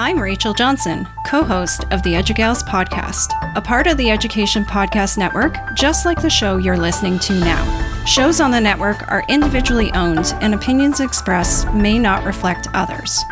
I'm 0.00 0.20
Rachel 0.20 0.54
Johnson, 0.54 1.08
co 1.26 1.42
host 1.42 1.82
of 1.90 2.04
the 2.04 2.12
EduGals 2.12 2.62
podcast, 2.62 3.32
a 3.56 3.60
part 3.60 3.88
of 3.88 3.96
the 3.96 4.12
Education 4.12 4.64
Podcast 4.64 5.18
Network, 5.18 5.56
just 5.74 6.06
like 6.06 6.22
the 6.22 6.30
show 6.30 6.56
you're 6.56 6.76
listening 6.76 7.18
to 7.18 7.32
now. 7.32 8.04
Shows 8.04 8.40
on 8.40 8.52
the 8.52 8.60
network 8.60 9.10
are 9.10 9.24
individually 9.28 9.90
owned, 9.94 10.36
and 10.40 10.54
opinions 10.54 11.00
expressed 11.00 11.72
may 11.72 11.98
not 11.98 12.24
reflect 12.24 12.68
others. 12.74 13.24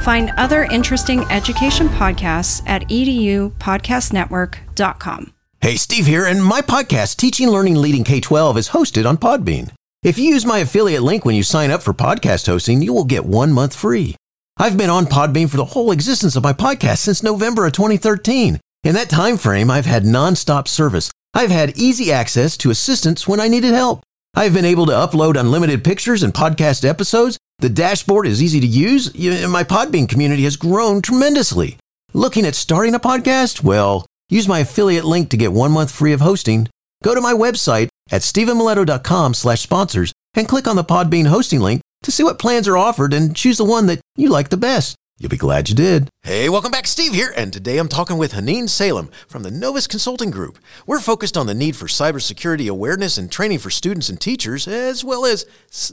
Find 0.00 0.32
other 0.38 0.64
interesting 0.64 1.30
education 1.30 1.88
podcasts 1.88 2.62
at 2.66 2.88
edupodcastnetwork.com. 2.88 5.32
Hey, 5.60 5.76
Steve 5.76 6.06
here, 6.06 6.24
and 6.24 6.42
my 6.42 6.62
podcast, 6.62 7.16
Teaching, 7.16 7.48
Learning, 7.48 7.74
Leading 7.74 8.02
K 8.02 8.20
12, 8.20 8.56
is 8.56 8.70
hosted 8.70 9.06
on 9.06 9.18
Podbean. 9.18 9.72
If 10.02 10.16
you 10.16 10.30
use 10.30 10.46
my 10.46 10.60
affiliate 10.60 11.02
link 11.02 11.26
when 11.26 11.34
you 11.34 11.42
sign 11.42 11.70
up 11.70 11.82
for 11.82 11.92
podcast 11.92 12.46
hosting, 12.46 12.80
you 12.80 12.94
will 12.94 13.04
get 13.04 13.26
one 13.26 13.52
month 13.52 13.76
free. 13.76 14.16
I've 14.56 14.76
been 14.76 14.90
on 14.90 15.06
Podbean 15.06 15.50
for 15.50 15.56
the 15.56 15.64
whole 15.64 15.90
existence 15.90 16.36
of 16.36 16.44
my 16.44 16.52
podcast 16.52 16.98
since 16.98 17.24
November 17.24 17.66
of 17.66 17.72
2013. 17.72 18.60
In 18.84 18.94
that 18.94 19.10
time 19.10 19.36
frame, 19.36 19.68
I've 19.68 19.84
had 19.84 20.04
nonstop 20.04 20.68
service. 20.68 21.10
I've 21.34 21.50
had 21.50 21.76
easy 21.76 22.12
access 22.12 22.56
to 22.58 22.70
assistance 22.70 23.26
when 23.26 23.40
I 23.40 23.48
needed 23.48 23.74
help. 23.74 24.04
I've 24.32 24.54
been 24.54 24.64
able 24.64 24.86
to 24.86 24.92
upload 24.92 25.36
unlimited 25.36 25.82
pictures 25.82 26.22
and 26.22 26.32
podcast 26.32 26.88
episodes. 26.88 27.36
The 27.58 27.68
dashboard 27.68 28.28
is 28.28 28.40
easy 28.40 28.60
to 28.60 28.66
use, 28.66 29.08
and 29.08 29.50
my 29.50 29.64
Podbean 29.64 30.08
community 30.08 30.44
has 30.44 30.56
grown 30.56 31.02
tremendously. 31.02 31.76
Looking 32.12 32.46
at 32.46 32.54
starting 32.54 32.94
a 32.94 33.00
podcast? 33.00 33.64
Well, 33.64 34.06
use 34.28 34.46
my 34.46 34.60
affiliate 34.60 35.04
link 35.04 35.30
to 35.30 35.36
get 35.36 35.52
one 35.52 35.72
month 35.72 35.90
free 35.90 36.12
of 36.12 36.20
hosting. 36.20 36.68
Go 37.02 37.12
to 37.12 37.20
my 37.20 37.32
website 37.32 37.88
at 38.12 38.22
stephenmiletto.com 38.22 39.34
slash 39.34 39.62
sponsors 39.62 40.12
and 40.34 40.46
click 40.46 40.68
on 40.68 40.76
the 40.76 40.84
Podbean 40.84 41.26
hosting 41.26 41.58
link 41.58 41.80
to 42.04 42.12
see 42.12 42.22
what 42.22 42.38
plans 42.38 42.68
are 42.68 42.76
offered 42.76 43.12
and 43.12 43.34
choose 43.34 43.58
the 43.58 43.64
one 43.64 43.86
that 43.86 44.00
you 44.16 44.28
like 44.28 44.50
the 44.50 44.56
best. 44.56 44.94
You'll 45.18 45.30
be 45.30 45.36
glad 45.36 45.68
you 45.68 45.74
did. 45.74 46.10
Hey, 46.22 46.48
welcome 46.48 46.72
back. 46.72 46.86
Steve 46.88 47.14
here, 47.14 47.32
and 47.36 47.52
today 47.52 47.78
I'm 47.78 47.88
talking 47.88 48.18
with 48.18 48.32
Hanine 48.32 48.68
Salem 48.68 49.10
from 49.28 49.44
the 49.44 49.50
Novus 49.50 49.86
Consulting 49.86 50.30
Group. 50.30 50.58
We're 50.86 50.98
focused 50.98 51.36
on 51.36 51.46
the 51.46 51.54
need 51.54 51.76
for 51.76 51.86
cybersecurity 51.86 52.68
awareness 52.68 53.16
and 53.16 53.30
training 53.30 53.60
for 53.60 53.70
students 53.70 54.08
and 54.08 54.20
teachers, 54.20 54.66
as 54.66 55.04
well 55.04 55.24
as 55.24 55.46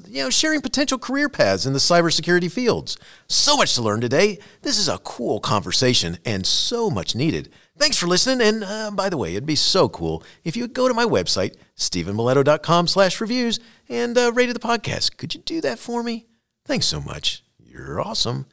you 0.08 0.24
know 0.24 0.32
sharing 0.32 0.60
potential 0.60 0.98
career 0.98 1.30
paths 1.30 1.68
in 1.68 1.74
the 1.74 1.80
cybersecurity 1.80 2.52
fields. 2.52 2.98
So 3.28 3.56
much 3.56 3.76
to 3.76 3.84
learn 3.84 4.02
today. 4.02 4.40
This 4.64 4.80
is 4.80 4.90
a 4.90 4.98
cool 4.98 5.40
conversation 5.40 6.18
and 6.26 6.46
so 6.46 6.90
much 6.90 7.16
needed. 7.16 7.50
Thanks 7.82 7.98
for 7.98 8.06
listening. 8.06 8.48
And 8.48 8.64
uh, 8.64 8.92
by 8.92 9.10
the 9.10 9.18
way, 9.18 9.32
it'd 9.32 9.48
be 9.48 9.56
so 9.56 9.90
cool 9.90 10.24
if 10.44 10.56
you 10.56 10.62
would 10.62 10.76
go 10.76 10.88
to 10.88 10.94
my 10.94 11.04
website, 11.04 11.56
stephenmiletto.com 11.76 12.86
slash 12.86 13.20
reviews, 13.20 13.60
and 13.90 14.16
uh, 14.16 14.32
rated 14.34 14.56
the 14.56 14.60
podcast. 14.60 15.18
Could 15.18 15.34
you 15.34 15.42
do 15.42 15.62
that 15.62 15.80
for 15.80 16.04
me? 16.04 16.28
Thanks 16.64 16.86
so 16.86 17.02
much. 17.02 17.44
You're 17.58 18.00
awesome. 18.00 18.46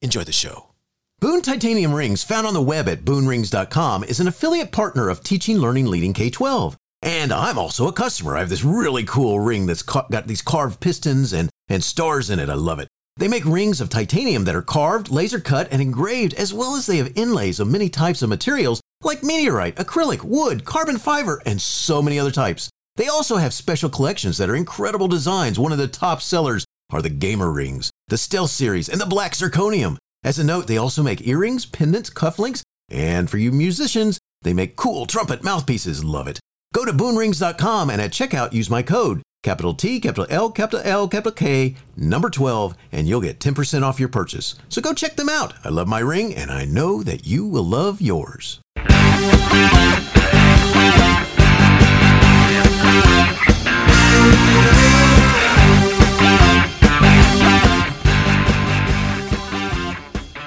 Enjoy 0.00 0.22
the 0.22 0.30
show. 0.30 0.74
Boone 1.18 1.42
Titanium 1.42 1.92
Rings, 1.92 2.22
found 2.22 2.46
on 2.46 2.54
the 2.54 2.62
web 2.62 2.88
at 2.88 3.04
boonrings.com, 3.04 4.04
is 4.04 4.20
an 4.20 4.28
affiliate 4.28 4.70
partner 4.70 5.08
of 5.08 5.24
Teaching, 5.24 5.58
Learning, 5.58 5.86
Leading 5.86 6.12
K 6.12 6.30
12. 6.30 6.76
And 7.02 7.32
I'm 7.32 7.58
also 7.58 7.88
a 7.88 7.92
customer. 7.92 8.36
I 8.36 8.40
have 8.40 8.48
this 8.48 8.62
really 8.62 9.02
cool 9.02 9.40
ring 9.40 9.66
that's 9.66 9.82
got 9.82 10.28
these 10.28 10.40
carved 10.40 10.78
pistons 10.78 11.32
and, 11.32 11.50
and 11.68 11.82
stars 11.82 12.30
in 12.30 12.38
it. 12.38 12.48
I 12.48 12.54
love 12.54 12.78
it. 12.78 12.86
They 13.18 13.26
make 13.26 13.44
rings 13.44 13.80
of 13.80 13.90
titanium 13.90 14.44
that 14.44 14.54
are 14.54 14.62
carved, 14.62 15.10
laser 15.10 15.40
cut, 15.40 15.66
and 15.72 15.82
engraved, 15.82 16.34
as 16.34 16.54
well 16.54 16.76
as 16.76 16.86
they 16.86 16.98
have 16.98 17.12
inlays 17.16 17.58
of 17.58 17.66
many 17.68 17.88
types 17.88 18.22
of 18.22 18.28
materials 18.28 18.80
like 19.02 19.24
meteorite, 19.24 19.74
acrylic, 19.74 20.22
wood, 20.22 20.64
carbon 20.64 20.98
fiber, 20.98 21.42
and 21.44 21.60
so 21.60 22.00
many 22.00 22.18
other 22.18 22.30
types. 22.30 22.70
They 22.94 23.08
also 23.08 23.36
have 23.36 23.52
special 23.52 23.90
collections 23.90 24.38
that 24.38 24.48
are 24.48 24.54
incredible 24.54 25.08
designs. 25.08 25.58
One 25.58 25.72
of 25.72 25.78
the 25.78 25.88
top 25.88 26.22
sellers 26.22 26.64
are 26.90 27.02
the 27.02 27.10
Gamer 27.10 27.50
Rings, 27.50 27.90
the 28.06 28.16
Stealth 28.16 28.50
Series, 28.50 28.88
and 28.88 29.00
the 29.00 29.06
Black 29.06 29.32
Zirconium. 29.32 29.96
As 30.22 30.38
a 30.38 30.44
note, 30.44 30.68
they 30.68 30.78
also 30.78 31.02
make 31.02 31.26
earrings, 31.26 31.66
pendants, 31.66 32.10
cufflinks, 32.10 32.62
and 32.88 33.28
for 33.28 33.38
you 33.38 33.50
musicians, 33.50 34.18
they 34.42 34.54
make 34.54 34.76
cool 34.76 35.06
trumpet 35.06 35.42
mouthpieces. 35.42 36.04
Love 36.04 36.28
it. 36.28 36.38
Go 36.72 36.84
to 36.84 36.92
boonrings.com 36.92 37.90
and 37.90 38.00
at 38.00 38.12
checkout 38.12 38.52
use 38.52 38.70
my 38.70 38.82
code 38.82 39.22
capital 39.48 39.72
T, 39.72 39.98
capital 39.98 40.26
L, 40.28 40.50
capital 40.50 40.82
L, 40.84 41.08
capital 41.08 41.32
K, 41.32 41.74
number 41.96 42.28
12, 42.28 42.74
and 42.92 43.08
you'll 43.08 43.22
get 43.22 43.40
10% 43.40 43.82
off 43.82 43.98
your 43.98 44.10
purchase. 44.10 44.56
So 44.68 44.82
go 44.82 44.92
check 44.92 45.16
them 45.16 45.30
out. 45.30 45.54
I 45.64 45.70
love 45.70 45.88
my 45.88 46.00
ring, 46.00 46.34
and 46.34 46.50
I 46.50 46.66
know 46.66 47.02
that 47.02 47.26
you 47.26 47.46
will 47.46 47.62
love 47.62 48.02
yours. 48.02 48.60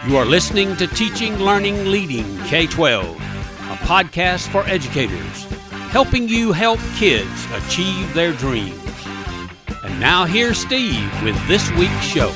You 0.07 0.17
are 0.17 0.25
listening 0.25 0.75
to 0.75 0.85
Teaching, 0.85 1.39
Learning, 1.39 1.89
Leading 1.89 2.37
K 2.43 2.67
12, 2.67 3.15
a 3.15 3.77
podcast 3.77 4.47
for 4.49 4.63
educators, 4.67 5.45
helping 5.89 6.27
you 6.27 6.51
help 6.51 6.79
kids 6.97 7.47
achieve 7.51 8.13
their 8.13 8.33
dreams. 8.33 8.80
And 9.83 9.99
now 9.99 10.25
here's 10.25 10.59
Steve 10.59 11.11
with 11.23 11.35
this 11.47 11.71
week's 11.71 12.03
show. 12.03 12.31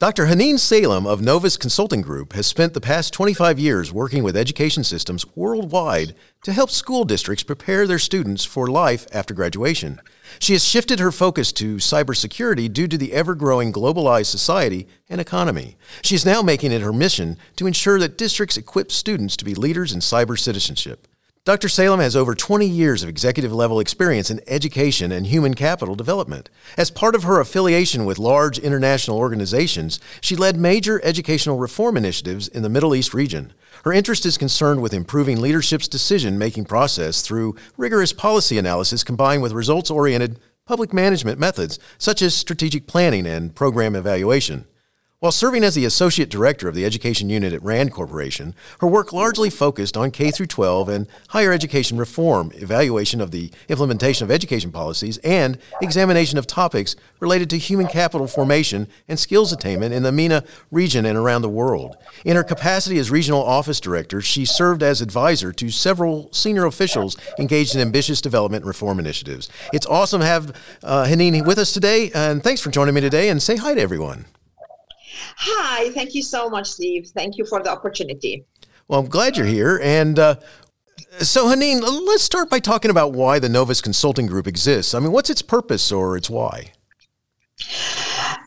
Dr. 0.00 0.26
Hanine 0.26 0.58
Salem 0.58 1.06
of 1.06 1.22
Novus 1.22 1.56
Consulting 1.56 2.02
Group 2.02 2.32
has 2.32 2.46
spent 2.46 2.74
the 2.74 2.80
past 2.80 3.14
25 3.14 3.58
years 3.58 3.92
working 3.92 4.22
with 4.22 4.36
education 4.36 4.84
systems 4.84 5.24
worldwide 5.36 6.14
to 6.42 6.52
help 6.52 6.68
school 6.70 7.04
districts 7.04 7.42
prepare 7.42 7.86
their 7.86 7.98
students 7.98 8.44
for 8.44 8.66
life 8.66 9.06
after 9.12 9.32
graduation. 9.32 10.02
She 10.40 10.52
has 10.52 10.64
shifted 10.64 10.98
her 10.98 11.12
focus 11.12 11.52
to 11.52 11.76
cybersecurity 11.76 12.70
due 12.70 12.88
to 12.88 12.98
the 12.98 13.12
ever 13.12 13.34
growing 13.34 13.72
globalized 13.72 14.26
society 14.26 14.88
and 15.08 15.20
economy. 15.20 15.76
She 16.02 16.16
is 16.16 16.26
now 16.26 16.42
making 16.42 16.72
it 16.72 16.82
her 16.82 16.92
mission 16.92 17.38
to 17.56 17.66
ensure 17.66 17.98
that 18.00 18.18
districts 18.18 18.56
equip 18.56 18.90
students 18.90 19.36
to 19.38 19.44
be 19.44 19.54
leaders 19.54 19.92
in 19.92 20.00
cyber 20.00 20.38
citizenship. 20.38 21.06
Dr. 21.46 21.68
Salem 21.68 22.00
has 22.00 22.16
over 22.16 22.34
20 22.34 22.66
years 22.66 23.02
of 23.02 23.10
executive 23.10 23.52
level 23.52 23.78
experience 23.78 24.30
in 24.30 24.40
education 24.46 25.12
and 25.12 25.26
human 25.26 25.52
capital 25.52 25.94
development. 25.94 26.48
As 26.78 26.90
part 26.90 27.14
of 27.14 27.24
her 27.24 27.38
affiliation 27.38 28.06
with 28.06 28.18
large 28.18 28.58
international 28.58 29.18
organizations, 29.18 30.00
she 30.22 30.36
led 30.36 30.56
major 30.56 31.04
educational 31.04 31.58
reform 31.58 31.98
initiatives 31.98 32.48
in 32.48 32.62
the 32.62 32.70
Middle 32.70 32.94
East 32.94 33.12
region. 33.12 33.52
Her 33.84 33.92
interest 33.92 34.24
is 34.24 34.38
concerned 34.38 34.80
with 34.80 34.94
improving 34.94 35.38
leadership's 35.38 35.86
decision 35.86 36.38
making 36.38 36.64
process 36.64 37.20
through 37.20 37.56
rigorous 37.76 38.14
policy 38.14 38.56
analysis 38.56 39.04
combined 39.04 39.42
with 39.42 39.52
results 39.52 39.90
oriented 39.90 40.40
public 40.64 40.94
management 40.94 41.38
methods 41.38 41.78
such 41.98 42.22
as 42.22 42.34
strategic 42.34 42.86
planning 42.86 43.26
and 43.26 43.54
program 43.54 43.94
evaluation. 43.94 44.64
While 45.24 45.32
serving 45.32 45.64
as 45.64 45.74
the 45.74 45.86
associate 45.86 46.28
director 46.28 46.68
of 46.68 46.74
the 46.74 46.84
education 46.84 47.30
unit 47.30 47.54
at 47.54 47.62
Rand 47.62 47.92
Corporation, 47.92 48.54
her 48.80 48.86
work 48.86 49.10
largely 49.10 49.48
focused 49.48 49.96
on 49.96 50.10
K 50.10 50.30
12 50.30 50.86
and 50.90 51.06
higher 51.28 51.50
education 51.50 51.96
reform, 51.96 52.52
evaluation 52.56 53.22
of 53.22 53.30
the 53.30 53.50
implementation 53.70 54.26
of 54.26 54.30
education 54.30 54.70
policies, 54.70 55.16
and 55.24 55.56
examination 55.80 56.36
of 56.36 56.46
topics 56.46 56.94
related 57.20 57.48
to 57.48 57.56
human 57.56 57.86
capital 57.86 58.26
formation 58.26 58.86
and 59.08 59.18
skills 59.18 59.50
attainment 59.50 59.94
in 59.94 60.02
the 60.02 60.12
MENA 60.12 60.44
region 60.70 61.06
and 61.06 61.16
around 61.16 61.40
the 61.40 61.48
world. 61.48 61.96
In 62.26 62.36
her 62.36 62.44
capacity 62.44 62.98
as 62.98 63.10
regional 63.10 63.42
office 63.42 63.80
director, 63.80 64.20
she 64.20 64.44
served 64.44 64.82
as 64.82 65.00
advisor 65.00 65.54
to 65.54 65.70
several 65.70 66.30
senior 66.34 66.66
officials 66.66 67.16
engaged 67.38 67.74
in 67.74 67.80
ambitious 67.80 68.20
development 68.20 68.64
and 68.64 68.68
reform 68.68 68.98
initiatives. 68.98 69.48
It's 69.72 69.86
awesome 69.86 70.20
to 70.20 70.26
have 70.26 70.54
uh, 70.82 71.06
Hanine 71.06 71.46
with 71.46 71.56
us 71.56 71.72
today, 71.72 72.10
and 72.14 72.44
thanks 72.44 72.60
for 72.60 72.70
joining 72.70 72.94
me 72.94 73.00
today. 73.00 73.30
And 73.30 73.42
say 73.42 73.56
hi 73.56 73.72
to 73.72 73.80
everyone. 73.80 74.26
Hi, 75.36 75.90
thank 75.90 76.14
you 76.14 76.22
so 76.22 76.48
much, 76.48 76.70
Steve. 76.70 77.08
Thank 77.14 77.36
you 77.38 77.44
for 77.44 77.62
the 77.62 77.70
opportunity. 77.70 78.44
Well, 78.88 79.00
I'm 79.00 79.08
glad 79.08 79.36
you're 79.36 79.46
here. 79.46 79.80
And 79.82 80.18
uh, 80.18 80.36
so, 81.18 81.46
Hanine, 81.46 81.80
let's 81.80 82.22
start 82.22 82.50
by 82.50 82.58
talking 82.58 82.90
about 82.90 83.12
why 83.12 83.38
the 83.38 83.48
Novus 83.48 83.80
Consulting 83.80 84.26
Group 84.26 84.46
exists. 84.46 84.94
I 84.94 85.00
mean, 85.00 85.12
what's 85.12 85.30
its 85.30 85.42
purpose 85.42 85.92
or 85.92 86.16
its 86.16 86.28
why? 86.28 86.72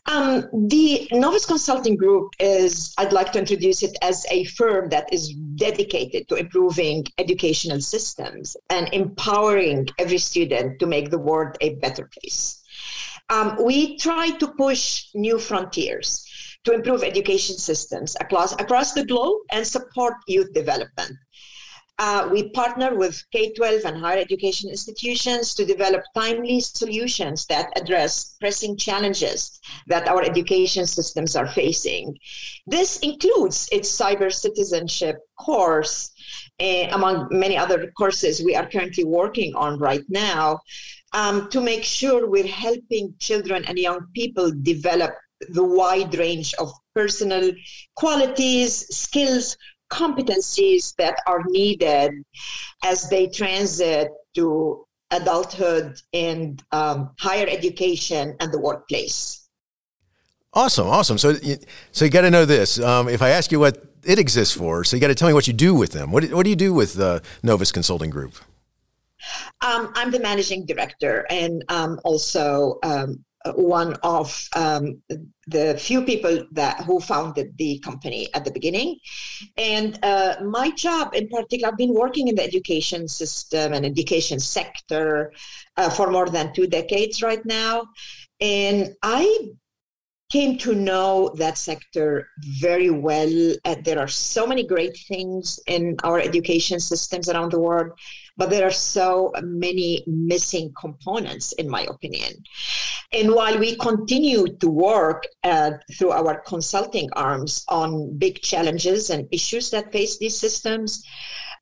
Um, 0.06 0.48
the 0.52 1.06
Novus 1.12 1.44
Consulting 1.44 1.96
Group 1.96 2.32
is, 2.38 2.94
I'd 2.98 3.12
like 3.12 3.32
to 3.32 3.38
introduce 3.38 3.82
it 3.82 3.96
as 4.00 4.24
a 4.30 4.44
firm 4.44 4.88
that 4.88 5.12
is 5.12 5.34
dedicated 5.56 6.28
to 6.28 6.36
improving 6.36 7.04
educational 7.18 7.80
systems 7.80 8.56
and 8.70 8.88
empowering 8.92 9.86
every 9.98 10.18
student 10.18 10.78
to 10.80 10.86
make 10.86 11.10
the 11.10 11.18
world 11.18 11.56
a 11.60 11.74
better 11.76 12.08
place. 12.20 12.62
Um, 13.30 13.62
we 13.62 13.98
try 13.98 14.30
to 14.30 14.48
push 14.48 15.08
new 15.14 15.38
frontiers 15.38 16.24
to 16.64 16.72
improve 16.72 17.02
education 17.02 17.56
systems 17.56 18.16
across, 18.20 18.52
across 18.54 18.92
the 18.92 19.04
globe 19.04 19.40
and 19.50 19.66
support 19.66 20.14
youth 20.26 20.52
development. 20.52 21.16
Uh, 22.00 22.28
we 22.30 22.48
partner 22.50 22.96
with 22.96 23.20
K 23.32 23.52
12 23.54 23.84
and 23.84 23.98
higher 23.98 24.18
education 24.18 24.70
institutions 24.70 25.52
to 25.54 25.64
develop 25.64 26.04
timely 26.14 26.60
solutions 26.60 27.44
that 27.46 27.72
address 27.76 28.36
pressing 28.38 28.76
challenges 28.76 29.58
that 29.88 30.06
our 30.06 30.22
education 30.22 30.86
systems 30.86 31.34
are 31.34 31.48
facing. 31.48 32.16
This 32.68 33.00
includes 33.00 33.68
its 33.72 33.90
cyber 33.90 34.32
citizenship 34.32 35.16
course, 35.40 36.12
uh, 36.60 36.86
among 36.92 37.28
many 37.32 37.56
other 37.56 37.90
courses 37.98 38.44
we 38.44 38.54
are 38.54 38.68
currently 38.68 39.04
working 39.04 39.56
on 39.56 39.80
right 39.80 40.04
now, 40.08 40.60
um, 41.14 41.50
to 41.50 41.60
make 41.60 41.82
sure 41.82 42.30
we're 42.30 42.46
helping 42.46 43.12
children 43.18 43.64
and 43.64 43.76
young 43.76 44.06
people 44.14 44.52
develop 44.62 45.14
the 45.50 45.64
wide 45.64 46.14
range 46.16 46.54
of 46.54 46.72
personal 46.94 47.52
qualities, 47.96 48.86
skills, 48.94 49.56
competencies 49.90 50.94
that 50.96 51.18
are 51.26 51.42
needed 51.46 52.12
as 52.84 53.08
they 53.08 53.26
transit 53.26 54.08
to 54.34 54.84
adulthood 55.10 56.00
and 56.12 56.62
um, 56.72 57.10
higher 57.18 57.46
education 57.48 58.36
and 58.40 58.52
the 58.52 58.58
workplace. 58.58 59.48
Awesome, 60.52 60.88
awesome. 60.88 61.18
So, 61.18 61.30
you, 61.42 61.56
so 61.92 62.04
you 62.04 62.10
got 62.10 62.22
to 62.22 62.30
know 62.30 62.44
this. 62.44 62.80
Um, 62.80 63.08
if 63.08 63.22
I 63.22 63.30
ask 63.30 63.52
you 63.52 63.60
what 63.60 63.84
it 64.04 64.18
exists 64.18 64.54
for, 64.54 64.84
so 64.84 64.96
you 64.96 65.00
got 65.00 65.08
to 65.08 65.14
tell 65.14 65.28
me 65.28 65.34
what 65.34 65.46
you 65.46 65.52
do 65.52 65.74
with 65.74 65.92
them. 65.92 66.10
What, 66.10 66.24
what 66.32 66.44
do 66.44 66.50
you 66.50 66.56
do 66.56 66.74
with 66.74 66.98
uh, 66.98 67.20
Novus 67.42 67.72
Consulting 67.72 68.10
Group? 68.10 68.34
Um, 69.60 69.92
I'm 69.94 70.10
the 70.10 70.20
managing 70.20 70.64
director 70.64 71.26
and 71.30 71.64
um, 71.68 72.00
also 72.04 72.78
um, 72.82 73.24
one 73.54 73.94
of 74.02 74.48
um, 74.56 75.00
the 75.46 75.76
few 75.78 76.02
people 76.02 76.44
that 76.52 76.80
who 76.82 77.00
founded 77.00 77.56
the 77.56 77.78
company 77.80 78.28
at 78.34 78.44
the 78.44 78.50
beginning. 78.50 78.98
And 79.56 79.98
uh, 80.02 80.36
my 80.44 80.70
job 80.70 81.14
in 81.14 81.28
particular, 81.28 81.70
I've 81.70 81.78
been 81.78 81.94
working 81.94 82.28
in 82.28 82.34
the 82.34 82.42
education 82.42 83.08
system 83.08 83.72
and 83.72 83.86
education 83.86 84.40
sector 84.40 85.32
uh, 85.76 85.90
for 85.90 86.10
more 86.10 86.28
than 86.28 86.52
two 86.52 86.66
decades 86.66 87.22
right 87.22 87.44
now. 87.44 87.86
And 88.40 88.94
I 89.02 89.50
came 90.30 90.58
to 90.58 90.74
know 90.74 91.30
that 91.36 91.56
sector 91.56 92.28
very 92.60 92.90
well. 92.90 93.54
Uh, 93.64 93.76
there 93.82 93.98
are 93.98 94.08
so 94.08 94.46
many 94.46 94.66
great 94.66 94.96
things 95.08 95.58
in 95.66 95.96
our 96.04 96.20
education 96.20 96.78
systems 96.78 97.28
around 97.28 97.50
the 97.50 97.58
world, 97.58 97.92
but 98.36 98.50
there 98.50 98.66
are 98.66 98.70
so 98.70 99.32
many 99.42 100.04
missing 100.06 100.72
components, 100.78 101.52
in 101.52 101.68
my 101.68 101.82
opinion. 101.84 102.32
And 103.12 103.34
while 103.34 103.58
we 103.58 103.76
continue 103.76 104.46
to 104.58 104.68
work 104.68 105.24
uh, 105.44 105.72
through 105.96 106.10
our 106.10 106.40
consulting 106.42 107.08
arms 107.14 107.64
on 107.68 108.18
big 108.18 108.42
challenges 108.42 109.08
and 109.08 109.26
issues 109.32 109.70
that 109.70 109.92
face 109.92 110.18
these 110.18 110.38
systems, 110.38 111.02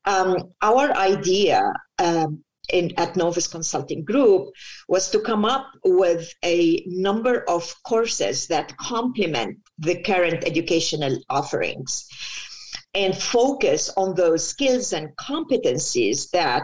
um, 0.06 0.52
our 0.62 0.92
idea 0.96 1.72
um, 1.98 2.42
in, 2.72 2.92
at 2.96 3.16
Novus 3.16 3.46
Consulting 3.46 4.04
Group 4.04 4.48
was 4.88 5.10
to 5.10 5.20
come 5.20 5.44
up 5.44 5.66
with 5.84 6.32
a 6.44 6.82
number 6.86 7.44
of 7.48 7.74
courses 7.84 8.46
that 8.48 8.76
complement 8.76 9.58
the 9.78 10.02
current 10.02 10.44
educational 10.44 11.18
offerings 11.28 12.08
and 12.96 13.14
focus 13.14 13.92
on 13.98 14.14
those 14.14 14.48
skills 14.48 14.94
and 14.94 15.14
competencies 15.16 16.30
that 16.30 16.62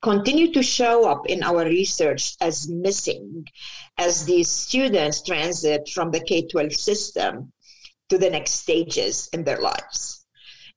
continue 0.00 0.52
to 0.52 0.62
show 0.62 1.08
up 1.10 1.26
in 1.26 1.42
our 1.42 1.64
research 1.64 2.36
as 2.40 2.68
missing 2.68 3.44
as 3.98 4.24
these 4.24 4.48
students 4.48 5.22
transit 5.22 5.88
from 5.92 6.12
the 6.12 6.20
K 6.20 6.46
12 6.46 6.72
system 6.72 7.52
to 8.08 8.16
the 8.16 8.30
next 8.30 8.52
stages 8.52 9.28
in 9.32 9.42
their 9.42 9.60
lives. 9.60 10.24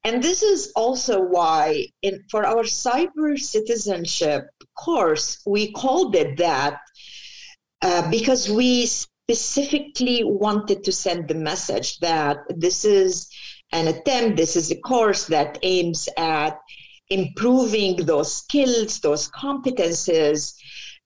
And 0.04 0.24
this 0.24 0.42
is 0.42 0.72
also 0.76 1.22
why, 1.22 1.88
in, 2.02 2.24
for 2.32 2.46
our 2.46 2.64
cyber 2.64 3.38
citizenship 3.38 4.46
course, 4.76 5.42
we 5.46 5.72
called 5.72 6.16
it 6.16 6.38
that 6.38 6.80
uh, 7.82 8.10
because 8.10 8.50
we 8.50 8.86
specifically 8.86 10.24
wanted 10.24 10.84
to 10.84 10.92
send 10.92 11.28
the 11.28 11.36
message 11.36 12.00
that 12.00 12.38
this 12.50 12.86
is 12.86 13.30
an 13.72 13.88
attempt, 13.88 14.38
this 14.38 14.56
is 14.56 14.72
a 14.72 14.80
course 14.82 15.26
that 15.28 15.58
aims 15.64 16.08
at 16.18 16.58
improving 17.10 17.98
those 18.06 18.34
skills, 18.34 19.00
those 19.00 19.30
competences 19.32 20.56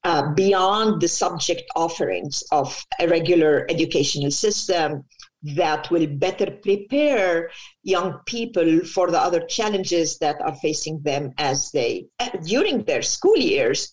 uh, 0.03 0.33
beyond 0.33 1.01
the 1.01 1.07
subject 1.07 1.63
offerings 1.75 2.43
of 2.51 2.85
a 2.99 3.07
regular 3.07 3.65
educational 3.69 4.31
system 4.31 5.03
that 5.41 5.89
will 5.89 6.07
better 6.07 6.51
prepare 6.51 7.49
young 7.83 8.19
people 8.25 8.83
for 8.83 9.09
the 9.09 9.19
other 9.19 9.41
challenges 9.45 10.17
that 10.17 10.41
are 10.41 10.55
facing 10.55 11.01
them 11.01 11.31
as 11.37 11.71
they 11.71 12.05
during 12.45 12.83
their 12.83 13.01
school 13.01 13.37
years 13.37 13.89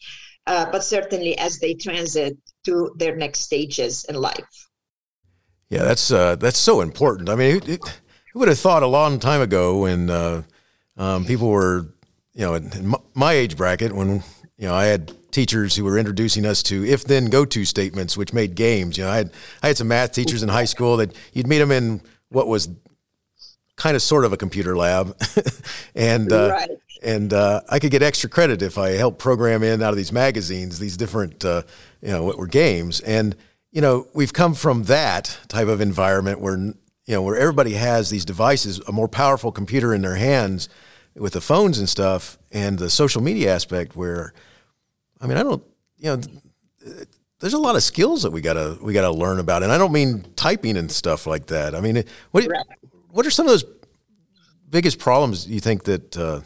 uh, 0.46 0.70
but 0.70 0.84
certainly 0.84 1.36
as 1.38 1.58
they 1.58 1.74
transit 1.74 2.36
to 2.64 2.92
their 2.96 3.16
next 3.16 3.40
stages 3.40 4.04
in 4.08 4.16
life. 4.16 4.68
Yeah 5.68 5.82
that's 5.82 6.12
uh, 6.12 6.36
that's 6.36 6.58
so 6.58 6.80
important. 6.80 7.28
I 7.28 7.34
mean 7.34 7.60
who 7.60 8.38
would 8.38 8.48
have 8.48 8.58
thought 8.58 8.82
a 8.82 8.86
long 8.86 9.18
time 9.18 9.40
ago 9.40 9.78
when 9.80 10.10
uh, 10.10 10.42
um, 10.96 11.24
people 11.24 11.48
were 11.48 11.92
you 12.34 12.42
know 12.42 12.54
in 12.54 12.94
my 13.14 13.32
age 13.32 13.56
bracket 13.56 13.92
when 13.92 14.22
you 14.58 14.68
know 14.68 14.74
i 14.74 14.84
had 14.84 15.12
teachers 15.36 15.76
who 15.76 15.84
were 15.84 15.98
introducing 15.98 16.46
us 16.46 16.62
to 16.62 16.82
if 16.86 17.04
then 17.04 17.26
go 17.26 17.44
to 17.44 17.66
statements, 17.66 18.16
which 18.16 18.32
made 18.32 18.54
games. 18.54 18.96
You 18.96 19.04
know, 19.04 19.10
I 19.10 19.16
had 19.18 19.30
I 19.62 19.66
had 19.68 19.76
some 19.76 19.88
math 19.88 20.12
teachers 20.12 20.42
in 20.42 20.48
high 20.48 20.64
school 20.64 20.96
that 20.96 21.14
you'd 21.34 21.46
meet 21.46 21.58
them 21.58 21.70
in 21.70 22.00
what 22.30 22.48
was 22.48 22.70
kind 23.76 23.94
of 23.94 24.00
sort 24.00 24.24
of 24.24 24.32
a 24.32 24.38
computer 24.38 24.74
lab, 24.74 25.14
and 25.94 26.32
uh, 26.32 26.52
right. 26.52 26.70
and 27.02 27.34
uh, 27.34 27.60
I 27.68 27.78
could 27.78 27.90
get 27.90 28.02
extra 28.02 28.30
credit 28.30 28.62
if 28.62 28.78
I 28.78 28.90
helped 28.90 29.18
program 29.18 29.62
in 29.62 29.82
out 29.82 29.90
of 29.90 29.96
these 29.98 30.10
magazines 30.10 30.78
these 30.78 30.96
different 30.96 31.44
uh, 31.44 31.62
you 32.00 32.08
know 32.08 32.24
what 32.24 32.38
were 32.38 32.46
games, 32.46 33.00
and 33.00 33.36
you 33.72 33.82
know 33.82 34.08
we've 34.14 34.32
come 34.32 34.54
from 34.54 34.84
that 34.84 35.38
type 35.48 35.68
of 35.68 35.82
environment 35.82 36.40
where 36.40 36.56
you 36.56 36.74
know 37.14 37.20
where 37.20 37.36
everybody 37.36 37.74
has 37.74 38.08
these 38.08 38.24
devices, 38.24 38.80
a 38.88 38.92
more 38.92 39.08
powerful 39.08 39.52
computer 39.52 39.92
in 39.92 40.00
their 40.00 40.16
hands 40.16 40.70
with 41.14 41.34
the 41.34 41.42
phones 41.42 41.78
and 41.78 41.90
stuff, 41.90 42.38
and 42.50 42.78
the 42.78 42.88
social 42.88 43.22
media 43.22 43.54
aspect 43.54 43.94
where 43.94 44.32
I 45.20 45.26
mean, 45.26 45.38
I 45.38 45.42
don't, 45.42 45.62
you 45.98 46.16
know, 46.16 46.20
there's 47.40 47.54
a 47.54 47.58
lot 47.58 47.76
of 47.76 47.82
skills 47.82 48.22
that 48.22 48.30
we 48.30 48.40
gotta 48.40 48.78
we 48.80 48.92
gotta 48.92 49.10
learn 49.10 49.38
about, 49.38 49.62
and 49.62 49.72
I 49.72 49.78
don't 49.78 49.92
mean 49.92 50.24
typing 50.36 50.76
and 50.76 50.90
stuff 50.90 51.26
like 51.26 51.46
that. 51.46 51.74
I 51.74 51.80
mean, 51.80 52.04
what 52.30 52.46
what 53.10 53.26
are 53.26 53.30
some 53.30 53.46
of 53.46 53.50
those 53.50 53.64
biggest 54.70 54.98
problems 54.98 55.46
you 55.46 55.60
think 55.60 55.84
that 55.84 56.16
uh, 56.16 56.40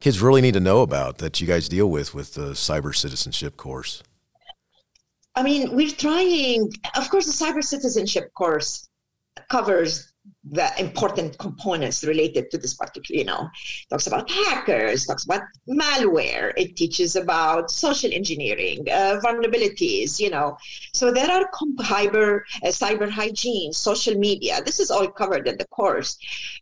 kids 0.00 0.20
really 0.20 0.40
need 0.40 0.54
to 0.54 0.60
know 0.60 0.82
about 0.82 1.18
that 1.18 1.40
you 1.40 1.46
guys 1.46 1.68
deal 1.68 1.90
with 1.90 2.14
with 2.14 2.34
the 2.34 2.50
cyber 2.52 2.94
citizenship 2.94 3.56
course? 3.56 4.02
I 5.34 5.42
mean, 5.42 5.74
we're 5.74 5.90
trying. 5.90 6.72
Of 6.96 7.10
course, 7.10 7.26
the 7.26 7.44
cyber 7.44 7.62
citizenship 7.62 8.32
course 8.34 8.88
covers 9.50 10.12
the 10.52 10.68
important 10.80 11.38
components 11.38 12.04
related 12.04 12.50
to 12.50 12.58
this 12.58 12.74
particular, 12.74 13.18
you 13.18 13.24
know, 13.24 13.48
talks 13.90 14.06
about 14.06 14.30
hackers, 14.30 15.06
talks 15.06 15.24
about 15.24 15.42
malware, 15.68 16.52
it 16.56 16.76
teaches 16.76 17.16
about 17.16 17.70
social 17.70 18.12
engineering, 18.12 18.86
uh, 18.90 19.20
vulnerabilities, 19.24 20.18
you 20.18 20.30
know. 20.30 20.56
So 20.94 21.12
there 21.12 21.30
are 21.30 21.48
comp- 21.52 21.78
cyber, 21.80 22.40
uh, 22.62 22.68
cyber 22.68 23.08
hygiene, 23.08 23.72
social 23.72 24.14
media. 24.14 24.60
This 24.64 24.80
is 24.80 24.90
all 24.90 25.08
covered 25.08 25.48
in 25.48 25.56
the 25.58 25.66
course. 25.66 26.18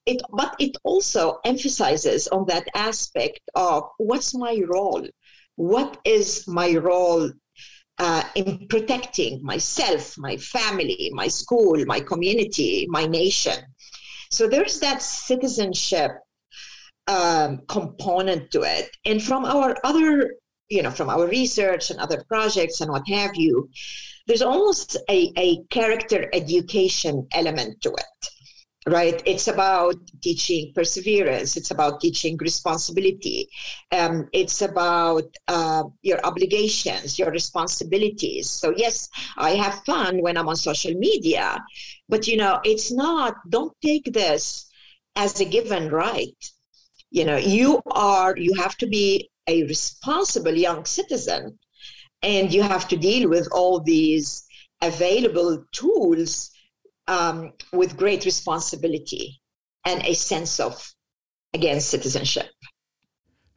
It, 0.06 0.22
but 0.30 0.54
it 0.58 0.76
also 0.84 1.38
emphasizes 1.44 2.28
on 2.28 2.46
that 2.46 2.66
aspect 2.75 3.40
of 3.54 3.84
what's 3.99 4.34
my 4.34 4.62
role? 4.66 5.06
What 5.56 5.99
is 6.04 6.46
my 6.46 6.76
role 6.76 7.30
uh, 7.99 8.22
in 8.34 8.66
protecting 8.68 9.42
myself, 9.42 10.18
my 10.18 10.37
family, 10.37 11.11
my 11.14 11.28
school, 11.28 11.82
my 11.87 12.00
community, 12.00 12.87
my 12.90 13.06
nation. 13.06 13.54
So 14.30 14.49
there's 14.49 14.80
that 14.80 15.02
citizenship 15.02 16.12
um, 17.06 17.62
component 17.68 18.50
to 18.52 18.62
it. 18.62 18.90
And 19.04 19.23
from 19.23 19.45
our 19.45 19.76
other, 19.85 20.35
you 20.68 20.83
know, 20.83 20.90
from 20.90 21.09
our 21.09 21.26
research 21.28 21.90
and 21.90 22.00
other 22.00 22.25
projects 22.28 22.80
and 22.80 22.90
what 22.90 23.06
have 23.09 23.37
you, 23.37 23.68
there's 24.26 24.42
almost 24.42 24.97
a, 25.09 25.33
a 25.37 25.62
character 25.71 26.28
education 26.33 27.26
element 27.33 27.80
to 27.83 27.90
it 27.90 28.28
right? 28.87 29.21
It's 29.26 29.49
about 29.49 29.97
teaching 30.23 30.73
perseverance. 30.75 31.57
It's 31.57 31.73
about 31.73 32.00
teaching 32.00 32.37
responsibility. 32.37 33.49
Um, 33.90 34.28
it's 34.33 34.62
about 34.62 35.25
uh, 35.49 35.85
your 36.02 36.25
obligations, 36.25 37.19
your 37.19 37.31
responsibilities. 37.31 38.49
So 38.49 38.73
yes, 38.76 39.09
I 39.37 39.50
have 39.50 39.83
fun 39.85 40.23
when 40.23 40.37
I'm 40.37 40.49
on 40.49 40.57
social 40.57 40.95
media, 40.95 41.62
but 42.09 42.28
you 42.28 42.37
know, 42.37 42.61
it's 42.64 42.93
not. 42.93 43.35
Don't 43.50 43.75
take 43.83 44.12
this 44.12 44.71
as 45.16 45.40
a 45.40 45.45
given 45.45 45.90
right. 45.90 46.37
You 47.11 47.25
know, 47.25 47.37
you 47.37 47.83
are. 47.90 48.37
You 48.37 48.55
have 48.55 48.76
to 48.78 48.87
be 48.87 49.31
a 49.49 49.64
responsible 49.64 50.55
young 50.55 50.85
citizen, 50.85 51.59
and 52.23 52.52
you 52.52 52.62
have 52.62 52.87
to 52.88 52.97
deal 52.97 53.28
with 53.28 53.49
all 53.50 53.81
these 53.81 54.45
available 54.83 55.64
tools 55.73 56.50
um, 57.08 57.52
with 57.72 57.96
great 57.96 58.25
responsibility 58.25 59.40
and 59.84 60.02
a 60.04 60.14
sense 60.14 60.60
of, 60.60 60.92
again, 61.54 61.80
citizenship. 61.80 62.48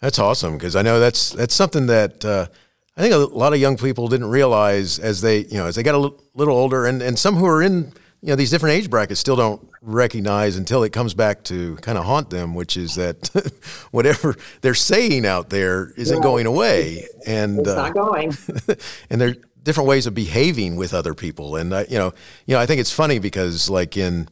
That's 0.02 0.20
awesome 0.20 0.54
because 0.54 0.76
I 0.76 0.82
know 0.82 1.00
that's 1.00 1.32
that's 1.32 1.54
something 1.54 1.88
that 1.88 2.24
uh, 2.24 2.48
I 2.96 3.02
think 3.02 3.14
a 3.14 3.18
lot 3.18 3.54
of 3.54 3.60
young 3.60 3.76
people 3.76 4.08
didn't 4.08 4.30
realize 4.30 4.98
as 4.98 5.22
they 5.22 5.40
you 5.40 5.58
know 5.58 5.68
as 5.68 5.76
they 5.76 5.84
got 5.84 5.96
a 5.96 6.04
l- 6.04 6.22
little 6.36 6.56
older, 6.56 6.86
and 6.86 7.02
and 7.02 7.20
some 7.20 7.36
who 7.36 7.46
are 7.46 7.62
in 7.62 7.92
you 8.22 8.30
know 8.30 8.36
these 8.36 8.50
different 8.50 8.76
age 8.76 8.90
brackets 8.90 9.20
still 9.20 9.36
don't 9.36 9.70
recognize 9.82 10.56
until 10.56 10.84
it 10.84 10.94
comes 10.94 11.14
back 11.14 11.44
to 11.46 11.76
kind 11.78 11.98
of 11.98 12.06
haunt 12.06 12.30
them, 12.30 12.56
which 12.56 12.78
is 12.78 12.96
that 12.96 13.30
whatever 13.92 14.36
they're 14.62 14.74
saying 14.74 15.26
out 15.26 15.50
there 15.50 15.92
isn't 15.98 16.22
going 16.22 16.46
away, 16.46 17.06
and 17.26 17.60
it's 17.60 17.68
not 17.68 17.90
uh, 17.90 17.94
going, 17.94 18.38
and 19.10 19.20
they're 19.20 19.36
different 19.64 19.88
ways 19.88 20.08
of 20.08 20.14
behaving 20.14 20.76
with 20.76 20.94
other 20.94 21.14
people. 21.14 21.56
And 21.56 21.74
uh, 21.74 21.86
you 21.90 21.98
know, 21.98 22.14
you 22.46 22.56
know, 22.56 22.62
I 22.62 22.66
think 22.66 22.82
it's 22.82 22.92
funny 22.92 23.20
because 23.20 23.70
like 23.70 23.98
in 23.98 24.30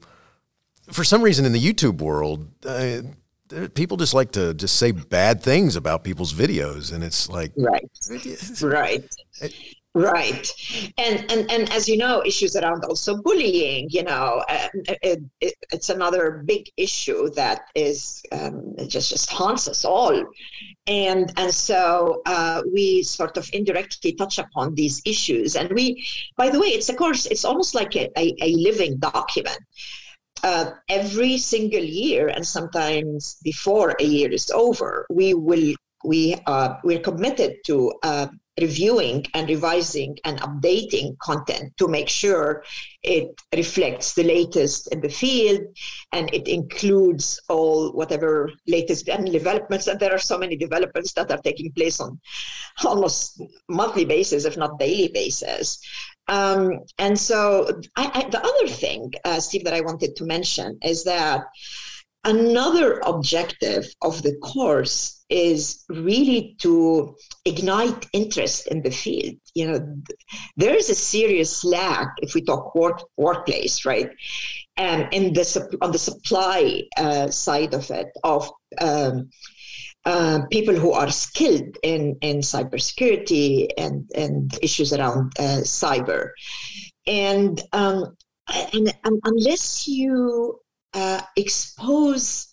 for 0.91 1.03
some 1.03 1.21
reason 1.21 1.45
in 1.45 1.51
the 1.51 1.61
YouTube 1.61 2.01
world, 2.01 2.47
uh, 2.65 3.01
people 3.73 3.97
just 3.97 4.13
like 4.13 4.31
to 4.31 4.53
just 4.53 4.77
say 4.77 4.91
bad 4.91 5.41
things 5.41 5.75
about 5.75 6.03
people's 6.03 6.33
videos, 6.33 6.93
and 6.93 7.03
it's 7.03 7.29
like 7.29 7.51
right, 7.57 7.89
right. 8.61 9.15
Right, 9.97 10.47
and 10.99 11.25
and 11.31 11.49
and 11.49 11.73
as 11.73 11.89
you 11.89 11.97
know, 11.97 12.21
issues 12.23 12.55
around 12.55 12.85
also 12.85 13.19
bullying. 13.19 13.87
You 13.89 14.03
know, 14.03 14.43
uh, 14.47 14.67
it, 15.01 15.23
it, 15.41 15.55
it's 15.71 15.89
another 15.89 16.43
big 16.45 16.69
issue 16.77 17.31
that 17.31 17.61
is 17.73 18.21
um, 18.31 18.75
just 18.87 19.09
just 19.09 19.31
haunts 19.31 19.67
us 19.67 19.83
all, 19.85 20.23
and 20.85 21.33
and 21.37 21.51
so 21.51 22.21
uh, 22.27 22.61
we 22.71 23.01
sort 23.01 23.37
of 23.37 23.49
indirectly 23.53 24.13
touch 24.13 24.37
upon 24.37 24.75
these 24.75 25.01
issues. 25.03 25.55
And 25.55 25.71
we, 25.71 26.05
by 26.37 26.49
the 26.51 26.59
way, 26.59 26.67
it's 26.67 26.89
of 26.89 26.97
course 26.97 27.25
it's 27.25 27.43
almost 27.43 27.73
like 27.73 27.95
a, 27.95 28.07
a, 28.19 28.35
a 28.39 28.53
living 28.53 28.97
document. 28.97 29.57
Uh, 30.43 30.73
every 30.89 31.39
single 31.39 31.83
year, 31.83 32.27
and 32.27 32.45
sometimes 32.45 33.37
before 33.43 33.95
a 33.99 34.03
year 34.03 34.31
is 34.31 34.51
over, 34.51 35.07
we 35.09 35.33
will 35.33 35.73
we 36.05 36.35
uh, 36.45 36.75
we're 36.83 36.99
committed 36.99 37.55
to 37.65 37.91
uh, 38.03 38.27
reviewing 38.59 39.25
and 39.33 39.49
revising 39.49 40.17
and 40.23 40.39
updating 40.41 41.17
content 41.19 41.75
to 41.77 41.87
make 41.87 42.09
sure 42.09 42.63
it 43.03 43.29
reflects 43.55 44.13
the 44.13 44.23
latest 44.23 44.91
in 44.91 44.99
the 45.01 45.09
field 45.09 45.61
and 46.11 46.33
it 46.33 46.47
includes 46.47 47.39
all 47.49 47.91
whatever 47.93 48.51
latest 48.67 49.05
developments. 49.05 49.87
And 49.87 49.99
there 49.99 50.13
are 50.13 50.19
so 50.19 50.37
many 50.37 50.55
developments 50.55 51.13
that 51.13 51.31
are 51.31 51.41
taking 51.43 51.71
place 51.73 51.99
on 51.99 52.19
almost 52.83 53.41
monthly 53.69 54.05
basis 54.05 54.45
if 54.45 54.57
not 54.57 54.79
daily 54.79 55.09
basis. 55.09 55.79
Um, 56.29 56.81
and 56.97 57.17
so 57.17 57.69
I, 57.95 58.11
I, 58.13 58.29
the 58.29 58.43
other 58.43 58.67
thing 58.67 59.13
uh, 59.23 59.39
steve 59.39 59.63
that 59.63 59.73
i 59.73 59.79
wanted 59.79 60.13
to 60.17 60.25
mention 60.25 60.77
is 60.83 61.05
that 61.05 61.45
Another 62.27 62.99
objective 63.05 63.85
of 64.01 64.21
the 64.21 64.35
course 64.43 65.23
is 65.29 65.85
really 65.87 66.57
to 66.59 67.15
ignite 67.45 68.05
interest 68.11 68.67
in 68.67 68.81
the 68.81 68.91
field. 68.91 69.35
You 69.55 69.67
know, 69.67 70.03
there 70.57 70.75
is 70.75 70.89
a 70.89 70.95
serious 70.95 71.63
lack 71.63 72.09
if 72.21 72.33
we 72.33 72.41
talk 72.41 72.75
work 72.75 73.01
workplace, 73.15 73.85
right? 73.85 74.09
And 74.75 75.07
in 75.13 75.31
the 75.31 75.77
on 75.81 75.93
the 75.93 75.97
supply 75.97 76.83
uh, 76.97 77.29
side 77.29 77.73
of 77.73 77.89
it 77.91 78.09
of 78.25 78.51
um, 78.81 79.29
uh, 80.03 80.39
people 80.51 80.75
who 80.75 80.91
are 80.91 81.09
skilled 81.09 81.77
in 81.81 82.17
in 82.19 82.39
cybersecurity 82.39 83.69
and 83.77 84.11
and 84.15 84.59
issues 84.61 84.91
around 84.91 85.31
uh, 85.39 85.63
cyber, 85.63 86.31
and 87.05 87.61
um, 87.71 88.17
and, 88.73 88.93
and 89.05 89.21
unless 89.23 89.87
you 89.87 90.59
uh, 90.97 91.21
expose 91.35 92.47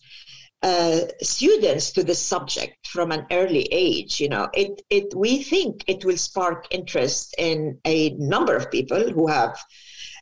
uh, 0.63 1.01
students 1.21 1.93
to 1.93 2.03
the 2.03 2.15
subject 2.15 2.87
from 2.87 3.13
an 3.13 3.27
early 3.31 3.65
age 3.71 4.21
you 4.21 4.29
know. 4.29 4.49
It 4.55 4.83
it 4.91 5.07
we 5.15 5.43
think 5.43 5.85
it 5.87 6.05
will 6.05 6.17
spark 6.17 6.67
interest 6.71 7.35
in 7.39 7.79
a 7.85 7.99
number 8.35 8.55
of 8.57 8.71
people 8.71 9.11
who 9.11 9.27
have 9.27 9.55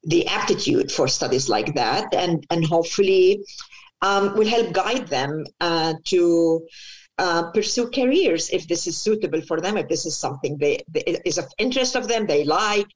the 0.04 0.26
aptitude 0.26 0.90
for 0.90 1.06
studies 1.08 1.48
like 1.48 1.74
that 1.74 2.14
and 2.14 2.46
and 2.50 2.64
hopefully 2.64 3.44
um, 4.02 4.36
will 4.36 4.48
help 4.56 4.72
guide 4.72 5.06
them 5.08 5.44
uh, 5.60 5.94
to 6.04 6.66
uh, 7.18 7.42
pursue 7.52 7.88
careers 7.90 8.50
if 8.50 8.66
this 8.66 8.86
is 8.86 8.96
suitable 8.98 9.42
for 9.42 9.60
them 9.60 9.76
if 9.76 9.88
this 9.88 10.06
is 10.06 10.16
something 10.16 10.56
they, 10.58 10.82
is 11.24 11.38
of 11.38 11.46
interest 11.58 11.94
of 11.94 12.08
them 12.08 12.26
they 12.26 12.44
like. 12.44 12.90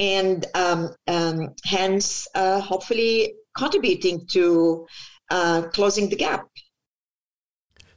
And 0.00 0.46
um, 0.54 0.90
um, 1.08 1.54
hence 1.64 2.26
uh, 2.34 2.60
hopefully 2.60 3.34
contributing 3.60 4.26
to 4.26 4.86
uh, 5.30 5.62
closing 5.72 6.08
the 6.08 6.16
gap. 6.16 6.48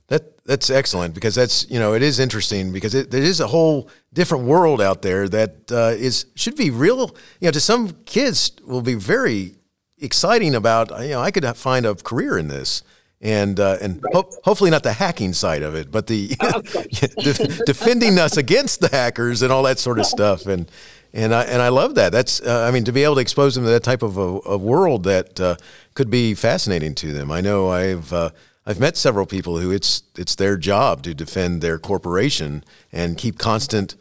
That 0.07 0.43
that's 0.45 0.69
excellent 0.69 1.15
because 1.15 1.35
that's 1.35 1.69
you 1.69 1.79
know 1.79 1.93
it 1.93 2.01
is 2.01 2.19
interesting 2.19 2.73
because 2.73 2.93
it, 2.93 3.09
there 3.09 3.23
is 3.23 3.39
a 3.39 3.47
whole 3.47 3.89
different 4.11 4.43
world 4.43 4.81
out 4.81 5.01
there 5.01 5.29
that 5.29 5.71
uh, 5.71 6.07
is 6.07 6.25
should 6.35 6.57
be 6.57 6.69
real 6.69 7.15
you 7.39 7.47
know 7.47 7.51
to 7.51 7.61
some 7.61 7.81
kids 8.05 8.51
will 8.65 8.81
be 8.81 8.95
very 8.95 9.55
exciting 9.97 10.53
about 10.53 10.91
you 11.03 11.11
know 11.11 11.21
I 11.21 11.31
could 11.31 11.45
find 11.55 11.85
a 11.85 11.95
career 11.95 12.37
in 12.37 12.49
this 12.49 12.83
and 13.23 13.57
uh, 13.59 13.77
and 13.81 14.03
right. 14.03 14.13
ho- 14.13 14.29
hopefully 14.43 14.69
not 14.69 14.83
the 14.83 14.93
hacking 14.93 15.31
side 15.33 15.63
of 15.63 15.73
it, 15.75 15.89
but 15.89 16.07
the 16.07 16.27
de- 17.23 17.63
defending 17.65 18.19
us 18.19 18.35
against 18.35 18.81
the 18.81 18.89
hackers 18.89 19.41
and 19.41 19.51
all 19.51 19.63
that 19.63 19.79
sort 19.79 19.97
of 19.97 20.05
stuff. 20.17 20.45
And 20.45 20.69
and 21.13 21.33
I 21.33 21.43
and 21.43 21.61
I 21.61 21.69
love 21.69 21.95
that. 21.95 22.11
That's 22.11 22.41
uh, 22.41 22.65
I 22.67 22.71
mean 22.71 22.83
to 22.85 22.91
be 22.91 23.03
able 23.03 23.15
to 23.15 23.21
expose 23.21 23.55
them 23.55 23.63
to 23.65 23.69
that 23.69 23.83
type 23.83 24.01
of 24.01 24.17
a, 24.17 24.39
a 24.45 24.57
world 24.57 25.03
that 25.03 25.39
uh, 25.39 25.55
could 25.93 26.09
be 26.09 26.33
fascinating 26.33 26.95
to 26.95 27.13
them. 27.13 27.31
I 27.31 27.39
know 27.39 27.69
I've 27.69 28.11
uh, 28.11 28.31
I've 28.65 28.79
met 28.79 28.97
several 28.97 29.25
people 29.25 29.59
who 29.59 29.71
it's 29.71 30.03
it's 30.17 30.35
their 30.35 30.57
job 30.57 31.03
to 31.03 31.13
defend 31.13 31.61
their 31.61 31.77
corporation 31.77 32.63
and 32.91 33.17
keep 33.17 33.37
constant 33.37 33.95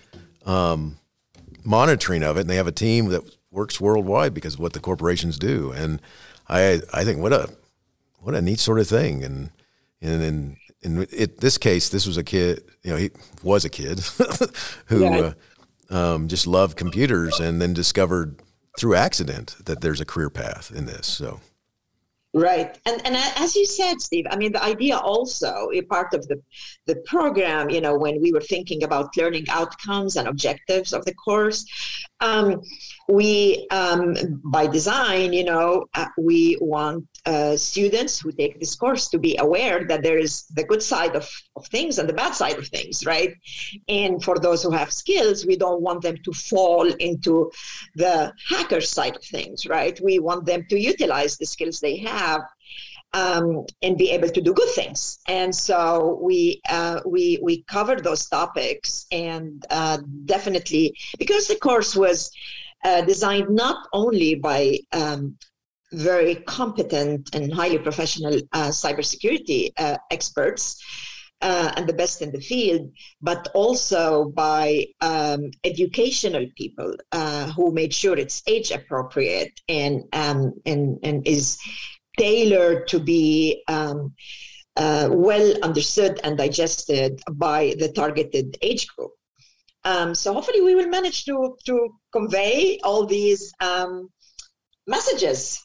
um, 0.47 0.99
monitoring 1.64 2.23
of 2.23 2.38
it, 2.38 2.42
and 2.42 2.50
they 2.50 2.57
have 2.57 2.66
a 2.66 2.73
team 2.73 3.07
that 3.09 3.23
works 3.50 3.78
worldwide 3.78 4.33
because 4.33 4.54
of 4.54 4.61
what 4.61 4.73
the 4.73 4.81
corporations 4.81 5.38
do. 5.38 5.71
And 5.73 6.00
I 6.49 6.81
I 6.95 7.04
think 7.04 7.21
what 7.21 7.35
a 7.35 7.50
what 8.21 8.35
a 8.35 8.40
neat 8.40 8.59
sort 8.59 8.78
of 8.81 8.88
thing. 8.88 9.23
And 9.23 9.50
and 10.00 10.23
in 10.23 10.57
in 10.81 11.07
it, 11.12 11.40
this 11.40 11.59
case, 11.59 11.90
this 11.90 12.07
was 12.07 12.16
a 12.16 12.25
kid. 12.25 12.64
You 12.83 12.92
know, 12.92 12.97
he 12.97 13.11
was 13.42 13.66
a 13.66 13.71
kid 13.71 14.00
who. 14.87 15.00
Yeah 15.00 15.21
uh, 15.21 15.33
um, 15.92 16.28
just 16.28 16.46
loved 16.46 16.76
computers 16.76 17.38
and 17.38 17.61
then 17.61 17.72
discovered 17.72 18.40
through 18.78 18.94
accident 18.94 19.56
that 19.64 19.80
there's 19.80 20.00
a 20.00 20.04
career 20.04 20.30
path 20.30 20.72
in 20.75 20.87
this. 20.87 21.06
So. 21.06 21.40
Right, 22.34 22.78
and 22.87 23.04
and 23.04 23.14
as 23.14 23.54
you 23.54 23.66
said, 23.66 24.00
Steve, 24.00 24.25
I 24.30 24.37
mean 24.37 24.52
the 24.52 24.64
idea 24.64 24.96
also 24.96 25.68
a 25.75 25.82
part 25.82 26.14
of 26.14 26.26
the 26.28 26.40
the 26.87 26.96
program. 27.04 27.68
You 27.68 27.82
know, 27.82 27.94
when 27.94 28.22
we 28.22 28.32
were 28.32 28.40
thinking 28.40 28.84
about 28.84 29.14
learning 29.18 29.44
outcomes 29.50 30.16
and 30.16 30.26
objectives 30.26 30.94
of 30.94 31.04
the 31.04 31.12
course, 31.12 31.66
um, 32.20 32.62
we 33.09 33.66
um, 33.71 34.14
by 34.44 34.66
design, 34.66 35.32
you 35.32 35.44
know, 35.44 35.87
uh, 35.94 36.06
we 36.18 36.56
want 36.61 37.06
uh, 37.26 37.56
students 37.56 38.21
who 38.21 38.32
take 38.32 38.59
this 38.59 38.75
course 38.75 39.09
to 39.11 39.18
be 39.18 39.37
aware 39.38 39.85
that 39.85 40.02
there 40.02 40.18
is 40.18 40.44
the 40.54 40.64
good 40.64 40.82
side 40.82 41.14
of, 41.16 41.28
of 41.56 41.66
things 41.66 41.99
and 41.99 42.09
the 42.09 42.12
bad 42.12 42.35
side 42.35 42.59
of 42.59 42.66
things, 42.68 43.04
right? 43.06 43.35
And 43.88 44.23
for 44.23 44.38
those 44.38 44.62
who 44.62 44.71
have 44.71 44.92
skills, 44.92 45.47
we 45.47 45.56
don't 45.56 45.82
want 45.82 46.02
them 46.02 46.16
to 46.25 46.32
fall 46.32 46.87
into 46.87 47.50
the 47.97 48.32
hacker 48.49 48.80
side 48.80 49.16
of 49.16 49.25
things, 49.25 49.66
right? 49.66 49.99
We 50.02 50.18
want 50.18 50.47
them 50.47 50.66
to 50.68 50.78
utilize 50.78 51.37
the 51.37 51.47
skills 51.47 51.80
they 51.80 51.99
have 51.99 52.42
um, 53.14 53.66
and 53.82 53.99
be 53.99 54.11
able 54.11 54.28
to 54.28 54.40
do 54.40 54.54
good 54.54 54.71
things. 54.71 55.18
And 55.28 55.54
so 55.54 56.18
we 56.23 56.61
uh, 56.68 57.00
we 57.04 57.38
we 57.42 57.62
covered 57.64 58.02
those 58.04 58.28
topics, 58.28 59.06
and 59.12 59.64
uh, 59.71 59.99
definitely 60.25 60.97
because 61.18 61.47
the 61.49 61.56
course 61.56 61.94
was 61.94 62.30
uh, 62.84 63.02
designed 63.02 63.50
not 63.50 63.86
only 63.92 64.34
by 64.34 64.78
um, 64.92 65.36
very 65.92 66.36
competent 66.46 67.34
and 67.34 67.52
highly 67.52 67.78
professional 67.78 68.34
uh, 68.52 68.68
cybersecurity 68.68 69.70
uh, 69.78 69.96
experts. 70.10 70.82
Uh, 71.40 71.72
and 71.76 71.88
the 71.88 71.92
best 71.92 72.22
in 72.22 72.30
the 72.30 72.40
field, 72.40 72.88
but 73.20 73.48
also 73.52 74.26
by 74.26 74.86
um, 75.00 75.50
educational 75.64 76.46
people 76.56 76.94
uh, 77.10 77.50
who 77.50 77.72
made 77.72 77.92
sure 77.92 78.16
it's 78.16 78.44
age 78.46 78.70
appropriate 78.70 79.50
and 79.68 80.04
um, 80.12 80.52
and 80.66 81.00
and 81.02 81.26
is 81.26 81.58
tailored 82.16 82.86
to 82.86 83.00
be 83.00 83.60
um, 83.66 84.14
well 84.76 85.52
understood 85.64 86.20
and 86.22 86.38
digested 86.38 87.20
by 87.32 87.74
the 87.80 87.90
targeted 87.90 88.56
age 88.62 88.86
group. 88.86 89.10
Um, 89.84 90.14
so 90.14 90.32
hopefully 90.32 90.60
we 90.60 90.74
will 90.74 90.88
manage 90.88 91.24
to 91.24 91.56
to 91.66 91.88
convey 92.12 92.78
all 92.84 93.04
these 93.06 93.52
um, 93.60 94.08
messages. 94.86 95.62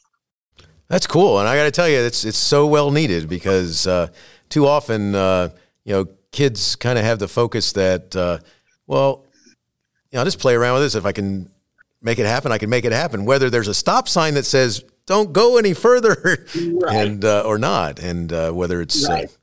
That's 0.88 1.06
cool, 1.06 1.38
and 1.38 1.48
I 1.48 1.56
got 1.56 1.64
to 1.64 1.70
tell 1.70 1.88
you, 1.88 1.98
it's 1.98 2.24
it's 2.24 2.38
so 2.38 2.66
well 2.66 2.90
needed 2.90 3.28
because 3.28 3.86
uh, 3.86 4.08
too 4.48 4.66
often, 4.66 5.14
uh, 5.14 5.50
you 5.84 5.92
know, 5.92 6.06
kids 6.32 6.76
kind 6.76 6.98
of 6.98 7.04
have 7.04 7.18
the 7.18 7.28
focus 7.28 7.72
that, 7.72 8.16
uh, 8.16 8.38
well, 8.86 9.26
you 10.10 10.14
know, 10.14 10.20
I'll 10.20 10.24
just 10.24 10.38
play 10.38 10.54
around 10.54 10.74
with 10.74 10.82
this. 10.84 10.94
If 10.94 11.04
I 11.04 11.12
can 11.12 11.50
make 12.00 12.18
it 12.18 12.26
happen, 12.26 12.52
I 12.52 12.58
can 12.58 12.70
make 12.70 12.84
it 12.84 12.92
happen. 12.92 13.24
Whether 13.24 13.50
there's 13.50 13.68
a 13.68 13.74
stop 13.74 14.08
sign 14.08 14.34
that 14.34 14.46
says 14.46 14.82
"Don't 15.06 15.32
go 15.32 15.58
any 15.58 15.74
further," 15.74 16.16
right. 16.56 16.96
and 16.96 17.24
uh, 17.24 17.42
or 17.42 17.58
not, 17.58 17.98
and 17.98 18.32
uh, 18.32 18.50
whether 18.52 18.80
it's 18.80 19.08
uh, 19.08 19.12
right. 19.12 19.38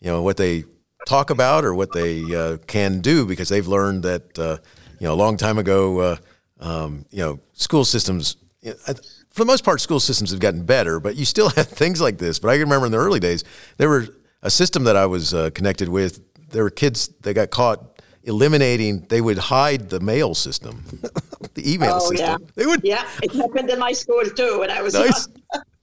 you 0.00 0.10
know 0.10 0.22
what 0.22 0.36
they 0.36 0.64
talk 1.06 1.30
about 1.30 1.64
or 1.64 1.74
what 1.74 1.92
they 1.92 2.22
uh, 2.34 2.56
can 2.66 3.00
do 3.00 3.26
because 3.26 3.48
they've 3.48 3.66
learned 3.68 4.02
that 4.04 4.38
uh, 4.38 4.56
you 5.00 5.06
know 5.06 5.14
a 5.14 5.16
long 5.24 5.36
time 5.36 5.58
ago 5.58 5.98
uh, 6.00 6.16
um, 6.60 7.04
you 7.10 7.18
know 7.18 7.40
school 7.54 7.84
systems 7.84 8.36
you 8.60 8.70
know, 8.70 8.94
for 9.30 9.40
the 9.40 9.46
most 9.46 9.64
part 9.64 9.80
school 9.80 10.00
systems 10.00 10.30
have 10.30 10.40
gotten 10.40 10.64
better 10.64 11.00
but 11.00 11.16
you 11.16 11.24
still 11.24 11.48
have 11.56 11.68
things 11.68 12.00
like 12.00 12.18
this 12.18 12.38
but 12.38 12.48
I 12.48 12.54
can 12.54 12.62
remember 12.62 12.86
in 12.86 12.92
the 12.92 12.98
early 12.98 13.20
days 13.20 13.44
there 13.78 13.88
were 13.88 14.06
a 14.42 14.50
system 14.50 14.84
that 14.84 14.96
I 14.96 15.06
was 15.06 15.34
uh, 15.34 15.50
connected 15.54 15.88
with 15.88 16.20
there 16.50 16.62
were 16.62 16.70
kids 16.70 17.08
that 17.22 17.34
got 17.34 17.50
caught 17.50 18.00
eliminating. 18.24 19.00
They 19.08 19.20
would 19.20 19.38
hide 19.38 19.88
the 19.88 19.98
mail 20.00 20.34
system, 20.34 20.84
the 21.54 21.72
email 21.74 21.94
Oh, 21.94 22.10
system. 22.10 22.18
yeah. 22.18 22.36
They 22.54 22.66
would. 22.66 22.80
Yeah, 22.84 23.08
it 23.22 23.32
happened 23.32 23.70
in 23.70 23.78
my 23.78 23.92
school 23.92 24.22
too 24.24 24.60
when 24.60 24.70
I 24.70 24.82
was 24.82 24.94
Nice. 25.04 25.28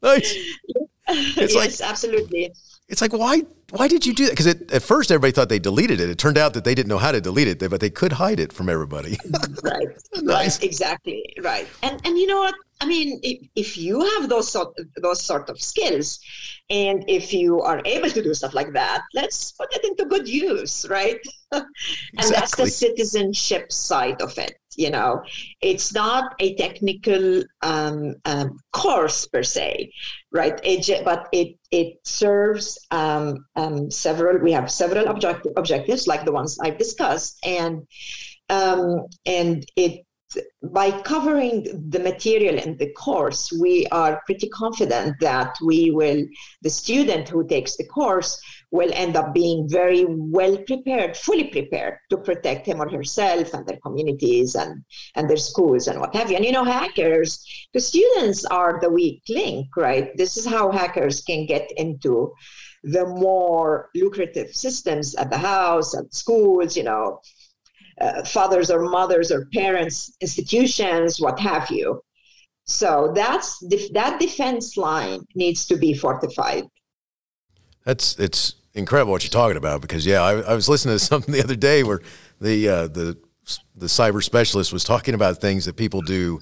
Nice. 0.01 0.35
yes, 1.35 1.55
like- 1.55 1.89
absolutely. 1.89 2.51
It's 2.89 3.01
like 3.01 3.13
why 3.13 3.43
why 3.71 3.87
did 3.87 4.05
you 4.05 4.13
do 4.13 4.25
that? 4.25 4.31
Because 4.31 4.47
at 4.47 4.81
first 4.81 5.11
everybody 5.11 5.31
thought 5.31 5.47
they 5.47 5.59
deleted 5.59 5.99
it. 5.99 6.09
It 6.09 6.17
turned 6.17 6.39
out 6.39 6.53
that 6.55 6.63
they 6.63 6.73
didn't 6.73 6.89
know 6.89 6.97
how 6.97 7.11
to 7.11 7.21
delete 7.21 7.47
it, 7.47 7.69
but 7.69 7.79
they 7.79 7.91
could 7.91 8.13
hide 8.13 8.39
it 8.39 8.51
from 8.51 8.67
everybody. 8.67 9.17
right 9.63 9.87
Nice. 10.21 10.57
right 10.57 10.63
exactly 10.63 11.23
right 11.41 11.67
and 11.83 12.01
and 12.03 12.17
you 12.17 12.27
know 12.27 12.39
what 12.39 12.55
i 12.81 12.85
mean 12.85 13.19
if, 13.23 13.47
if 13.55 13.77
you 13.77 14.01
have 14.01 14.29
those 14.29 14.51
sort 14.51 14.75
those 15.01 15.21
sort 15.23 15.49
of 15.49 15.61
skills 15.61 16.19
and 16.69 17.05
if 17.07 17.31
you 17.33 17.61
are 17.61 17.81
able 17.85 18.09
to 18.09 18.21
do 18.21 18.33
stuff 18.33 18.53
like 18.53 18.73
that 18.73 19.01
let's 19.13 19.51
put 19.53 19.73
it 19.75 19.83
into 19.85 20.05
good 20.05 20.27
use 20.27 20.85
right 20.89 21.19
and 21.51 21.65
that's 22.29 22.55
the 22.55 22.67
citizenship 22.67 23.71
side 23.71 24.21
of 24.21 24.37
it 24.37 24.57
you 24.79 24.89
know 24.89 25.21
it's 25.61 25.93
not 25.93 26.33
a 26.39 26.55
technical 26.55 27.43
um, 27.61 28.15
um, 28.25 28.57
course 28.71 29.27
per 29.27 29.43
se 29.43 29.91
right? 30.31 30.59
It, 30.63 31.03
but 31.03 31.27
it 31.31 31.57
it 31.71 31.97
serves 32.03 32.77
um, 32.91 33.45
um, 33.55 33.91
several 33.91 34.37
we 34.39 34.51
have 34.51 34.71
several 34.71 35.07
object, 35.09 35.47
objectives 35.57 36.07
like 36.07 36.25
the 36.25 36.31
ones 36.31 36.57
i've 36.63 36.77
discussed 36.77 37.39
and 37.43 37.85
um, 38.49 39.05
and 39.25 39.65
it 39.75 40.05
by 40.71 40.91
covering 41.01 41.89
the 41.89 41.99
material 41.99 42.55
in 42.55 42.77
the 42.77 42.91
course 42.93 43.51
we 43.59 43.87
are 43.87 44.21
pretty 44.27 44.47
confident 44.49 45.15
that 45.19 45.55
we 45.65 45.89
will 45.91 46.23
the 46.61 46.69
student 46.69 47.27
who 47.27 47.47
takes 47.47 47.75
the 47.77 47.87
course 47.87 48.39
will 48.71 48.91
end 48.93 49.15
up 49.15 49.33
being 49.33 49.67
very 49.67 50.05
well 50.07 50.57
prepared 50.67 51.17
fully 51.17 51.45
prepared 51.45 51.97
to 52.09 52.17
protect 52.17 52.67
him 52.67 52.81
or 52.81 52.89
herself 52.89 53.53
and 53.53 53.65
their 53.65 53.79
communities 53.81 54.55
and 54.55 54.83
and 55.15 55.29
their 55.29 55.37
schools 55.37 55.87
and 55.87 55.99
what 55.99 56.15
have 56.15 56.29
you 56.29 56.35
and 56.35 56.45
you 56.45 56.51
know 56.51 56.63
hackers 56.63 57.43
the 57.73 57.79
students 57.79 58.45
are 58.45 58.79
the 58.79 58.89
weak 58.89 59.23
link 59.29 59.67
right 59.75 60.15
this 60.17 60.37
is 60.37 60.45
how 60.45 60.71
hackers 60.71 61.21
can 61.21 61.45
get 61.45 61.67
into 61.77 62.31
the 62.83 63.05
more 63.05 63.89
lucrative 63.95 64.53
systems 64.55 65.15
at 65.15 65.29
the 65.29 65.37
house 65.37 65.97
at 65.97 66.13
schools 66.13 66.77
you 66.77 66.83
know 66.83 67.19
uh, 67.99 68.23
fathers 68.23 68.71
or 68.71 68.89
mothers 68.89 69.31
or 69.31 69.45
parents, 69.53 70.15
institutions, 70.21 71.19
what 71.19 71.39
have 71.39 71.69
you. 71.69 72.01
So 72.63 73.11
that's 73.15 73.59
that 73.93 74.19
defense 74.19 74.77
line 74.77 75.25
needs 75.35 75.65
to 75.67 75.75
be 75.75 75.93
fortified. 75.93 76.65
That's 77.83 78.17
it's 78.19 78.55
incredible 78.73 79.11
what 79.11 79.23
you're 79.23 79.29
talking 79.31 79.57
about 79.57 79.81
because 79.81 80.05
yeah, 80.05 80.21
I, 80.21 80.39
I 80.41 80.53
was 80.53 80.69
listening 80.69 80.95
to 80.95 80.99
something 81.11 81.33
the 81.33 81.43
other 81.43 81.55
day 81.55 81.83
where 81.83 82.01
the 82.41 82.67
uh, 82.69 82.87
the 82.87 83.17
the 83.75 83.87
cyber 83.87 84.23
specialist 84.23 84.71
was 84.71 84.83
talking 84.83 85.13
about 85.15 85.39
things 85.41 85.65
that 85.65 85.75
people 85.75 86.01
do 86.01 86.39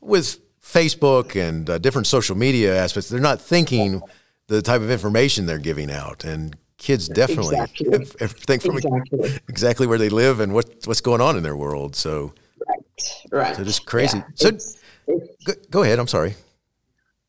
with 0.00 0.40
Facebook 0.62 1.36
and 1.40 1.68
uh, 1.70 1.78
different 1.78 2.06
social 2.06 2.36
media 2.36 2.76
aspects. 2.76 3.08
They're 3.08 3.20
not 3.20 3.40
thinking 3.40 4.02
the 4.48 4.60
type 4.62 4.80
of 4.80 4.90
information 4.90 5.46
they're 5.46 5.58
giving 5.58 5.90
out, 5.90 6.24
and 6.24 6.56
kids 6.78 7.08
definitely 7.08 7.56
Exactly. 7.58 7.86
everything 8.20 8.60
from 8.60 8.76
Exactly. 8.76 9.38
exactly 9.48 9.86
where 9.86 9.98
they 9.98 10.08
live 10.08 10.40
and 10.40 10.52
what 10.54 10.66
what's 10.84 11.00
going 11.00 11.20
on 11.20 11.36
in 11.36 11.42
their 11.42 11.56
world. 11.56 11.94
So, 11.96 12.32
Right. 12.66 13.22
Right. 13.30 13.56
so 13.56 13.64
just 13.64 13.86
crazy. 13.86 14.18
Yeah, 14.18 14.24
so 14.34 14.48
it's- 14.48 14.76
it's- 15.06 15.28
go, 15.44 15.52
go 15.70 15.82
ahead. 15.84 15.98
I'm 15.98 16.06
sorry. 16.08 16.34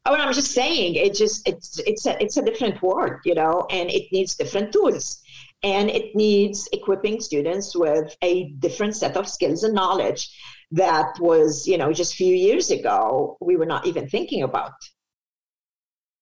Oh, 0.06 0.16
I'm 0.16 0.34
just 0.34 0.52
saying, 0.52 0.96
it 0.96 1.14
just 1.14 1.48
it's 1.48 1.80
it's 1.80 2.06
a 2.06 2.22
it's 2.24 2.38
a 2.38 2.42
different 2.42 2.82
world, 2.82 3.20
you 3.26 3.36
know, 3.36 3.68
and 3.70 3.90
it 3.90 4.12
needs 4.12 4.36
different 4.36 4.72
tools, 4.72 5.22
and 5.62 5.90
it 5.90 6.16
needs 6.16 6.70
equipping 6.72 7.20
students 7.20 7.76
with 7.76 8.16
a 8.22 8.50
different 8.60 8.96
set 8.96 9.18
of 9.18 9.28
skills 9.28 9.64
and 9.64 9.74
knowledge 9.74 10.30
that 10.72 11.20
was, 11.20 11.68
you 11.68 11.78
know, 11.78 11.92
just 11.92 12.14
a 12.14 12.16
few 12.16 12.36
years 12.36 12.72
ago 12.72 13.38
we 13.42 13.56
were 13.58 13.66
not 13.66 13.86
even 13.86 14.08
thinking 14.08 14.44
about. 14.44 14.72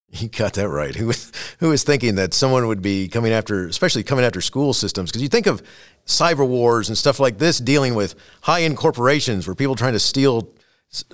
You 0.10 0.29
got 0.29 0.53
that 0.53 0.69
right. 0.69 0.96
Who 0.96 1.07
was 1.07 1.34
who 1.60 1.67
was 1.67 1.84
thinking 1.84 2.15
that 2.15 2.34
someone 2.34 2.67
would 2.67 2.81
be 2.81 3.10
coming 3.10 3.34
after, 3.34 3.67
especially 3.67 4.03
coming 4.03 4.23
after 4.23 4.39
school 4.39 4.73
systems? 4.73 5.12
Because 5.12 5.21
you 5.21 5.28
think 5.28 5.47
of 5.47 5.62
cyber 6.06 6.47
wars 6.47 6.88
and 6.88 6.97
stuff 6.97 7.19
like 7.19 7.39
this, 7.39 7.60
dealing 7.60 7.93
with 7.93 8.15
high 8.41 8.62
end 8.62 8.78
corporations 8.78 9.47
where 9.47 9.54
people 9.54 9.75
trying 9.75 9.91
to 9.93 9.99
steal 9.99 10.54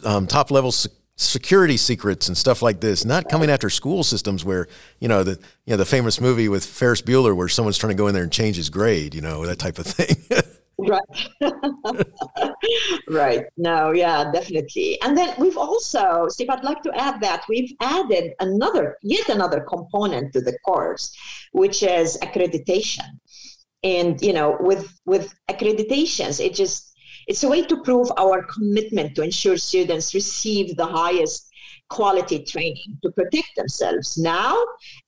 um, 0.04 0.28
top 0.28 0.52
level 0.52 0.72
security 1.16 1.78
secrets 1.78 2.28
and 2.28 2.38
stuff 2.38 2.62
like 2.62 2.80
this. 2.80 3.06
Not 3.06 3.30
coming 3.30 3.50
after 3.50 3.70
school 3.70 4.04
systems 4.04 4.44
where 4.44 4.68
you 5.00 5.08
know 5.08 5.24
the 5.24 5.40
you 5.66 5.72
know 5.72 5.78
the 5.78 5.86
famous 5.86 6.20
movie 6.20 6.50
with 6.50 6.66
Ferris 6.66 7.02
Bueller 7.02 7.36
where 7.36 7.48
someone's 7.48 7.78
trying 7.78 7.92
to 7.92 7.98
go 7.98 8.08
in 8.08 8.14
there 8.14 8.24
and 8.24 8.32
change 8.32 8.56
his 8.56 8.70
grade. 8.70 9.14
You 9.14 9.22
know 9.22 9.46
that 9.46 9.60
type 9.60 9.80
of 9.80 9.86
thing. 9.86 10.18
Right. 10.78 11.02
right. 13.10 13.46
No, 13.58 13.92
yeah, 13.92 14.32
definitely. 14.32 15.00
And 15.02 15.18
then 15.18 15.34
we've 15.38 15.58
also, 15.58 16.28
Steve, 16.30 16.50
I'd 16.50 16.64
like 16.64 16.82
to 16.84 16.92
add 16.96 17.22
that 17.22 17.44
we've 17.48 17.72
added 17.80 18.34
another, 18.40 18.98
yet 19.04 19.30
another 19.30 19.62
component 19.62 20.34
to 20.34 20.42
the 20.42 20.58
course, 20.66 21.16
which 21.52 21.84
is 21.84 22.18
accreditation. 22.22 23.06
And 23.84 24.22
you 24.22 24.34
know, 24.34 24.58
with 24.60 25.00
with 25.06 25.34
accreditations, 25.50 26.44
it 26.44 26.54
just 26.54 26.93
it's 27.28 27.44
a 27.44 27.50
way 27.50 27.64
to 27.64 27.82
prove 27.84 28.12
our 28.18 28.44
commitment 28.44 29.16
to 29.16 29.24
ensure 29.24 29.58
students 29.58 30.14
receive 30.14 30.76
the 30.76 30.86
highest 30.86 31.50
quality 31.90 32.44
training 32.44 32.98
to 33.04 33.12
protect 33.12 33.50
themselves 33.56 34.18
now 34.18 34.58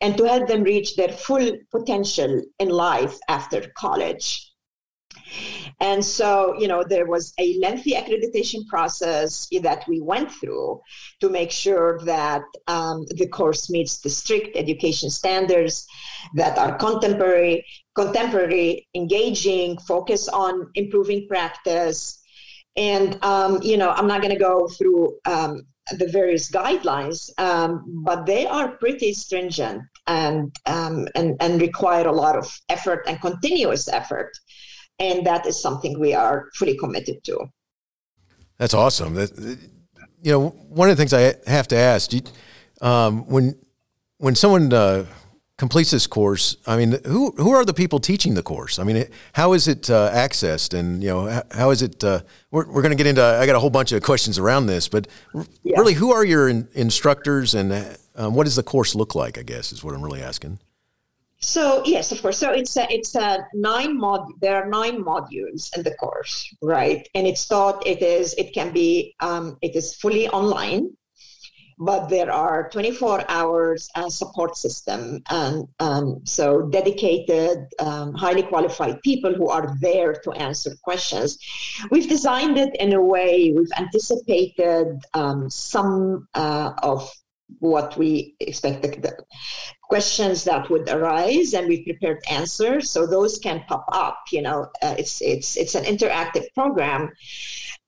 and 0.01 0.17
to 0.17 0.23
help 0.23 0.47
them 0.47 0.63
reach 0.63 0.95
their 0.95 1.10
full 1.10 1.51
potential 1.71 2.41
in 2.60 2.69
life 2.69 3.17
after 3.28 3.71
college. 3.78 4.51
And 5.80 6.06
so, 6.06 6.56
you 6.60 6.67
know, 6.67 6.84
there 6.88 7.08
was 7.08 7.34
a 7.39 7.58
lengthy 7.60 7.93
accreditation 7.93 8.65
process 8.67 9.47
that 9.62 9.84
we 9.88 9.99
went 9.99 10.32
through 10.32 10.80
to 11.21 11.30
make 11.30 11.51
sure 11.51 11.99
that 12.06 12.43
um, 12.67 13.06
the 13.10 13.28
course 13.28 13.69
meets 13.69 13.99
the 13.99 14.10
strict 14.10 14.56
education 14.56 15.10
standards 15.10 15.86
that 16.36 16.58
are 16.58 16.78
contemporary, 16.78 17.65
contemporary, 17.95 18.88
engaging, 18.95 19.77
focus 19.79 20.27
on 20.27 20.69
improving 20.75 21.27
practice. 21.27 22.21
And, 22.75 23.23
um, 23.23 23.62
you 23.63 23.77
know, 23.77 23.91
I'm 23.91 24.08
not 24.08 24.21
going 24.21 24.34
to 24.34 24.39
go 24.39 24.67
through 24.67 25.17
um, 25.25 25.62
the 25.97 26.08
various 26.08 26.51
guidelines, 26.51 27.29
um, 27.39 28.01
but 28.03 28.25
they 28.25 28.45
are 28.45 28.77
pretty 28.77 29.13
stringent 29.13 29.81
and, 30.08 30.53
um, 30.65 31.08
and, 31.15 31.38
and 31.39 31.62
require 31.62 32.08
a 32.08 32.12
lot 32.12 32.36
of 32.36 32.45
effort 32.69 33.03
and 33.08 33.21
continuous 33.21 33.88
effort 33.88 34.31
and 34.99 35.25
that 35.25 35.45
is 35.45 35.62
something 35.62 35.99
we 35.99 36.13
are 36.13 36.49
fully 36.55 36.77
committed 36.77 37.23
to. 37.25 37.45
That's 38.58 38.73
awesome. 38.73 39.15
That, 39.15 39.31
you 40.21 40.31
know, 40.31 40.49
one 40.49 40.89
of 40.89 40.97
the 40.97 41.01
things 41.01 41.13
I 41.13 41.36
have 41.49 41.67
to 41.69 41.75
ask, 41.75 42.12
um, 42.81 43.27
when 43.27 43.55
when 44.17 44.36
someone 44.36 44.71
uh, 44.71 45.05
completes 45.57 45.91
this 45.91 46.05
course, 46.07 46.57
I 46.67 46.75
mean, 46.77 46.99
who 47.05 47.31
who 47.37 47.51
are 47.51 47.63
the 47.65 47.73
people 47.73 47.99
teaching 47.99 48.33
the 48.35 48.43
course? 48.43 48.77
I 48.79 48.83
mean, 48.83 49.05
how 49.33 49.53
is 49.53 49.67
it 49.67 49.89
uh, 49.89 50.11
accessed, 50.11 50.73
and 50.77 51.01
you 51.03 51.09
know, 51.09 51.27
how, 51.27 51.43
how 51.51 51.69
is 51.71 51.81
it? 51.81 52.03
Uh, 52.03 52.21
we're 52.51 52.65
we're 52.67 52.81
going 52.81 52.91
to 52.91 52.97
get 52.97 53.07
into. 53.07 53.23
I 53.23 53.45
got 53.45 53.55
a 53.55 53.59
whole 53.59 53.69
bunch 53.69 53.91
of 53.91 54.01
questions 54.03 54.37
around 54.37 54.67
this, 54.67 54.87
but 54.89 55.07
Yeah. 55.63 55.77
really, 55.79 55.93
who 55.93 56.11
are 56.11 56.25
your 56.25 56.49
in, 56.49 56.67
instructors, 56.73 57.53
and 57.55 57.71
um, 58.15 58.33
what 58.35 58.43
does 58.45 58.55
the 58.55 58.63
course 58.63 58.95
look 58.95 59.15
like? 59.15 59.37
I 59.37 59.43
guess 59.43 59.71
is 59.71 59.83
what 59.83 59.93
I'm 59.95 60.03
really 60.03 60.21
asking. 60.21 60.59
So 61.39 61.83
yes, 61.85 62.11
of 62.11 62.21
course. 62.21 62.37
So 62.37 62.51
it's 62.51 62.75
a 62.77 62.85
it's 62.89 63.15
a 63.15 63.45
nine 63.53 63.97
mod. 63.97 64.25
There 64.41 64.55
are 64.61 64.67
nine 64.67 65.03
modules 65.03 65.75
in 65.77 65.83
the 65.83 65.93
course, 65.95 66.53
right? 66.61 67.07
And 67.13 67.27
it's 67.27 67.47
taught. 67.47 67.85
It 67.85 68.01
is. 68.01 68.33
It 68.37 68.53
can 68.53 68.71
be. 68.73 69.15
Um, 69.19 69.57
it 69.61 69.75
is 69.75 69.95
fully 69.95 70.27
online, 70.29 70.89
but 71.77 72.07
there 72.07 72.31
are 72.31 72.69
24 72.69 73.29
hours 73.29 73.89
uh, 73.95 74.09
support 74.09 74.55
system, 74.55 75.21
and 75.29 75.67
um, 75.79 76.21
so 76.23 76.63
dedicated, 76.63 77.67
um, 77.79 78.13
highly 78.13 78.43
qualified 78.43 79.01
people 79.01 79.33
who 79.33 79.49
are 79.49 79.75
there 79.81 80.13
to 80.13 80.31
answer 80.33 80.71
questions. 80.83 81.38
We've 81.91 82.07
designed 82.07 82.57
it 82.57 82.75
in 82.79 82.93
a 82.93 83.01
way. 83.01 83.53
We've 83.55 83.71
anticipated 83.77 84.99
um, 85.13 85.49
some 85.49 86.27
uh, 86.33 86.71
of 86.81 87.11
what 87.59 87.95
we 87.97 88.35
expected 88.39 89.01
the 89.01 89.15
questions 89.83 90.43
that 90.43 90.69
would 90.69 90.89
arise 90.89 91.53
and 91.53 91.67
we 91.67 91.83
prepared 91.83 92.23
answers 92.29 92.89
so 92.89 93.05
those 93.05 93.38
can 93.38 93.63
pop 93.67 93.85
up 93.91 94.17
you 94.31 94.41
know 94.41 94.67
uh, 94.81 94.95
it's 94.97 95.21
it's 95.21 95.55
it's 95.55 95.75
an 95.75 95.83
interactive 95.83 96.45
program 96.55 97.11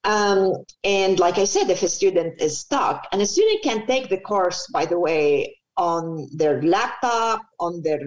um, 0.08 0.54
and 0.84 1.20
like 1.20 1.38
i 1.38 1.46
said 1.46 1.70
if 1.70 1.84
a 1.84 1.90
student 1.90 2.42
is 2.42 2.60
stuck 2.60 3.06
and 3.12 3.22
a 3.22 3.26
student 3.26 3.62
can 3.64 3.86
take 3.86 4.10
the 4.10 4.20
course 4.22 4.68
by 4.74 4.86
the 4.86 5.00
way 5.00 5.56
on 5.78 6.28
their 6.36 6.62
laptop 6.64 7.42
on 7.60 7.82
their 7.84 8.02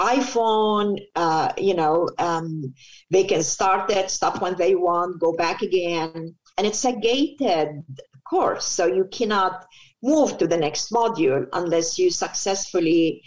iphone 0.00 0.98
uh, 1.14 1.50
you 1.56 1.74
know 1.74 2.06
um, 2.18 2.74
they 3.10 3.24
can 3.24 3.42
start 3.42 3.90
it 3.90 4.10
stop 4.10 4.42
when 4.42 4.54
they 4.56 4.74
want 4.74 5.18
go 5.20 5.32
back 5.32 5.62
again 5.62 6.34
and 6.58 6.66
it's 6.66 6.84
a 6.84 6.92
gated 6.92 7.82
course 8.28 8.66
so 8.66 8.86
you 8.86 9.08
cannot 9.12 9.64
move 10.02 10.36
to 10.36 10.46
the 10.46 10.56
next 10.56 10.90
module 10.90 11.46
unless 11.52 11.98
you 11.98 12.10
successfully 12.10 13.22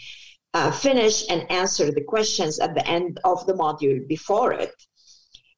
uh, 0.54 0.72
finish 0.72 1.30
and 1.30 1.50
answer 1.52 1.92
the 1.92 2.04
questions 2.04 2.60
at 2.60 2.74
the 2.74 2.88
end 2.88 3.20
of 3.24 3.46
the 3.46 3.54
module 3.54 4.08
before 4.08 4.52
it. 4.52 4.74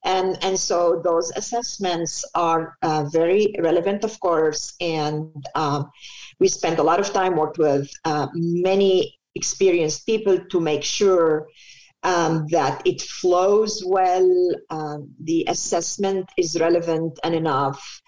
And 0.04 0.38
and 0.44 0.58
so 0.58 1.00
those 1.04 1.32
assessments 1.36 2.26
are 2.34 2.76
uh, 2.82 3.04
very 3.12 3.54
relevant 3.60 4.04
of 4.04 4.20
course 4.20 4.74
and 4.82 5.46
um, 5.56 5.90
we 6.40 6.48
spend 6.48 6.80
a 6.80 6.84
lot 6.84 7.00
of 7.00 7.12
time 7.14 7.36
worked 7.36 7.58
with 7.58 7.90
uh, 8.06 8.28
many 8.34 9.20
experienced 9.36 10.06
people 10.06 10.38
to 10.50 10.60
make 10.60 10.84
sure 10.84 11.48
um, 12.04 12.48
that 12.50 12.82
it 12.86 13.02
flows 13.02 13.84
well 13.86 14.28
um, 14.70 15.10
the 15.24 15.46
assessment 15.48 16.30
is 16.38 16.60
relevant 16.60 17.20
and 17.24 17.36
enough. 17.36 18.02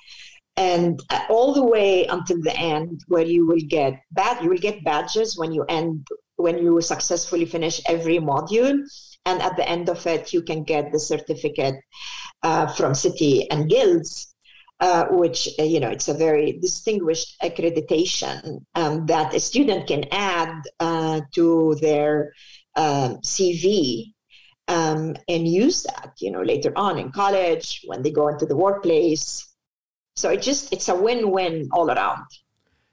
And 0.55 0.99
uh, 1.09 1.25
all 1.29 1.53
the 1.53 1.63
way 1.63 2.05
until 2.05 2.41
the 2.41 2.55
end 2.55 3.01
where 3.07 3.25
you 3.25 3.47
will 3.47 3.61
get 3.67 3.99
bad 4.11 4.43
you 4.43 4.49
will 4.49 4.57
get 4.57 4.83
badges 4.83 5.35
when 5.35 5.51
you 5.51 5.63
end 5.63 6.07
when 6.35 6.59
you 6.59 6.79
successfully 6.81 7.45
finish 7.45 7.81
every 7.87 8.19
module 8.19 8.79
and 9.25 9.41
at 9.41 9.55
the 9.55 9.67
end 9.67 9.89
of 9.89 10.05
it 10.07 10.33
you 10.33 10.41
can 10.41 10.63
get 10.63 10.91
the 10.91 10.99
certificate 10.99 11.75
uh, 12.43 12.67
from 12.67 12.93
city 12.93 13.49
and 13.51 13.69
guilds 13.69 14.35
uh, 14.79 15.05
which 15.11 15.47
uh, 15.59 15.63
you 15.63 15.79
know 15.79 15.89
it's 15.89 16.09
a 16.09 16.13
very 16.13 16.53
distinguished 16.59 17.35
accreditation 17.41 18.59
um, 18.75 19.05
that 19.05 19.33
a 19.33 19.39
student 19.39 19.87
can 19.87 20.03
add 20.11 20.61
uh, 20.79 21.21
to 21.33 21.75
their 21.81 22.33
um, 22.75 23.17
cv 23.17 24.13
um, 24.67 25.15
and 25.27 25.47
use 25.47 25.83
that 25.83 26.13
you 26.19 26.31
know 26.31 26.41
later 26.41 26.71
on 26.75 26.97
in 26.97 27.11
college 27.11 27.81
when 27.85 28.01
they 28.01 28.11
go 28.11 28.27
into 28.27 28.45
the 28.45 28.55
workplace. 28.55 29.49
So 30.15 30.29
it 30.29 30.41
just 30.41 30.71
it's 30.71 30.89
a 30.89 30.95
win-win 30.95 31.69
all 31.71 31.89
around. 31.89 32.25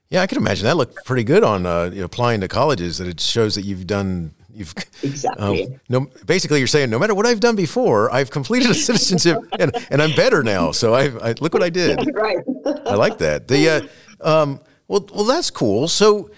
Yeah 0.08 0.22
i 0.22 0.26
can 0.26 0.38
imagine 0.38 0.64
that 0.64 0.76
looked 0.76 1.04
pretty 1.04 1.24
good 1.24 1.44
on 1.44 1.66
uh, 1.66 1.90
applying 2.02 2.40
to 2.40 2.48
colleges 2.48 2.98
that 2.98 3.06
it 3.06 3.20
shows 3.20 3.54
that 3.54 3.62
you've 3.62 3.86
done 3.86 4.34
You've 4.54 4.74
exactly. 5.02 5.64
Um, 5.64 5.80
no, 5.88 6.10
basically, 6.26 6.58
you're 6.58 6.66
saying 6.66 6.90
no 6.90 6.98
matter 6.98 7.14
what 7.14 7.26
I've 7.26 7.40
done 7.40 7.56
before, 7.56 8.12
I've 8.12 8.30
completed 8.30 8.70
a 8.70 8.74
citizenship, 8.88 9.38
and, 9.58 9.72
and 9.90 10.02
I'm 10.02 10.14
better 10.14 10.42
now. 10.42 10.72
So 10.72 10.94
I, 10.94 11.30
I 11.30 11.34
look 11.40 11.54
what 11.54 11.62
I 11.62 11.70
did. 11.70 11.98
right. 12.14 12.38
I 12.86 12.94
like 12.94 13.18
that. 13.18 13.48
The 13.48 13.90
uh, 14.22 14.42
um, 14.42 14.60
well, 14.88 15.06
well, 15.14 15.24
that's 15.24 15.50
cool. 15.50 15.88
So, 15.88 16.30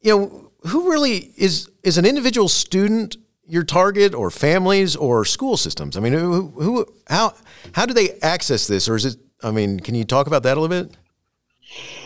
you 0.00 0.16
know, 0.16 0.52
who 0.62 0.90
really 0.90 1.32
is 1.36 1.70
is 1.82 1.98
an 1.98 2.04
individual 2.04 2.48
student 2.48 3.16
your 3.50 3.64
target, 3.64 4.14
or 4.14 4.30
families, 4.30 4.94
or 4.94 5.24
school 5.24 5.56
systems? 5.56 5.96
I 5.96 6.00
mean, 6.00 6.12
who, 6.12 6.48
who 6.48 6.86
how 7.08 7.34
how 7.72 7.84
do 7.84 7.92
they 7.92 8.10
access 8.22 8.66
this, 8.66 8.88
or 8.88 8.96
is 8.96 9.04
it? 9.04 9.16
I 9.42 9.50
mean, 9.50 9.80
can 9.80 9.94
you 9.94 10.04
talk 10.04 10.26
about 10.26 10.42
that 10.44 10.56
a 10.56 10.60
little 10.60 10.84
bit? 10.84 10.96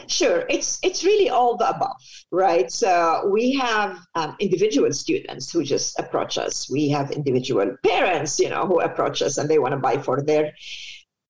Sure, 0.08 0.44
it's 0.50 0.78
it's 0.82 1.04
really 1.04 1.30
all 1.30 1.56
the 1.56 1.68
above, 1.68 1.96
right? 2.30 2.70
So 2.70 3.28
we 3.32 3.52
have 3.54 3.98
um, 4.14 4.36
individual 4.40 4.92
students 4.92 5.50
who 5.52 5.62
just 5.64 5.98
approach 5.98 6.36
us. 6.38 6.68
We 6.70 6.88
have 6.90 7.10
individual 7.10 7.76
parents, 7.84 8.38
you 8.38 8.48
know, 8.48 8.66
who 8.66 8.80
approach 8.80 9.22
us 9.22 9.38
and 9.38 9.48
they 9.48 9.58
want 9.58 9.72
to 9.72 9.78
buy 9.78 9.98
for 9.98 10.22
their 10.22 10.52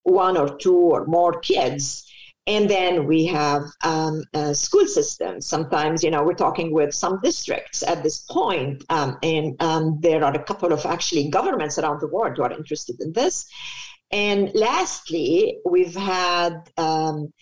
one 0.03 0.37
or 0.37 0.57
two 0.57 0.75
or 0.75 1.05
more 1.05 1.39
kids. 1.39 2.03
And 2.47 2.69
then 2.69 3.07
we 3.07 3.25
have 3.25 3.63
um, 3.83 4.23
school 4.53 4.87
systems. 4.87 5.47
Sometimes, 5.47 6.03
you 6.03 6.11
know, 6.11 6.23
we're 6.23 6.33
talking 6.35 6.71
with 6.71 6.93
some 6.93 7.19
districts 7.23 7.81
at 7.83 8.03
this 8.03 8.19
point, 8.19 8.83
um, 8.89 9.17
and 9.23 9.55
um, 9.61 9.97
there 10.01 10.23
are 10.23 10.33
a 10.35 10.43
couple 10.43 10.71
of 10.71 10.85
actually 10.85 11.29
governments 11.29 11.79
around 11.79 12.01
the 12.01 12.07
world 12.07 12.37
who 12.37 12.43
are 12.43 12.51
interested 12.51 12.97
in 13.01 13.13
this. 13.13 13.47
And 14.11 14.51
lastly, 14.53 15.57
we've 15.65 15.95
had 15.95 16.69
um, 16.77 17.33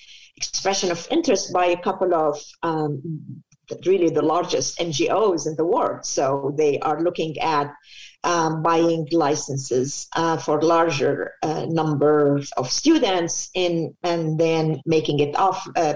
expression 0.49 0.91
of 0.91 1.07
interest 1.11 1.53
by 1.53 1.67
a 1.67 1.81
couple 1.81 2.13
of 2.13 2.41
um, 2.63 3.01
really 3.85 4.09
the 4.09 4.21
largest 4.21 4.77
NGOs 4.79 5.47
in 5.47 5.55
the 5.55 5.65
world. 5.65 6.05
So 6.05 6.53
they 6.57 6.79
are 6.79 7.01
looking 7.01 7.37
at 7.39 7.73
um, 8.25 8.63
buying 8.63 9.07
licenses 9.11 10.07
uh, 10.15 10.37
for 10.37 10.61
larger 10.61 11.33
uh, 11.43 11.65
numbers 11.67 12.51
of 12.55 12.71
students 12.71 13.49
in, 13.53 13.95
and 14.03 14.39
then 14.39 14.81
making 14.85 15.19
it 15.19 15.35
off, 15.35 15.67
uh, 15.75 15.95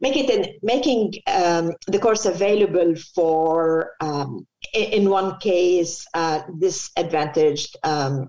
make 0.00 0.16
it 0.16 0.28
in, 0.28 0.54
making 0.62 1.14
um, 1.26 1.72
the 1.86 1.98
course 1.98 2.26
available 2.26 2.94
for, 3.14 3.92
um, 4.00 4.46
in, 4.74 5.08
one 5.08 5.38
case, 5.38 6.06
uh, 6.12 6.42
disadvantaged 6.58 7.76
um, 7.84 8.28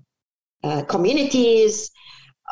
uh, 0.64 0.82
communities 0.84 1.90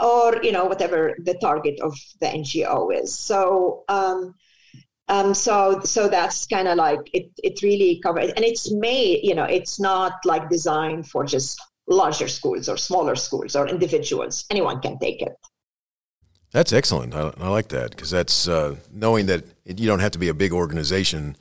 or 0.00 0.42
you 0.42 0.52
know 0.52 0.64
whatever 0.64 1.16
the 1.24 1.34
target 1.34 1.80
of 1.80 1.94
the 2.20 2.26
ngo 2.26 3.02
is. 3.02 3.14
So 3.14 3.84
um, 3.88 4.34
um, 5.08 5.34
so 5.34 5.80
so 5.84 6.08
that's 6.08 6.46
kind 6.46 6.68
of 6.68 6.76
like 6.76 7.00
it 7.12 7.30
it 7.42 7.62
really 7.62 8.00
covers 8.02 8.30
and 8.36 8.44
it's 8.44 8.72
made 8.72 9.20
you 9.22 9.34
know 9.34 9.44
it's 9.44 9.80
not 9.80 10.12
like 10.24 10.48
designed 10.48 11.08
for 11.08 11.24
just 11.24 11.60
larger 11.88 12.28
schools 12.28 12.68
or 12.68 12.76
smaller 12.76 13.16
schools 13.16 13.56
or 13.56 13.66
individuals. 13.68 14.44
Anyone 14.50 14.80
can 14.80 14.98
take 14.98 15.20
it. 15.22 15.32
That's 16.52 16.72
excellent. 16.72 17.14
I, 17.14 17.32
I 17.38 17.48
like 17.48 17.68
that 17.68 17.90
because 17.90 18.10
that's 18.10 18.48
uh, 18.48 18.76
knowing 18.92 19.26
that 19.26 19.44
you 19.64 19.86
don't 19.86 20.00
have 20.00 20.12
to 20.12 20.18
be 20.18 20.28
a 20.28 20.34
big 20.34 20.52
organization 20.52 21.36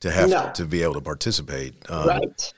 to 0.00 0.10
have 0.10 0.30
no. 0.30 0.50
to 0.54 0.64
be 0.64 0.82
able 0.82 0.94
to 0.94 1.00
participate 1.00 1.74
um, 1.90 2.08
right. 2.08 2.54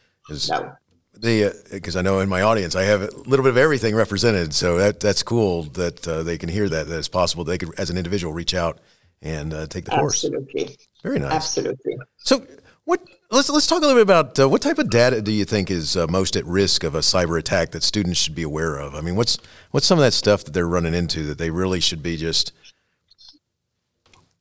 no 0.49 0.77
the 1.15 1.55
because 1.71 1.97
uh, 1.97 2.01
I 2.01 2.03
know 2.03 2.21
in 2.21 2.29
my 2.29 2.43
audience 2.43 2.75
I 2.75 2.83
have 2.83 3.03
a 3.03 3.11
little 3.11 3.43
bit 3.43 3.51
of 3.51 3.57
everything 3.57 3.95
represented, 3.95 4.55
so 4.55 4.79
that 4.79 5.01
that's 5.01 5.23
cool 5.23 5.65
that 5.65 6.07
uh, 6.07 6.23
they 6.23 6.39
can 6.39 6.49
hear 6.49 6.69
that 6.69 6.89
that 6.89 6.99
it's 6.99 7.09
possible 7.09 7.45
they 7.45 7.59
could 7.59 7.71
as 7.79 7.91
an 7.91 7.97
individual 7.97 8.33
reach 8.33 8.55
out 8.55 8.79
and 9.21 9.53
uh, 9.53 9.67
take 9.67 9.85
the 9.85 9.93
course. 9.93 10.25
Absolutely, 10.25 10.77
very 11.03 11.19
nice. 11.19 11.33
Absolutely. 11.33 11.97
So 12.19 12.47
what? 12.85 13.01
Let's 13.31 13.49
let's 13.49 13.67
talk 13.67 13.79
a 13.79 13.87
little 13.87 13.97
bit 13.97 14.03
about 14.03 14.39
uh, 14.39 14.49
what 14.49 14.61
type 14.61 14.79
of 14.79 14.91
data 14.91 15.23
do 15.23 15.33
you 15.33 15.47
think 15.47 15.71
is 15.71 15.97
uh, 15.97 16.07
most 16.07 16.37
at 16.37 16.45
risk 16.45 16.85
of 16.85 16.95
a 16.95 16.99
cyber 16.99 17.39
attack 17.39 17.71
that 17.71 17.83
students 17.83 18.21
should 18.21 18.35
be 18.35 18.43
aware 18.43 18.77
of? 18.77 18.95
I 18.95 19.01
mean, 19.01 19.17
what's 19.17 19.39
what's 19.71 19.87
some 19.87 19.99
of 19.99 20.05
that 20.05 20.13
stuff 20.13 20.45
that 20.45 20.53
they're 20.53 20.69
running 20.69 20.93
into 20.93 21.25
that 21.25 21.39
they 21.39 21.51
really 21.51 21.81
should 21.81 22.03
be 22.03 22.17
just 22.17 22.53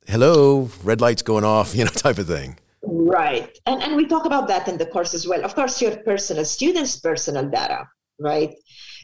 hello, 0.06 0.68
red 0.82 1.00
lights 1.00 1.22
going 1.22 1.44
off, 1.44 1.74
you 1.74 1.84
know, 1.84 1.90
type 1.90 2.18
of 2.18 2.26
thing. 2.26 2.58
Right. 3.04 3.58
And, 3.66 3.82
and 3.82 3.96
we 3.96 4.06
talk 4.06 4.26
about 4.26 4.46
that 4.48 4.68
in 4.68 4.78
the 4.78 4.86
course 4.86 5.12
as 5.12 5.26
well. 5.26 5.44
Of 5.44 5.54
course, 5.54 5.82
your 5.82 5.96
personal, 6.04 6.44
students' 6.44 7.00
personal 7.00 7.48
data, 7.48 7.88
right, 8.20 8.54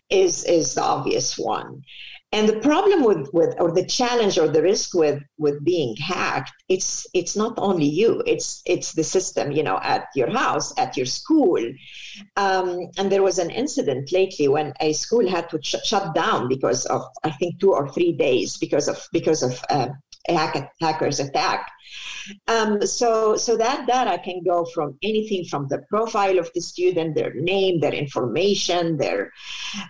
is, 0.08 0.44
is 0.44 0.74
the 0.74 0.82
obvious 0.82 1.37
one. 1.37 1.82
And 2.30 2.46
the 2.46 2.61
problem 2.61 3.04
with, 3.04 3.30
with 3.32 3.54
or 3.58 3.72
the 3.72 3.87
challenge 3.87 4.38
or 4.38 4.48
the 4.48 4.62
risk 4.62 4.92
with 4.94 5.22
with 5.38 5.64
being 5.64 5.96
hacked, 5.96 6.52
it's 6.68 7.06
it's 7.14 7.34
not 7.37 7.54
only 7.56 7.87
you, 7.87 8.22
it's 8.26 8.61
it's 8.66 8.92
the 8.92 9.02
system, 9.02 9.50
you 9.50 9.62
know, 9.62 9.80
at 9.82 10.08
your 10.14 10.30
house, 10.30 10.78
at 10.78 10.94
your 10.94 11.06
school. 11.06 11.58
Um, 12.37 12.90
and 12.98 13.11
there 13.11 13.22
was 13.22 13.38
an 13.38 13.48
incident 13.48 14.12
lately 14.12 14.46
when 14.46 14.74
a 14.80 14.92
school 14.92 15.26
had 15.26 15.48
to 15.48 15.58
sh- 15.62 15.76
shut 15.84 16.14
down 16.14 16.48
because 16.48 16.84
of 16.87 17.02
I 17.24 17.30
think 17.30 17.61
two 17.61 17.72
or 17.72 17.88
three 17.88 18.12
days 18.12 18.58
because 18.58 18.88
of 18.88 18.98
because 19.11 19.42
of 19.42 19.58
uh, 19.70 19.88
hack, 20.28 20.72
hacker's 20.80 21.20
attack. 21.20 21.70
Um, 22.46 22.84
so, 22.86 23.36
so 23.36 23.56
that 23.56 23.86
data 23.86 24.20
can 24.22 24.42
go 24.44 24.64
from 24.74 24.98
anything 25.02 25.44
from 25.44 25.66
the 25.68 25.78
profile 25.88 26.38
of 26.38 26.50
the 26.54 26.60
student, 26.60 27.14
their 27.14 27.32
name, 27.34 27.80
their 27.80 27.94
information, 27.94 28.96
their 28.98 29.32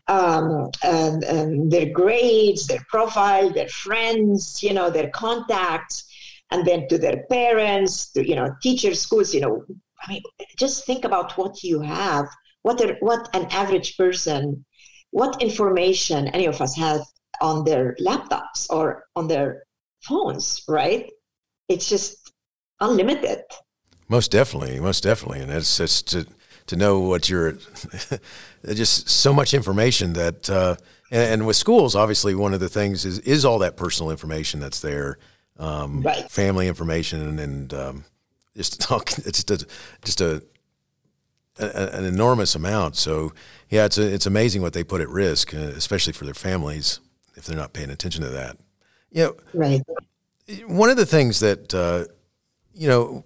um, 0.06 0.70
um, 0.84 1.20
um, 1.28 1.68
their 1.68 1.90
grades, 1.90 2.66
their 2.66 2.84
profile, 2.88 3.50
their 3.50 3.68
friends, 3.68 4.62
you 4.62 4.72
know, 4.72 4.90
their 4.90 5.10
contacts, 5.10 6.04
and 6.50 6.64
then 6.64 6.88
to 6.88 6.98
their 6.98 7.24
parents, 7.30 8.12
to 8.12 8.26
you 8.26 8.36
know, 8.36 8.54
teachers, 8.62 9.00
schools. 9.00 9.34
You 9.34 9.40
know, 9.40 9.64
I 10.02 10.12
mean, 10.12 10.22
just 10.56 10.86
think 10.86 11.04
about 11.04 11.36
what 11.36 11.62
you 11.62 11.80
have. 11.80 12.26
What 12.62 12.80
are, 12.80 12.96
what 13.00 13.28
an 13.34 13.46
average 13.50 13.96
person, 13.96 14.64
what 15.10 15.40
information 15.42 16.28
any 16.28 16.46
of 16.46 16.60
us 16.60 16.76
have 16.76 17.00
on 17.40 17.64
their 17.64 17.96
laptops 18.00 18.66
or 18.68 19.04
on 19.16 19.28
their 19.28 19.62
phones, 20.02 20.62
right? 20.68 21.10
It's 21.68 21.88
just 21.88 22.32
unlimited. 22.80 23.42
Most 24.08 24.30
definitely, 24.30 24.80
most 24.80 25.02
definitely, 25.02 25.40
and 25.40 25.50
it's 25.52 25.80
it's 25.80 26.02
to 26.02 26.26
to 26.66 26.76
know 26.76 27.00
what 27.00 27.28
you're 27.28 27.58
just 28.66 29.08
so 29.08 29.32
much 29.32 29.52
information 29.54 30.14
that 30.14 30.48
uh, 30.48 30.76
and, 31.10 31.32
and, 31.32 31.46
with 31.46 31.56
schools, 31.56 31.94
obviously, 31.94 32.34
one 32.34 32.54
of 32.54 32.60
the 32.60 32.68
things 32.68 33.04
is 33.04 33.18
is 33.20 33.44
all 33.44 33.58
that 33.60 33.76
personal 33.76 34.10
information 34.10 34.60
that's 34.60 34.80
there, 34.80 35.18
um, 35.58 36.02
right. 36.02 36.30
family 36.30 36.68
information, 36.68 37.20
and, 37.20 37.40
and 37.40 37.74
um, 37.74 38.04
just 38.56 38.80
talk. 38.88 39.10
It's 39.18 39.42
just 39.42 39.50
a 39.50 39.66
just 40.04 40.20
a, 40.20 40.42
a, 41.58 41.96
an 41.96 42.04
enormous 42.04 42.54
amount. 42.54 42.96
So 42.96 43.32
yeah, 43.70 43.86
it's 43.86 43.98
a, 43.98 44.02
it's 44.02 44.26
amazing 44.26 44.62
what 44.62 44.74
they 44.74 44.84
put 44.84 45.00
at 45.00 45.08
risk, 45.08 45.54
uh, 45.54 45.58
especially 45.58 46.12
for 46.12 46.24
their 46.24 46.34
families 46.34 47.00
if 47.36 47.46
they're 47.46 47.56
not 47.56 47.72
paying 47.72 47.90
attention 47.90 48.22
to 48.22 48.30
that. 48.30 48.56
You 49.10 49.24
know, 49.24 49.36
right. 49.54 49.82
One 50.66 50.90
of 50.90 50.96
the 50.96 51.06
things 51.06 51.40
that 51.40 51.74
uh, 51.74 52.04
you 52.74 52.88
know, 52.88 53.24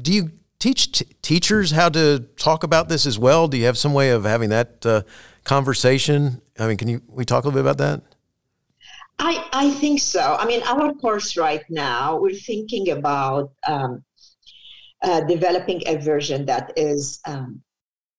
do 0.00 0.12
you 0.12 0.30
teach 0.58 0.92
t- 0.92 1.06
teachers 1.22 1.72
how 1.72 1.88
to 1.88 2.20
talk 2.36 2.62
about 2.62 2.88
this 2.88 3.06
as 3.06 3.18
well? 3.18 3.48
Do 3.48 3.56
you 3.56 3.64
have 3.64 3.78
some 3.78 3.94
way 3.94 4.10
of 4.10 4.24
having 4.24 4.50
that 4.50 4.86
uh, 4.86 5.02
conversation? 5.44 6.40
I 6.58 6.68
mean, 6.68 6.76
can 6.76 6.88
you 6.88 7.02
we 7.08 7.24
talk 7.24 7.44
a 7.44 7.48
little 7.48 7.62
bit 7.62 7.68
about 7.68 7.78
that? 7.78 8.02
I 9.18 9.44
I 9.52 9.70
think 9.70 10.00
so. 10.00 10.36
I 10.38 10.46
mean, 10.46 10.62
our 10.64 10.92
course 10.94 11.36
right 11.36 11.64
now 11.68 12.18
we're 12.18 12.34
thinking 12.34 12.90
about 12.90 13.52
um, 13.66 14.04
uh, 15.02 15.22
developing 15.22 15.82
a 15.86 15.96
version 15.96 16.46
that 16.46 16.72
is 16.76 17.20
um, 17.26 17.62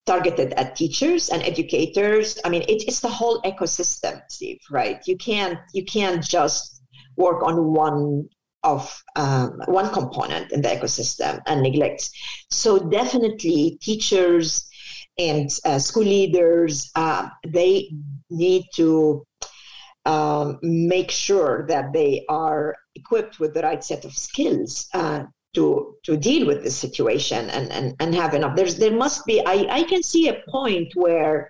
targeted 0.06 0.54
at 0.54 0.76
teachers 0.76 1.30
and 1.30 1.44
educators. 1.44 2.40
I 2.44 2.50
mean, 2.50 2.64
it, 2.64 2.84
it's 2.88 3.00
the 3.00 3.08
whole 3.10 3.42
ecosystem, 3.44 4.22
Steve. 4.30 4.60
Right? 4.70 5.00
You 5.06 5.18
can't 5.18 5.60
you 5.74 5.86
can't 5.86 6.24
just 6.24 6.81
work 7.18 7.44
on 7.44 7.74
one 7.74 8.28
of 8.64 9.04
um, 9.16 9.60
one 9.66 9.92
component 9.92 10.52
in 10.52 10.62
the 10.62 10.70
ecosystem 10.70 11.42
and 11.48 11.62
neglect. 11.62 12.10
So 12.50 12.78
definitely, 12.78 13.78
teachers 13.82 14.68
and 15.18 15.50
uh, 15.66 15.80
school 15.80 16.04
leaders 16.04 16.92
uh, 16.96 17.30
they 17.48 17.92
need 18.30 18.66
to 18.76 19.26
um, 20.06 20.60
make 20.62 21.12
sure 21.12 21.66
that 21.68 21.94
they 21.94 22.26
are 22.30 22.76
equipped 22.96 23.40
with 23.40 23.54
the 23.54 23.62
right 23.62 23.84
set 23.84 24.06
of 24.06 24.14
skills 24.14 24.88
uh, 24.94 25.24
to 25.54 25.96
to 26.04 26.18
deal 26.18 26.48
with 26.48 26.64
this 26.64 26.78
situation 26.78 27.50
and 27.50 27.72
and, 27.72 27.96
and 28.00 28.16
have 28.16 28.34
enough. 28.34 28.56
There's 28.56 28.78
there 28.78 28.96
must 28.96 29.26
be 29.26 29.42
I, 29.46 29.68
I 29.70 29.84
can 29.84 30.04
see 30.04 30.30
a 30.30 30.42
point 30.50 30.92
where 30.96 31.50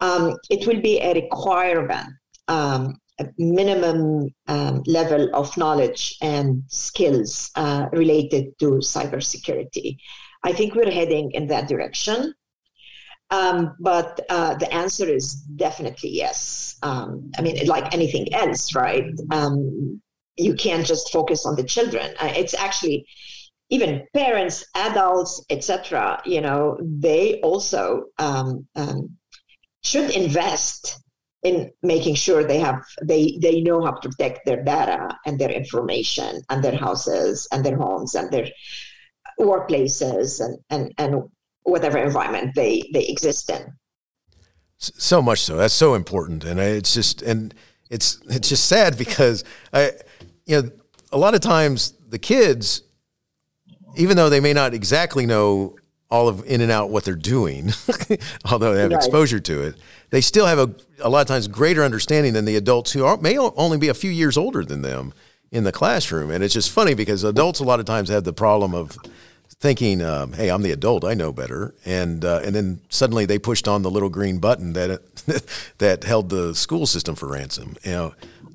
um, 0.00 0.36
it 0.50 0.66
will 0.66 0.80
be 0.80 1.00
a 1.00 1.14
requirement, 1.14 2.08
um, 2.46 2.98
minimum 3.36 4.28
um, 4.46 4.82
level 4.86 5.28
of 5.34 5.56
knowledge 5.56 6.16
and 6.22 6.62
skills 6.68 7.50
uh, 7.56 7.86
related 7.92 8.58
to 8.58 8.66
cybersecurity. 8.80 9.96
I 10.44 10.52
think 10.52 10.74
we're 10.74 10.90
heading 10.90 11.32
in 11.32 11.46
that 11.48 11.68
direction. 11.68 12.34
Um, 13.30 13.74
but 13.80 14.20
uh, 14.30 14.54
the 14.54 14.72
answer 14.72 15.06
is 15.06 15.34
definitely 15.34 16.10
yes. 16.10 16.78
Um, 16.82 17.30
I 17.36 17.42
mean, 17.42 17.66
like 17.66 17.92
anything 17.92 18.32
else, 18.32 18.74
right? 18.74 19.04
Um, 19.30 20.00
you 20.36 20.54
can't 20.54 20.86
just 20.86 21.12
focus 21.12 21.44
on 21.44 21.56
the 21.56 21.64
children. 21.64 22.14
Uh, 22.20 22.32
it's 22.34 22.54
actually 22.54 23.06
even 23.70 24.06
parents, 24.14 24.64
adults, 24.74 25.44
etc. 25.50 26.22
You 26.24 26.40
know, 26.40 26.78
they 26.80 27.40
also 27.40 28.04
um, 28.18 28.66
um, 28.76 29.10
should 29.82 30.10
invest 30.10 31.02
in 31.42 31.70
making 31.82 32.14
sure 32.14 32.42
they 32.44 32.58
have 32.58 32.82
they 33.02 33.38
they 33.40 33.60
know 33.60 33.80
how 33.80 33.92
to 33.92 34.08
protect 34.08 34.44
their 34.44 34.62
data 34.62 35.16
and 35.24 35.38
their 35.38 35.50
information 35.50 36.42
and 36.50 36.64
their 36.64 36.76
houses 36.76 37.46
and 37.52 37.64
their 37.64 37.76
homes 37.76 38.14
and 38.14 38.30
their 38.30 38.48
workplaces 39.38 40.40
and 40.44 40.58
and 40.70 40.92
and 40.98 41.22
whatever 41.62 41.98
environment 41.98 42.54
they 42.54 42.82
they 42.92 43.06
exist 43.06 43.50
in. 43.50 43.72
So 44.78 45.20
much 45.20 45.40
so. 45.40 45.56
That's 45.56 45.74
so 45.74 45.94
important, 45.94 46.44
and 46.44 46.60
it's 46.60 46.94
just 46.94 47.22
and 47.22 47.54
it's 47.90 48.20
it's 48.28 48.48
just 48.48 48.66
sad 48.66 48.96
because 48.96 49.44
I, 49.72 49.92
you 50.46 50.62
know, 50.62 50.70
a 51.12 51.18
lot 51.18 51.34
of 51.34 51.40
times 51.40 51.94
the 52.08 52.18
kids, 52.18 52.82
even 53.96 54.16
though 54.16 54.28
they 54.28 54.40
may 54.40 54.52
not 54.52 54.74
exactly 54.74 55.26
know 55.26 55.76
all 56.10 56.28
of 56.28 56.44
in 56.46 56.60
and 56.60 56.72
out 56.72 56.90
what 56.90 57.04
they're 57.04 57.14
doing, 57.14 57.70
although 58.50 58.74
they 58.74 58.80
have 58.80 58.90
right. 58.90 58.96
exposure 58.96 59.40
to 59.40 59.62
it, 59.62 59.76
they 60.10 60.20
still 60.20 60.46
have 60.46 60.58
a, 60.58 60.74
a 61.00 61.08
lot 61.08 61.20
of 61.20 61.26
times 61.26 61.48
greater 61.48 61.84
understanding 61.84 62.32
than 62.32 62.44
the 62.44 62.56
adults 62.56 62.92
who 62.92 63.04
are, 63.04 63.16
may 63.18 63.36
only 63.38 63.78
be 63.78 63.88
a 63.88 63.94
few 63.94 64.10
years 64.10 64.36
older 64.36 64.64
than 64.64 64.82
them 64.82 65.12
in 65.50 65.64
the 65.64 65.72
classroom. 65.72 66.30
And 66.30 66.42
it's 66.42 66.54
just 66.54 66.70
funny 66.70 66.94
because 66.94 67.24
adults 67.24 67.60
a 67.60 67.64
lot 67.64 67.80
of 67.80 67.86
times 67.86 68.08
have 68.08 68.24
the 68.24 68.32
problem 68.32 68.74
of 68.74 68.96
thinking, 69.60 70.02
um, 70.02 70.32
"Hey, 70.32 70.50
I'm 70.50 70.62
the 70.62 70.72
adult; 70.72 71.04
I 71.04 71.14
know 71.14 71.32
better," 71.32 71.74
and 71.84 72.24
uh, 72.24 72.40
and 72.44 72.54
then 72.54 72.80
suddenly 72.88 73.26
they 73.26 73.38
pushed 73.38 73.68
on 73.68 73.82
the 73.82 73.90
little 73.90 74.08
green 74.08 74.38
button 74.38 74.72
that 74.74 75.00
that 75.78 76.04
held 76.04 76.30
the 76.30 76.54
school 76.54 76.86
system 76.86 77.14
for 77.14 77.28
ransom. 77.28 77.76
You 77.84 77.90
know. 77.90 78.14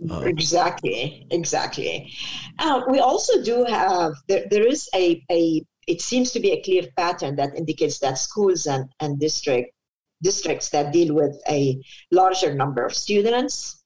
Um, 0.09 0.27
exactly, 0.27 1.25
exactly. 1.29 2.11
Uh, 2.59 2.81
we 2.89 2.99
also 2.99 3.41
do 3.41 3.63
have 3.65 4.13
there. 4.27 4.45
There 4.49 4.67
is 4.67 4.89
a 4.95 5.23
a. 5.31 5.63
It 5.87 6.01
seems 6.01 6.31
to 6.31 6.39
be 6.39 6.51
a 6.51 6.61
clear 6.61 6.83
pattern 6.97 7.35
that 7.37 7.55
indicates 7.55 7.99
that 7.99 8.17
schools 8.17 8.65
and 8.65 8.89
and 8.99 9.19
district 9.19 9.73
districts 10.21 10.69
that 10.69 10.93
deal 10.93 11.13
with 11.13 11.35
a 11.49 11.81
larger 12.11 12.53
number 12.53 12.85
of 12.85 12.93
students 12.93 13.83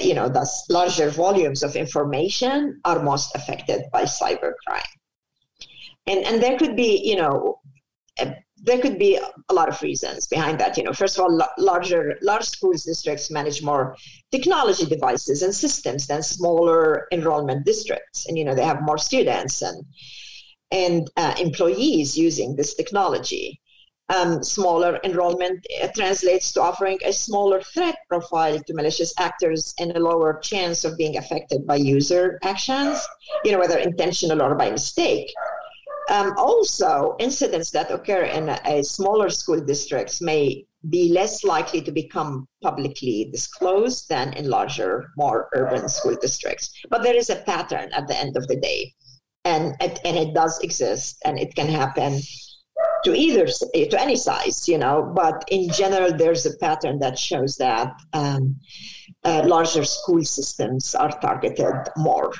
you 0.00 0.14
know 0.14 0.28
thus 0.28 0.64
larger 0.70 1.10
volumes 1.10 1.62
of 1.62 1.74
information 1.76 2.80
are 2.84 3.02
most 3.02 3.34
affected 3.34 3.82
by 3.92 4.02
cybercrime 4.04 4.94
and 6.06 6.24
and 6.24 6.42
there 6.42 6.56
could 6.56 6.76
be 6.76 7.02
you 7.04 7.16
know 7.16 7.58
there 8.64 8.80
could 8.80 8.98
be 8.98 9.20
a 9.50 9.54
lot 9.54 9.68
of 9.68 9.80
reasons 9.82 10.26
behind 10.26 10.58
that. 10.58 10.76
You 10.76 10.84
know, 10.84 10.92
first 10.92 11.18
of 11.18 11.24
all, 11.24 11.40
larger 11.58 12.18
large 12.22 12.44
schools 12.44 12.84
districts 12.84 13.30
manage 13.30 13.62
more 13.62 13.96
technology 14.30 14.86
devices 14.86 15.42
and 15.42 15.54
systems 15.54 16.06
than 16.06 16.22
smaller 16.22 17.06
enrollment 17.12 17.66
districts, 17.66 18.26
and 18.26 18.38
you 18.38 18.44
know 18.44 18.54
they 18.54 18.64
have 18.64 18.82
more 18.82 18.98
students 18.98 19.60
and 19.62 19.84
and 20.70 21.10
uh, 21.16 21.34
employees 21.40 22.16
using 22.16 22.56
this 22.56 22.74
technology. 22.74 23.60
Um, 24.10 24.42
smaller 24.42 25.00
enrollment 25.02 25.66
uh, 25.82 25.88
translates 25.94 26.52
to 26.52 26.60
offering 26.60 26.98
a 27.06 27.12
smaller 27.12 27.62
threat 27.62 27.96
profile 28.08 28.60
to 28.60 28.74
malicious 28.74 29.14
actors 29.18 29.74
and 29.78 29.92
a 29.92 30.00
lower 30.00 30.38
chance 30.40 30.84
of 30.84 30.98
being 30.98 31.16
affected 31.16 31.66
by 31.66 31.76
user 31.76 32.38
actions, 32.42 33.06
you 33.44 33.52
know, 33.52 33.58
whether 33.58 33.78
intentional 33.78 34.42
or 34.42 34.54
by 34.56 34.70
mistake. 34.70 35.32
Um, 36.10 36.34
also, 36.36 37.16
incidents 37.18 37.70
that 37.70 37.90
occur 37.90 38.24
in 38.24 38.50
a, 38.50 38.60
a 38.66 38.84
smaller 38.84 39.30
school 39.30 39.64
districts 39.64 40.20
may 40.20 40.66
be 40.90 41.08
less 41.08 41.44
likely 41.44 41.80
to 41.80 41.90
become 41.90 42.46
publicly 42.62 43.30
disclosed 43.32 44.08
than 44.10 44.34
in 44.34 44.50
larger, 44.50 45.08
more 45.16 45.48
urban 45.54 45.88
school 45.88 46.16
districts. 46.20 46.70
But 46.90 47.02
there 47.02 47.16
is 47.16 47.30
a 47.30 47.36
pattern 47.36 47.90
at 47.92 48.06
the 48.06 48.18
end 48.18 48.36
of 48.36 48.46
the 48.48 48.56
day, 48.56 48.92
and 49.44 49.74
it, 49.80 50.00
and 50.04 50.16
it 50.16 50.34
does 50.34 50.58
exist, 50.60 51.20
and 51.24 51.38
it 51.38 51.54
can 51.54 51.68
happen 51.68 52.20
to 53.04 53.14
either 53.14 53.46
to 53.46 54.00
any 54.00 54.16
size, 54.16 54.68
you 54.68 54.78
know. 54.78 55.12
But 55.14 55.44
in 55.48 55.70
general, 55.70 56.16
there's 56.16 56.46
a 56.46 56.56
pattern 56.58 56.98
that 57.00 57.18
shows 57.18 57.56
that 57.56 57.92
um, 58.12 58.56
uh, 59.24 59.42
larger 59.46 59.84
school 59.84 60.24
systems 60.24 60.94
are 60.94 61.10
targeted 61.20 61.74
more 61.96 62.32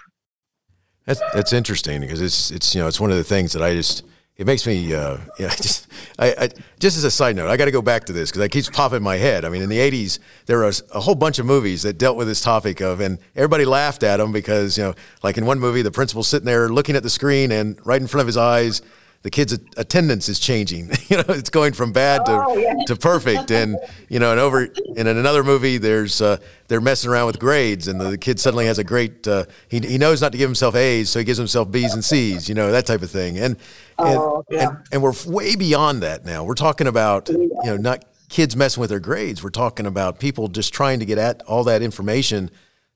that's 1.06 1.20
that's 1.34 1.52
interesting 1.52 2.00
because 2.00 2.20
it's 2.20 2.50
it's 2.50 2.74
you 2.74 2.80
know 2.80 2.88
it's 2.88 3.00
one 3.00 3.10
of 3.10 3.16
the 3.16 3.24
things 3.24 3.52
that 3.52 3.62
I 3.62 3.74
just 3.74 4.04
it 4.36 4.46
makes 4.46 4.66
me 4.66 4.92
uh, 4.94 5.18
yeah 5.38 5.48
just 5.48 5.86
I, 6.18 6.34
I, 6.38 6.48
just 6.78 6.96
as 6.96 7.04
a 7.04 7.10
side 7.10 7.36
note 7.36 7.48
I 7.48 7.56
got 7.56 7.66
to 7.66 7.70
go 7.70 7.82
back 7.82 8.04
to 8.06 8.12
this 8.12 8.30
because 8.30 8.42
it 8.42 8.50
keeps 8.50 8.68
popping 8.70 8.98
in 8.98 9.02
my 9.02 9.16
head. 9.16 9.44
I 9.44 9.48
mean, 9.48 9.62
in 9.62 9.68
the 9.68 9.78
'80s 9.78 10.18
there 10.46 10.60
was 10.60 10.82
a 10.92 11.00
whole 11.00 11.14
bunch 11.14 11.38
of 11.38 11.46
movies 11.46 11.82
that 11.82 11.98
dealt 11.98 12.16
with 12.16 12.26
this 12.26 12.40
topic 12.40 12.80
of, 12.80 13.00
and 13.00 13.18
everybody 13.36 13.64
laughed 13.64 14.02
at 14.02 14.18
them 14.18 14.32
because 14.32 14.78
you 14.78 14.84
know, 14.84 14.94
like 15.22 15.38
in 15.38 15.46
one 15.46 15.58
movie, 15.60 15.82
the 15.82 15.90
principal's 15.90 16.28
sitting 16.28 16.46
there 16.46 16.68
looking 16.68 16.96
at 16.96 17.02
the 17.02 17.10
screen, 17.10 17.52
and 17.52 17.78
right 17.86 18.00
in 18.00 18.06
front 18.06 18.22
of 18.22 18.26
his 18.26 18.36
eyes 18.36 18.82
the 19.24 19.30
kids' 19.30 19.58
attendance 19.78 20.28
is 20.28 20.38
changing. 20.38 20.90
you 21.08 21.16
know, 21.16 21.24
it's 21.30 21.48
going 21.48 21.72
from 21.72 21.92
bad 21.92 22.26
to, 22.26 22.44
oh, 22.46 22.56
yeah. 22.58 22.74
to 22.86 22.94
perfect. 22.94 23.50
And 23.50 23.78
you 24.10 24.18
know, 24.18 24.30
and 24.30 24.38
over 24.38 24.64
and 24.64 25.08
in 25.08 25.16
another 25.16 25.42
movie, 25.42 25.78
there's 25.78 26.20
uh, 26.20 26.36
they're 26.68 26.82
messing 26.82 27.10
around 27.10 27.26
with 27.26 27.40
grades, 27.40 27.88
and 27.88 27.98
the, 27.98 28.10
the 28.10 28.18
kid 28.18 28.38
suddenly 28.38 28.66
has 28.66 28.78
a 28.78 28.84
great. 28.84 29.26
Uh, 29.26 29.46
he 29.68 29.80
he 29.80 29.96
knows 29.96 30.20
not 30.20 30.32
to 30.32 30.38
give 30.38 30.48
himself 30.48 30.76
A's, 30.76 31.08
so 31.08 31.18
he 31.18 31.24
gives 31.24 31.38
himself 31.38 31.70
B's 31.70 31.94
and 31.94 32.04
C's. 32.04 32.50
You 32.50 32.54
know, 32.54 32.70
that 32.70 32.84
type 32.84 33.00
of 33.00 33.10
thing. 33.10 33.38
And 33.38 33.56
and, 33.98 34.18
oh, 34.18 34.44
yeah. 34.50 34.68
and, 34.68 34.78
and 34.92 35.02
we're 35.02 35.14
way 35.26 35.56
beyond 35.56 36.02
that 36.02 36.26
now. 36.26 36.44
We're 36.44 36.54
talking 36.54 36.86
about 36.86 37.30
you 37.30 37.50
know 37.64 37.78
not 37.78 38.04
kids 38.28 38.54
messing 38.54 38.82
with 38.82 38.90
their 38.90 39.00
grades. 39.00 39.42
We're 39.42 39.50
talking 39.50 39.86
about 39.86 40.18
people 40.18 40.48
just 40.48 40.74
trying 40.74 40.98
to 40.98 41.06
get 41.06 41.16
at 41.16 41.40
all 41.42 41.64
that 41.64 41.80
information 41.80 42.50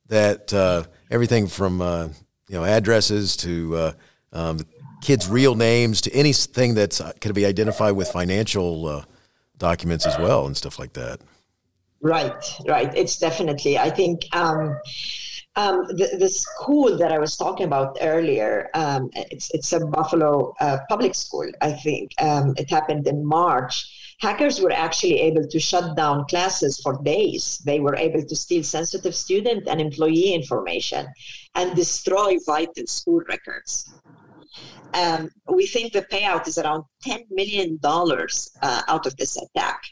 that 0.09 0.53
uh, 0.53 0.85
everything 1.11 1.47
from 1.47 1.81
uh, 1.81 2.09
you 2.49 2.57
know 2.59 2.65
addresses 2.65 3.35
to 3.39 3.77
uh, 3.77 3.93
um, 4.35 4.59
kids' 5.03 5.29
real 5.29 5.55
names 5.55 6.01
to 6.03 6.13
anything 6.13 6.75
that's 6.75 7.01
uh, 7.01 7.13
can 7.21 7.33
be 7.33 7.47
identified 7.47 7.95
with 7.95 8.09
financial 8.09 8.87
uh, 8.87 9.05
documents 9.57 10.07
as 10.07 10.17
well 10.19 10.47
and 10.47 10.57
stuff 10.57 10.79
like 10.79 10.93
that. 10.95 11.21
Right, 12.01 12.45
right. 12.67 12.95
It's 12.97 13.19
definitely. 13.19 13.77
I 13.77 13.91
think 13.91 14.25
um, 14.35 14.79
um, 15.59 15.87
the, 15.89 16.17
the 16.19 16.29
school 16.29 16.97
that 16.97 17.11
I 17.11 17.19
was 17.19 17.37
talking 17.37 17.67
about 17.67 17.99
earlier. 18.01 18.71
Um, 18.75 19.11
it's 19.15 19.51
it's 19.53 19.73
a 19.73 19.81
Buffalo 19.81 20.55
uh, 20.61 20.79
public 20.89 21.15
school. 21.15 21.51
I 21.61 21.73
think 21.73 22.13
um, 22.21 22.55
it 22.57 22.71
happened 22.71 23.09
in 23.09 23.25
March. 23.25 23.75
Hackers 24.21 24.61
were 24.61 24.73
actually 24.73 25.21
able 25.21 25.47
to 25.47 25.61
shut 25.61 25.97
down 25.97 26.27
classes 26.27 26.81
for 26.81 27.01
days. 27.03 27.59
They 27.65 27.81
were 27.81 27.97
able 27.97 28.23
to 28.25 28.37
steal 28.37 28.63
sensitive 28.63 29.15
student 29.15 29.69
and 29.69 29.81
employee 29.81 30.33
information 30.33 31.07
and 31.55 31.75
destroy 31.75 32.37
vital 32.47 32.87
school 32.87 33.23
records. 33.29 33.93
Um, 34.95 35.31
we 35.53 35.67
think 35.67 35.93
the 35.93 36.03
payout 36.03 36.49
is 36.49 36.59
around 36.59 36.85
$10 37.07 37.25
million 37.31 37.79
uh, 37.83 38.83
out 38.89 39.07
of 39.07 39.17
this 39.17 39.37
attack. 39.37 39.83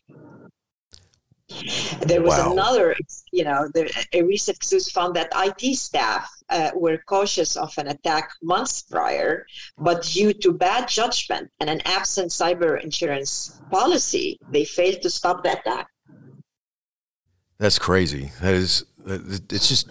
There 2.07 2.23
was 2.23 2.39
wow. 2.39 2.53
another, 2.53 2.97
you 3.33 3.45
know, 3.45 3.69
the, 3.73 3.89
a 4.13 4.23
recent 4.23 4.59
news 4.73 4.91
found 4.91 5.15
that 5.15 5.33
IT 5.37 5.77
staff 5.77 6.29
uh, 6.49 6.71
were 6.75 6.99
cautious 7.07 7.57
of 7.57 7.73
an 7.79 7.89
attack 7.89 8.31
months 8.43 8.83
prior, 8.83 9.47
but 9.79 10.03
due 10.03 10.33
to 10.33 10.53
bad 10.53 10.89
judgment 10.89 11.49
and 11.61 11.71
an 11.71 11.83
absent 11.85 12.31
cyber 12.31 12.83
insurance 12.83 13.61
policy, 13.71 14.39
they 14.51 14.65
failed 14.65 15.03
to 15.03 15.11
stop 15.11 15.45
the 15.45 15.59
attack. 15.59 15.87
That's 17.59 17.79
crazy. 17.79 18.33
That 18.41 18.55
is, 18.55 18.85
it's 19.07 19.69
just, 19.69 19.89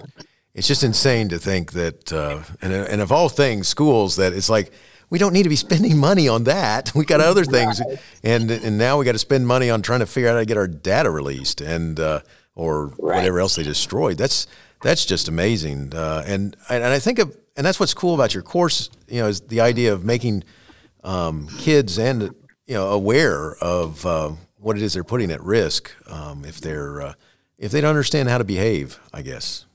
it's 0.56 0.68
just 0.68 0.84
insane 0.84 1.30
to 1.30 1.38
think 1.38 1.74
that, 1.74 2.12
uh, 2.14 2.42
and, 2.62 2.72
and 2.72 3.02
of 3.02 3.12
all 3.12 3.28
things, 3.28 3.68
schools, 3.68 4.16
that 4.16 4.32
it's 4.32 4.50
like 4.50 4.72
we 5.10 5.20
don't 5.20 5.34
need 5.34 5.44
to 5.44 5.50
be 5.50 5.56
spending 5.68 5.98
money 5.98 6.28
on 6.28 6.46
that. 6.46 6.94
We 6.96 7.06
got 7.06 7.20
other 7.22 7.44
things, 7.44 7.82
and 8.24 8.50
and 8.50 8.78
now 8.78 8.98
we 8.98 9.06
got 9.06 9.12
to 9.12 9.20
spend 9.20 9.46
money 9.46 9.70
on 9.70 9.82
trying 9.82 10.00
to 10.00 10.06
figure 10.06 10.30
out 10.30 10.34
how 10.34 10.40
to 10.40 10.46
get 10.46 10.58
our 10.58 10.68
data 10.68 11.12
released 11.12 11.62
and 11.62 12.00
uh, 12.00 12.22
or 12.56 12.88
right. 12.88 13.18
whatever 13.18 13.40
else 13.42 13.56
they 13.56 13.64
destroyed. 13.64 14.18
That's 14.18 14.48
that's 14.82 15.06
just 15.06 15.28
amazing. 15.28 15.94
Uh, 15.94 16.24
and 16.26 16.56
and 16.70 16.84
I 16.86 17.00
think 17.00 17.20
of, 17.20 17.36
and 17.58 17.66
that's 17.66 17.80
what's 17.80 17.94
cool 17.94 18.16
about 18.16 18.34
your 18.34 18.44
course. 18.44 18.90
You 19.08 19.22
know, 19.22 19.28
is 19.28 19.42
the 19.42 19.60
idea 19.60 19.92
of 19.94 20.06
making 20.06 20.46
um, 21.04 21.48
kids 21.58 22.00
and 22.00 22.34
you 22.66 22.76
know 22.76 22.90
aware 22.90 23.56
of 23.58 24.06
uh, 24.06 24.32
what 24.58 24.78
it 24.78 24.82
is 24.82 24.94
they're 24.94 25.04
putting 25.04 25.32
at 25.32 25.44
risk 25.44 25.92
um, 26.10 26.46
if 26.46 26.62
they're 26.62 27.02
uh, 27.02 27.14
if 27.58 27.72
they 27.72 27.82
don't 27.82 27.90
understand 27.90 28.30
how 28.30 28.38
to 28.38 28.46
behave. 28.46 29.00
I 29.14 29.22
guess 29.22 29.66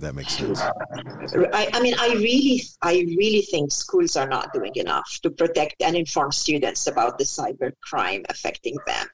that 0.00 0.14
makes 0.14 0.36
sense. 0.36 0.60
I, 0.60 1.70
I, 1.72 1.80
mean, 1.80 1.94
I 1.98 2.08
really, 2.14 2.62
I 2.82 3.06
really 3.18 3.42
think 3.42 3.72
schools 3.72 4.16
are 4.16 4.28
not 4.28 4.52
doing 4.52 4.72
enough 4.74 5.18
to 5.22 5.30
protect 5.30 5.82
and 5.82 5.96
inform 5.96 6.32
students 6.32 6.86
about 6.86 7.18
the 7.18 7.24
cyber 7.24 7.72
crime 7.82 8.24
affecting 8.28 8.76
them. 8.86 9.06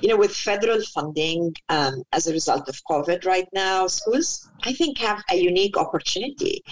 You 0.00 0.08
know, 0.08 0.16
with 0.16 0.34
federal 0.34 0.80
funding 0.94 1.54
um, 1.68 2.02
as 2.12 2.26
a 2.26 2.32
result 2.32 2.68
of 2.68 2.80
COVID 2.90 3.24
right 3.24 3.48
now, 3.52 3.86
schools, 3.86 4.50
I 4.64 4.72
think, 4.72 4.98
have 4.98 5.22
a 5.30 5.36
unique 5.36 5.76
opportunity 5.76 6.62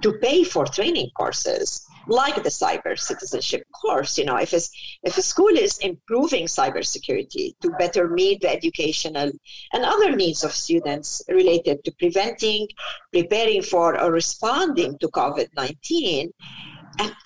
to 0.00 0.12
pay 0.18 0.44
for 0.44 0.64
training 0.64 1.10
courses 1.16 1.86
like 2.06 2.36
the 2.36 2.48
cyber 2.48 2.98
citizenship 2.98 3.64
course. 3.72 4.18
You 4.18 4.24
know, 4.24 4.36
if, 4.36 4.52
it's, 4.52 4.70
if 5.02 5.16
a 5.18 5.22
school 5.22 5.56
is 5.56 5.78
improving 5.78 6.46
cybersecurity 6.46 7.54
to 7.60 7.70
better 7.78 8.08
meet 8.08 8.40
the 8.40 8.50
educational 8.50 9.30
and 9.72 9.84
other 9.84 10.14
needs 10.14 10.44
of 10.44 10.52
students 10.52 11.22
related 11.28 11.84
to 11.84 11.92
preventing, 11.98 12.68
preparing 13.12 13.62
for, 13.62 14.00
or 14.00 14.10
responding 14.10 14.98
to 14.98 15.08
COVID 15.08 15.48
19, 15.56 16.32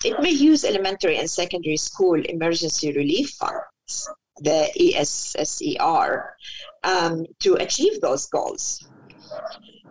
it 0.05 0.21
may 0.21 0.31
use 0.31 0.63
elementary 0.63 1.17
and 1.17 1.29
secondary 1.29 1.77
school 1.77 2.19
emergency 2.25 2.93
relief 2.93 3.31
funds, 3.31 4.09
the 4.39 4.69
ESSER, 4.79 6.35
um, 6.83 7.25
to 7.39 7.55
achieve 7.55 7.99
those 7.99 8.27
goals 8.27 8.87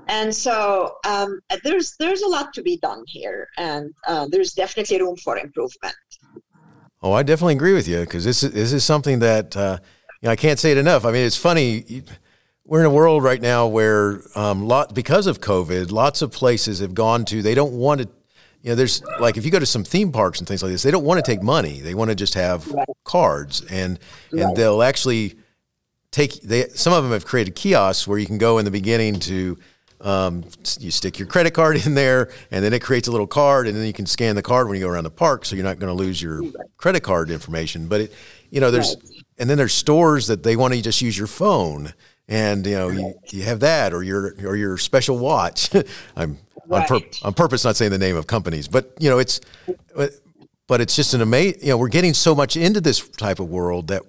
and 0.08 0.34
so 0.34 0.96
um, 1.06 1.40
there's 1.64 1.96
there's 1.98 2.22
a 2.22 2.28
lot 2.28 2.52
to 2.54 2.62
be 2.62 2.76
done 2.78 3.04
here, 3.06 3.48
and 3.58 3.92
uh, 4.06 4.26
there's 4.30 4.52
definitely 4.52 5.00
room 5.00 5.16
for 5.16 5.38
improvement. 5.38 5.94
Oh, 7.02 7.12
I 7.12 7.22
definitely 7.22 7.54
agree 7.54 7.74
with 7.74 7.88
you 7.88 8.00
because 8.00 8.24
this 8.24 8.42
is 8.42 8.52
this 8.52 8.72
is 8.72 8.84
something 8.84 9.18
that 9.20 9.56
uh, 9.56 9.78
you 10.20 10.26
know, 10.26 10.32
I 10.32 10.36
can't 10.36 10.58
say 10.58 10.72
it 10.72 10.78
enough. 10.78 11.04
I 11.04 11.12
mean, 11.12 11.26
it's 11.26 11.36
funny. 11.36 12.02
We're 12.64 12.80
in 12.80 12.86
a 12.86 12.90
world 12.90 13.22
right 13.22 13.40
now 13.40 13.66
where, 13.68 14.22
um, 14.34 14.66
lot 14.66 14.94
because 14.94 15.26
of 15.26 15.40
COVID, 15.40 15.92
lots 15.92 16.22
of 16.22 16.32
places 16.32 16.80
have 16.80 16.94
gone 16.94 17.24
to. 17.26 17.42
They 17.42 17.54
don't 17.54 17.74
want 17.74 18.00
to. 18.00 18.08
You 18.62 18.70
know, 18.70 18.74
there's 18.74 19.02
like 19.20 19.36
if 19.36 19.44
you 19.44 19.52
go 19.52 19.60
to 19.60 19.66
some 19.66 19.84
theme 19.84 20.10
parks 20.10 20.40
and 20.40 20.48
things 20.48 20.62
like 20.62 20.72
this, 20.72 20.82
they 20.82 20.90
don't 20.90 21.04
want 21.04 21.24
to 21.24 21.30
take 21.30 21.42
money. 21.42 21.80
They 21.80 21.94
want 21.94 22.10
to 22.10 22.16
just 22.16 22.34
have 22.34 22.66
right. 22.72 22.86
cards, 23.04 23.64
and 23.70 24.00
right. 24.32 24.42
and 24.42 24.56
they'll 24.56 24.82
actually 24.82 25.36
take. 26.10 26.40
They 26.42 26.68
some 26.70 26.92
of 26.92 27.04
them 27.04 27.12
have 27.12 27.24
created 27.24 27.54
kiosks 27.54 28.08
where 28.08 28.18
you 28.18 28.26
can 28.26 28.38
go 28.38 28.58
in 28.58 28.64
the 28.64 28.72
beginning 28.72 29.20
to 29.20 29.56
um, 30.00 30.44
you 30.78 30.90
stick 30.90 31.18
your 31.18 31.28
credit 31.28 31.52
card 31.52 31.76
in 31.86 31.94
there, 31.94 32.30
and 32.50 32.64
then 32.64 32.72
it 32.72 32.82
creates 32.82 33.08
a 33.08 33.10
little 33.10 33.26
card, 33.26 33.66
and 33.66 33.76
then 33.76 33.86
you 33.86 33.92
can 33.92 34.06
scan 34.06 34.36
the 34.36 34.42
card 34.42 34.68
when 34.68 34.78
you 34.78 34.84
go 34.84 34.90
around 34.90 35.04
the 35.04 35.10
park, 35.10 35.44
so 35.44 35.56
you're 35.56 35.64
not 35.64 35.78
going 35.78 35.94
to 35.94 36.02
lose 36.02 36.20
your 36.20 36.42
credit 36.76 37.02
card 37.02 37.30
information. 37.30 37.88
But 37.88 38.02
it, 38.02 38.14
you 38.50 38.60
know, 38.60 38.70
there's 38.70 38.96
and 39.38 39.48
then 39.50 39.58
there's 39.58 39.74
stores 39.74 40.26
that 40.28 40.42
they 40.42 40.56
want 40.56 40.74
to 40.74 40.82
just 40.82 41.00
use 41.02 41.16
your 41.16 41.26
phone, 41.26 41.92
and 42.28 42.66
you 42.66 42.74
know, 42.74 42.88
you, 42.88 43.14
you 43.30 43.42
have 43.42 43.60
that 43.60 43.92
or 43.92 44.02
your 44.02 44.34
or 44.44 44.56
your 44.56 44.78
special 44.78 45.18
watch. 45.18 45.70
I'm 46.16 46.38
right. 46.68 46.90
on, 46.90 47.00
pur- 47.00 47.06
on 47.22 47.34
purpose 47.34 47.64
not 47.64 47.76
saying 47.76 47.90
the 47.90 47.98
name 47.98 48.16
of 48.16 48.26
companies, 48.26 48.68
but 48.68 48.92
you 48.98 49.10
know, 49.10 49.18
it's 49.18 49.40
but 50.66 50.80
it's 50.80 50.96
just 50.96 51.14
an 51.14 51.20
amazing. 51.22 51.60
You 51.62 51.68
know, 51.70 51.78
we're 51.78 51.88
getting 51.88 52.14
so 52.14 52.34
much 52.34 52.56
into 52.56 52.80
this 52.80 53.08
type 53.08 53.40
of 53.40 53.48
world 53.48 53.88
that 53.88 54.02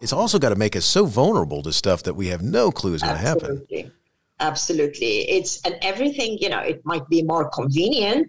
it's 0.00 0.12
also 0.12 0.38
got 0.38 0.48
to 0.48 0.56
make 0.56 0.74
us 0.74 0.84
so 0.84 1.06
vulnerable 1.06 1.62
to 1.62 1.72
stuff 1.72 2.02
that 2.04 2.14
we 2.14 2.28
have 2.28 2.42
no 2.42 2.70
clue 2.72 2.94
is 2.94 3.02
going 3.02 3.14
to 3.14 3.20
happen 3.20 3.66
absolutely. 4.42 5.30
It's 5.30 5.60
and 5.62 5.76
everything 5.82 6.36
you 6.40 6.48
know 6.48 6.60
it 6.60 6.80
might 6.84 7.08
be 7.08 7.22
more 7.22 7.48
convenient 7.50 8.28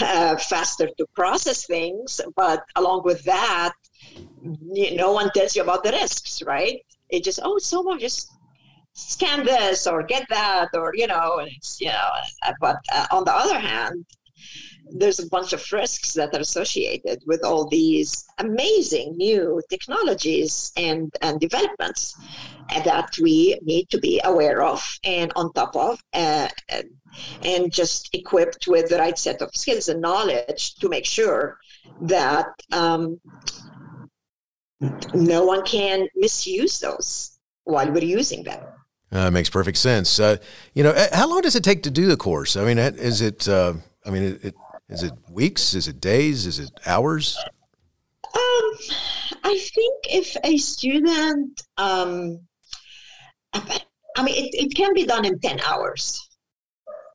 uh, 0.00 0.36
faster 0.36 0.88
to 0.96 1.06
process 1.14 1.66
things 1.66 2.20
but 2.36 2.64
along 2.76 3.02
with 3.04 3.22
that 3.24 3.72
no 4.42 5.12
one 5.12 5.30
tells 5.32 5.54
you 5.56 5.62
about 5.62 5.82
the 5.84 5.92
risks 5.92 6.42
right? 6.42 6.78
It 7.10 7.24
just 7.24 7.40
oh 7.42 7.58
so 7.58 7.82
much 7.82 8.00
just 8.00 8.30
scan 8.92 9.44
this 9.44 9.86
or 9.86 10.02
get 10.02 10.26
that 10.30 10.68
or 10.74 10.92
you 10.94 11.06
know 11.06 11.38
and 11.38 11.48
it's 11.56 11.80
you 11.80 11.88
know 11.88 12.10
but 12.60 12.76
uh, 12.92 13.06
on 13.10 13.24
the 13.24 13.32
other 13.32 13.58
hand 13.58 14.04
there's 14.92 15.20
a 15.20 15.28
bunch 15.28 15.52
of 15.52 15.72
risks 15.72 16.12
that 16.14 16.34
are 16.34 16.40
associated 16.40 17.22
with 17.26 17.44
all 17.44 17.66
these 17.68 18.24
amazing 18.38 19.16
new 19.16 19.62
technologies 19.70 20.72
and, 20.76 21.14
and 21.22 21.40
developments 21.40 22.16
that 22.84 23.10
we 23.20 23.58
need 23.62 23.88
to 23.90 23.98
be 23.98 24.20
aware 24.24 24.62
of 24.62 24.98
and 25.04 25.32
on 25.36 25.52
top 25.52 25.74
of 25.76 26.02
uh, 26.14 26.48
and 27.44 27.72
just 27.72 28.14
equipped 28.14 28.66
with 28.68 28.88
the 28.88 28.98
right 28.98 29.18
set 29.18 29.42
of 29.42 29.50
skills 29.54 29.88
and 29.88 30.00
knowledge 30.00 30.74
to 30.76 30.88
make 30.88 31.04
sure 31.04 31.58
that 32.00 32.46
um, 32.72 33.20
no 35.14 35.44
one 35.44 35.64
can 35.64 36.08
misuse 36.16 36.80
those 36.80 37.38
while 37.64 37.90
we're 37.90 38.04
using 38.04 38.44
them. 38.44 38.62
Uh, 39.12 39.30
makes 39.30 39.50
perfect 39.50 39.76
sense. 39.76 40.20
Uh, 40.20 40.36
you 40.74 40.84
know, 40.84 40.94
how 41.12 41.28
long 41.28 41.40
does 41.40 41.56
it 41.56 41.64
take 41.64 41.82
to 41.82 41.90
do 41.90 42.06
the 42.06 42.16
course? 42.16 42.56
I 42.56 42.64
mean, 42.64 42.78
is 42.78 43.20
it? 43.20 43.48
Uh, 43.48 43.74
I 44.06 44.10
mean, 44.10 44.22
it, 44.22 44.44
it, 44.44 44.54
is 44.88 45.02
it 45.02 45.12
weeks? 45.28 45.74
Is 45.74 45.88
it 45.88 46.00
days? 46.00 46.46
Is 46.46 46.60
it 46.60 46.70
hours? 46.86 47.36
Um, 48.32 48.72
I 49.42 49.58
think 49.74 50.04
if 50.04 50.36
a 50.44 50.56
student, 50.58 51.62
um, 51.76 52.40
I 53.52 54.22
mean, 54.22 54.34
it, 54.34 54.50
it 54.54 54.74
can 54.74 54.92
be 54.94 55.06
done 55.06 55.24
in 55.24 55.38
10 55.38 55.60
hours, 55.60 56.28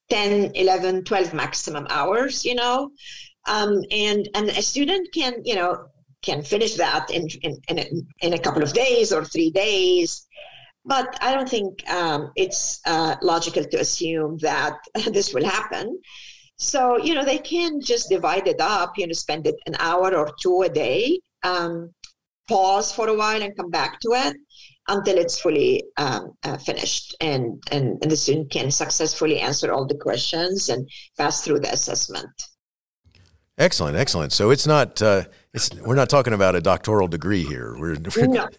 10, 0.09 0.51
11, 0.55 1.03
12 1.03 1.33
maximum 1.33 1.87
hours, 1.89 2.45
you 2.45 2.55
know, 2.55 2.91
um, 3.47 3.81
and, 3.91 4.27
and 4.33 4.49
a 4.49 4.61
student 4.61 5.07
can, 5.13 5.35
you 5.43 5.55
know, 5.55 5.85
can 6.23 6.41
finish 6.41 6.75
that 6.75 7.11
in, 7.11 7.27
in, 7.43 7.57
in, 7.69 7.79
a, 7.79 7.85
in 8.21 8.33
a 8.33 8.39
couple 8.39 8.63
of 8.63 8.73
days 8.73 9.13
or 9.13 9.23
three 9.23 9.51
days. 9.51 10.25
But 10.83 11.17
I 11.21 11.33
don't 11.33 11.49
think 11.49 11.87
um, 11.89 12.31
it's 12.35 12.81
uh, 12.85 13.15
logical 13.21 13.63
to 13.63 13.77
assume 13.77 14.37
that 14.39 14.77
this 15.11 15.33
will 15.33 15.45
happen. 15.45 15.99
So, 16.57 16.97
you 16.97 17.13
know, 17.13 17.25
they 17.25 17.39
can 17.39 17.81
just 17.81 18.09
divide 18.09 18.47
it 18.47 18.61
up, 18.61 18.97
you 18.97 19.05
know, 19.05 19.13
spend 19.13 19.45
it 19.45 19.55
an 19.67 19.75
hour 19.79 20.15
or 20.15 20.31
two 20.41 20.61
a 20.61 20.69
day, 20.69 21.19
um, 21.43 21.91
pause 22.47 22.91
for 22.91 23.09
a 23.09 23.15
while 23.15 23.41
and 23.41 23.55
come 23.57 23.69
back 23.69 23.99
to 23.99 24.09
it 24.13 24.37
until 24.87 25.17
it's 25.17 25.39
fully 25.39 25.83
um, 25.97 26.33
uh, 26.43 26.57
finished 26.57 27.15
and, 27.21 27.61
and, 27.71 27.97
and 28.01 28.11
the 28.11 28.17
student 28.17 28.51
can 28.51 28.69
successfully 28.69 29.39
answer 29.39 29.71
all 29.71 29.85
the 29.85 29.97
questions 29.97 30.69
and 30.69 30.87
pass 31.17 31.43
through 31.43 31.59
the 31.59 31.71
assessment. 31.71 32.29
Excellent, 33.57 33.95
excellent. 33.95 34.33
So 34.33 34.49
it's 34.49 34.67
not 34.67 35.01
uh, 35.01 35.23
it's 35.53 35.73
we're 35.75 35.95
not 35.95 36.09
talking 36.09 36.33
about 36.33 36.55
a 36.55 36.61
doctoral 36.61 37.07
degree 37.07 37.43
here. 37.43 37.73
We're, 37.79 37.95
we're 38.17 38.27
no, 38.27 38.49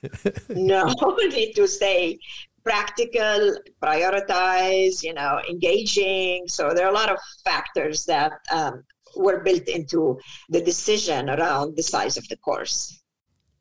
no. 0.49 0.95
We 1.17 1.29
need 1.29 1.53
to 1.53 1.69
stay 1.69 2.19
practical, 2.65 3.59
prioritize, 3.83 5.03
you 5.03 5.13
know, 5.13 5.41
engaging. 5.49 6.49
So 6.49 6.73
there 6.75 6.87
are 6.87 6.91
a 6.91 6.95
lot 6.95 7.11
of 7.11 7.19
factors 7.45 8.07
that 8.07 8.33
um, 8.51 8.83
were 9.17 9.41
built 9.41 9.69
into 9.69 10.19
the 10.49 10.61
decision 10.61 11.29
around 11.31 11.77
the 11.77 11.83
size 11.83 12.17
of 12.17 12.27
the 12.29 12.37
course. 12.39 12.96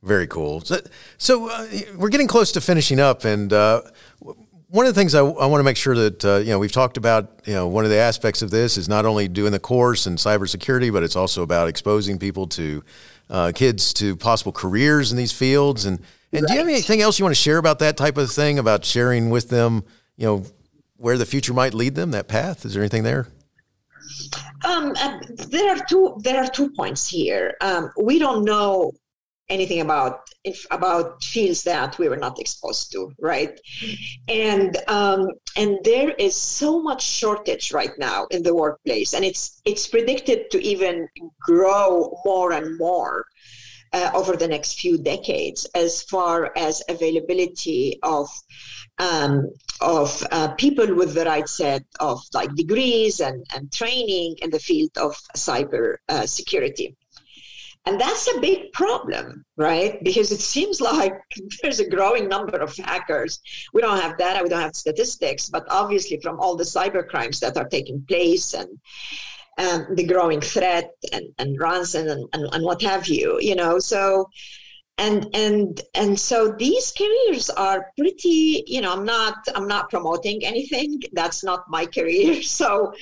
Very 0.05 0.27
cool. 0.27 0.61
So, 0.61 0.79
so 1.17 1.49
uh, 1.49 1.67
we're 1.97 2.09
getting 2.09 2.27
close 2.27 2.51
to 2.53 2.61
finishing 2.61 2.99
up, 2.99 3.25
and 3.25 3.51
uh, 3.51 3.81
one 4.69 4.85
of 4.85 4.93
the 4.93 4.99
things 4.99 5.15
I, 5.15 5.21
I 5.21 5.47
want 5.47 5.59
to 5.59 5.63
make 5.63 5.77
sure 5.77 5.95
that 5.95 6.23
uh, 6.23 6.35
you 6.37 6.51
know 6.51 6.59
we've 6.59 6.71
talked 6.71 6.97
about. 6.97 7.41
You 7.45 7.53
know, 7.53 7.67
one 7.67 7.85
of 7.85 7.89
the 7.89 7.97
aspects 7.97 8.41
of 8.41 8.51
this 8.51 8.77
is 8.77 8.87
not 8.87 9.05
only 9.05 9.27
doing 9.27 9.51
the 9.51 9.59
course 9.59 10.05
and 10.05 10.17
cybersecurity, 10.17 10.93
but 10.93 11.01
it's 11.01 11.15
also 11.15 11.41
about 11.41 11.67
exposing 11.67 12.19
people 12.19 12.45
to 12.49 12.83
uh, 13.31 13.51
kids 13.55 13.93
to 13.95 14.15
possible 14.15 14.51
careers 14.51 15.11
in 15.11 15.17
these 15.17 15.31
fields 15.31 15.85
and 15.85 15.99
and 16.35 16.43
right. 16.43 16.47
do 16.47 16.53
you 16.53 16.59
have 16.59 16.67
anything 16.67 17.01
else 17.01 17.17
you 17.17 17.25
want 17.25 17.35
to 17.35 17.41
share 17.41 17.57
about 17.57 17.79
that 17.79 17.97
type 17.97 18.17
of 18.17 18.29
thing, 18.29 18.59
about 18.59 18.83
sharing 18.83 19.29
with 19.29 19.49
them, 19.49 19.83
you 20.17 20.25
know, 20.25 20.43
where 20.97 21.17
the 21.17 21.25
future 21.25 21.53
might 21.53 21.73
lead 21.73 21.95
them, 21.95 22.11
that 22.11 22.27
path? 22.27 22.65
Is 22.65 22.73
there 22.73 22.83
anything 22.83 23.03
there? 23.03 23.27
Um, 24.65 24.93
uh, 24.97 25.19
there 25.49 25.75
are 25.75 25.83
two. 25.87 26.17
There 26.19 26.43
are 26.43 26.47
two 26.47 26.69
points 26.71 27.07
here. 27.07 27.55
Um, 27.61 27.91
we 28.01 28.19
don't 28.19 28.43
know 28.43 28.91
anything 29.49 29.81
about 29.81 30.21
about 30.71 31.23
fields 31.23 31.63
that 31.63 31.97
we 31.99 32.09
were 32.09 32.17
not 32.17 32.39
exposed 32.39 32.91
to, 32.91 33.11
right? 33.19 33.59
And 34.27 34.77
um, 34.87 35.29
and 35.55 35.77
there 35.83 36.11
is 36.11 36.35
so 36.35 36.81
much 36.81 37.03
shortage 37.03 37.71
right 37.71 37.97
now 37.97 38.25
in 38.31 38.43
the 38.43 38.55
workplace, 38.55 39.13
and 39.13 39.23
it's 39.23 39.61
it's 39.65 39.87
predicted 39.87 40.49
to 40.51 40.63
even 40.63 41.07
grow 41.39 42.19
more 42.25 42.53
and 42.53 42.77
more 42.77 43.25
uh, 43.93 44.11
over 44.13 44.35
the 44.35 44.47
next 44.47 44.79
few 44.79 44.97
decades 44.97 45.65
as 45.75 46.03
far 46.03 46.51
as 46.57 46.83
availability 46.89 47.99
of 48.03 48.27
um, 48.97 49.49
of 49.81 50.25
uh, 50.31 50.49
people 50.55 50.95
with 50.95 51.13
the 51.13 51.25
right 51.25 51.49
set 51.49 51.83
of 51.99 52.21
like 52.33 52.53
degrees 52.55 53.19
and, 53.19 53.45
and 53.55 53.71
training 53.71 54.35
in 54.41 54.49
the 54.49 54.59
field 54.59 54.91
of 54.97 55.15
cyber 55.35 55.97
uh, 56.09 56.25
security. 56.25 56.95
And 57.87 58.01
that's 58.01 58.27
a 58.35 58.39
big 58.39 58.71
problem, 58.73 59.45
right? 59.57 60.03
Because 60.03 60.31
it 60.31 60.41
seems 60.41 60.81
like 60.81 61.13
there's 61.61 61.79
a 61.79 61.89
growing 61.89 62.27
number 62.27 62.57
of 62.57 62.75
hackers. 62.77 63.39
We 63.73 63.81
don't 63.81 64.01
have 64.01 64.17
data, 64.17 64.41
we 64.43 64.49
don't 64.49 64.61
have 64.61 64.75
statistics, 64.75 65.49
but 65.49 65.65
obviously 65.69 66.19
from 66.21 66.39
all 66.39 66.55
the 66.55 66.63
cyber 66.63 67.07
crimes 67.07 67.39
that 67.41 67.57
are 67.57 67.67
taking 67.67 68.03
place 68.07 68.53
and 68.53 68.69
um, 69.57 69.95
the 69.95 70.03
growing 70.03 70.41
threat 70.41 70.89
and, 71.13 71.27
and 71.37 71.59
ransom 71.59 72.07
and, 72.07 72.27
and, 72.33 72.53
and 72.53 72.63
what 72.63 72.81
have 72.81 73.07
you, 73.07 73.39
you 73.39 73.55
know, 73.55 73.79
so 73.79 74.27
and 74.97 75.27
and 75.33 75.81
and 75.93 76.17
so 76.17 76.53
these 76.57 76.93
careers 76.97 77.49
are 77.49 77.91
pretty 77.97 78.63
you 78.65 78.79
know 78.79 78.93
i'm 78.93 79.03
not 79.03 79.35
i'm 79.53 79.67
not 79.67 79.89
promoting 79.89 80.45
anything 80.45 81.01
that's 81.13 81.43
not 81.43 81.69
my 81.69 81.85
career 81.85 82.41
so 82.59 82.93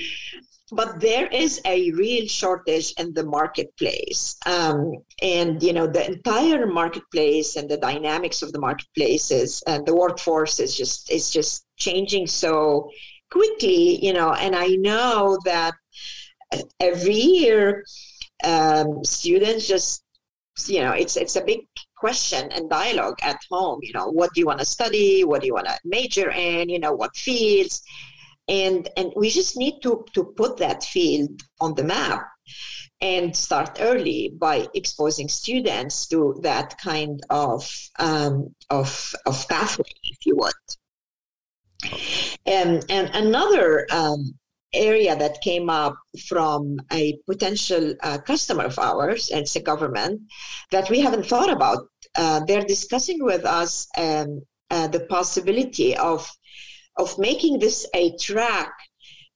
but 0.75 0.99
there 0.99 1.27
is 1.27 1.61
a 1.65 1.91
real 1.91 2.27
shortage 2.27 2.93
in 2.97 3.13
the 3.13 3.23
marketplace. 3.23 4.35
Um, 4.45 4.93
and 5.21 5.61
you 5.61 5.73
know 5.73 5.87
the 5.87 6.05
entire 6.05 6.65
marketplace 6.65 7.55
and 7.55 7.69
the 7.69 7.77
dynamics 7.77 8.41
of 8.41 8.51
the 8.51 8.59
marketplaces 8.59 9.63
and 9.67 9.85
the 9.85 9.95
workforce 9.95 10.59
is 10.59 10.75
just 10.75 11.11
is 11.11 11.29
just 11.29 11.65
changing 11.77 12.27
so 12.27 12.89
quickly 13.31 14.03
you 14.05 14.13
know. 14.13 14.33
And 14.33 14.55
i 14.55 14.67
know 14.67 15.37
that 15.45 15.73
every 16.79 17.15
year 17.15 17.83
um, 18.43 19.03
students 19.03 19.67
just 19.67 20.03
you 20.67 20.81
know 20.81 20.91
it's 20.91 21.17
it's 21.17 21.35
a 21.35 21.43
big 21.43 21.61
question 21.97 22.51
and 22.51 22.69
dialogue 22.69 23.17
at 23.23 23.39
home 23.49 23.79
you 23.81 23.91
know 23.93 24.07
what 24.07 24.29
do 24.33 24.41
you 24.41 24.45
want 24.45 24.59
to 24.59 24.65
study? 24.65 25.23
What 25.23 25.41
do 25.41 25.47
you 25.47 25.53
want 25.53 25.67
to 25.67 25.79
major 25.85 26.29
in? 26.31 26.69
You 26.69 26.79
know 26.79 26.93
what 26.93 27.15
fields 27.15 27.81
and 28.47 28.89
and 28.97 29.13
we 29.15 29.29
just 29.29 29.57
need 29.57 29.81
to 29.81 30.05
to 30.13 30.23
put 30.23 30.57
that 30.57 30.83
field 30.83 31.41
on 31.59 31.73
the 31.75 31.83
map 31.83 32.27
and 33.01 33.35
start 33.35 33.79
early 33.81 34.33
by 34.39 34.67
exposing 34.73 35.27
students 35.27 36.07
to 36.07 36.39
that 36.41 36.77
kind 36.77 37.21
of 37.29 37.69
um, 37.99 38.53
of 38.69 39.13
of 39.25 39.47
pathway, 39.47 39.85
if 40.03 40.25
you 40.25 40.35
want. 40.35 40.77
And 42.45 42.85
and 42.89 43.09
another 43.13 43.87
um, 43.91 44.33
area 44.73 45.15
that 45.15 45.41
came 45.41 45.69
up 45.69 45.95
from 46.27 46.79
a 46.91 47.17
potential 47.27 47.93
uh, 48.01 48.17
customer 48.19 48.63
of 48.63 48.79
ours, 48.79 49.29
and 49.29 49.41
it's 49.41 49.55
a 49.55 49.61
government 49.61 50.21
that 50.71 50.89
we 50.89 50.99
haven't 50.99 51.25
thought 51.25 51.51
about. 51.51 51.87
Uh, 52.15 52.41
they're 52.45 52.63
discussing 52.63 53.23
with 53.23 53.45
us 53.45 53.87
um, 53.97 54.41
uh, 54.71 54.87
the 54.87 55.01
possibility 55.01 55.95
of 55.97 56.29
of 56.97 57.17
making 57.17 57.59
this 57.59 57.87
a 57.93 58.15
track 58.17 58.71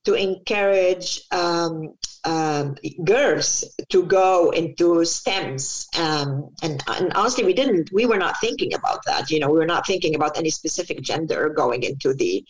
to 0.06 0.14
encourage 0.14 1.22
um, 1.32 1.94
um, 2.24 2.76
girls 3.04 3.66
to 3.90 4.06
go 4.06 4.52
into 4.52 5.04
STEMs. 5.04 5.86
Um, 6.00 6.50
and, 6.64 6.82
and, 6.88 7.12
honestly, 7.14 7.44
we 7.44 7.54
didn't, 7.54 7.90
we 7.92 8.06
were 8.06 8.18
not 8.18 8.40
thinking 8.40 8.74
about 8.74 9.00
that. 9.06 9.30
You 9.30 9.40
know, 9.40 9.50
we 9.50 9.60
were 9.60 9.66
not 9.66 9.86
thinking 9.86 10.16
about 10.16 10.38
any 10.38 10.50
specific 10.50 11.02
gender 11.02 11.50
going 11.50 11.84
into 11.84 12.14
the 12.14 12.46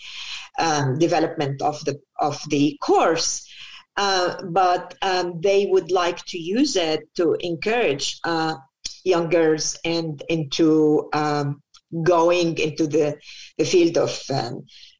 um, 0.59 0.99
development 0.99 1.61
of 1.61 1.83
the, 1.85 1.99
of 2.19 2.39
the 2.49 2.77
course. 2.81 3.47
Uh, 3.95 4.39
but 4.49 4.93
um, 5.01 5.41
they 5.41 5.65
would 5.65 5.89
like 5.91 6.23
to 6.25 6.37
use 6.37 6.75
it 6.75 7.01
to 7.15 7.35
encourage 7.39 8.19
uh, 8.23 8.55
young 9.03 9.29
girls 9.29 9.79
and 9.83 10.21
into 10.29 11.09
um, 11.13 11.61
going 12.03 12.57
into 12.59 12.85
the, 12.85 13.17
the 13.57 13.65
field 13.65 13.97
of 13.97 14.11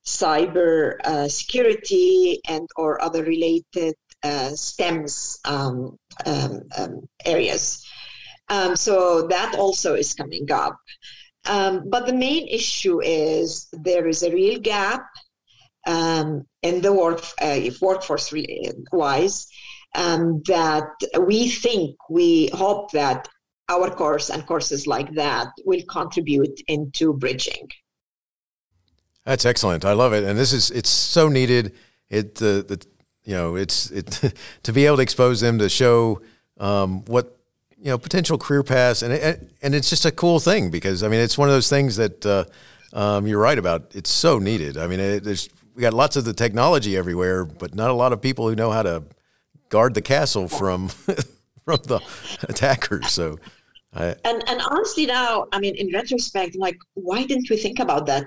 cyber 0.07 0.95
uh, 1.03 1.27
security 1.27 2.39
and 2.47 2.67
or 2.77 3.01
other 3.03 3.23
related 3.23 3.93
uh, 4.23 4.49
STEMs 4.55 5.37
um, 5.45 5.97
um, 6.25 6.61
um, 6.77 7.01
areas. 7.25 7.85
Um, 8.49 8.75
so 8.75 9.27
that 9.27 9.55
also 9.55 9.95
is 9.95 10.13
coming 10.13 10.49
up. 10.49 10.77
Um, 11.45 11.89
but 11.89 12.05
the 12.05 12.13
main 12.13 12.47
issue 12.47 13.01
is 13.03 13.67
there 13.73 14.07
is 14.07 14.23
a 14.23 14.31
real 14.31 14.59
gap 14.59 15.03
um, 15.85 16.45
in 16.61 16.81
the 16.81 16.93
work, 16.93 17.23
uh, 17.41 17.59
workforce 17.81 18.33
wise 18.91 19.47
that 19.93 20.89
we 21.19 21.49
think, 21.49 21.95
we 22.09 22.49
hope 22.53 22.91
that 22.91 23.27
our 23.69 23.89
course 23.89 24.29
and 24.29 24.45
courses 24.45 24.87
like 24.87 25.11
that 25.15 25.47
will 25.65 25.83
contribute 25.89 26.61
into 26.67 27.13
bridging. 27.13 27.67
That's 29.27 29.45
excellent. 29.45 29.83
I 29.83 29.91
love 29.91 30.13
it, 30.13 30.23
and 30.23 30.39
this 30.39 30.53
is 30.53 30.71
it's 30.71 30.89
so 30.89 31.27
needed. 31.27 31.73
It 32.09 32.35
the 32.35 32.63
the 32.65 32.87
you 33.25 33.33
know 33.33 33.57
it's 33.57 33.91
it 33.91 34.33
to 34.63 34.71
be 34.71 34.85
able 34.85 34.95
to 34.95 35.01
expose 35.01 35.41
them 35.41 35.59
to 35.59 35.67
show 35.67 36.21
um, 36.61 37.03
what 37.05 37.37
you 37.77 37.87
know 37.87 37.97
potential 37.97 38.37
career 38.37 38.63
paths, 38.63 39.01
and 39.01 39.11
it, 39.11 39.51
and 39.61 39.75
it's 39.75 39.89
just 39.89 40.05
a 40.05 40.13
cool 40.13 40.39
thing 40.39 40.71
because 40.71 41.03
I 41.03 41.09
mean 41.09 41.19
it's 41.19 41.37
one 41.37 41.49
of 41.49 41.53
those 41.53 41.69
things 41.69 41.97
that 41.97 42.25
uh, 42.25 42.45
um, 42.93 43.27
you're 43.27 43.41
right 43.41 43.57
about. 43.57 43.91
It's 43.93 44.09
so 44.09 44.39
needed. 44.39 44.77
I 44.77 44.87
mean, 44.87 45.01
it, 45.01 45.25
there's 45.25 45.49
we 45.75 45.81
got 45.81 45.93
lots 45.93 46.15
of 46.15 46.23
the 46.23 46.33
technology 46.33 46.95
everywhere, 46.95 47.43
but 47.43 47.75
not 47.75 47.89
a 47.89 47.93
lot 47.93 48.13
of 48.13 48.21
people 48.21 48.47
who 48.47 48.55
know 48.55 48.71
how 48.71 48.83
to 48.83 49.03
guard 49.67 49.93
the 49.93 50.01
castle 50.01 50.47
from 50.47 50.87
from 51.65 51.79
the 51.83 51.99
attackers. 52.47 53.11
So. 53.11 53.39
I, 53.93 54.15
and 54.25 54.43
and 54.47 54.61
honestly 54.69 55.05
now, 55.05 55.47
I 55.51 55.59
mean, 55.59 55.75
in 55.75 55.91
retrospect, 55.93 56.55
like, 56.55 56.77
why 56.93 57.25
didn't 57.25 57.49
we 57.49 57.57
think 57.57 57.79
about 57.79 58.05
that 58.05 58.25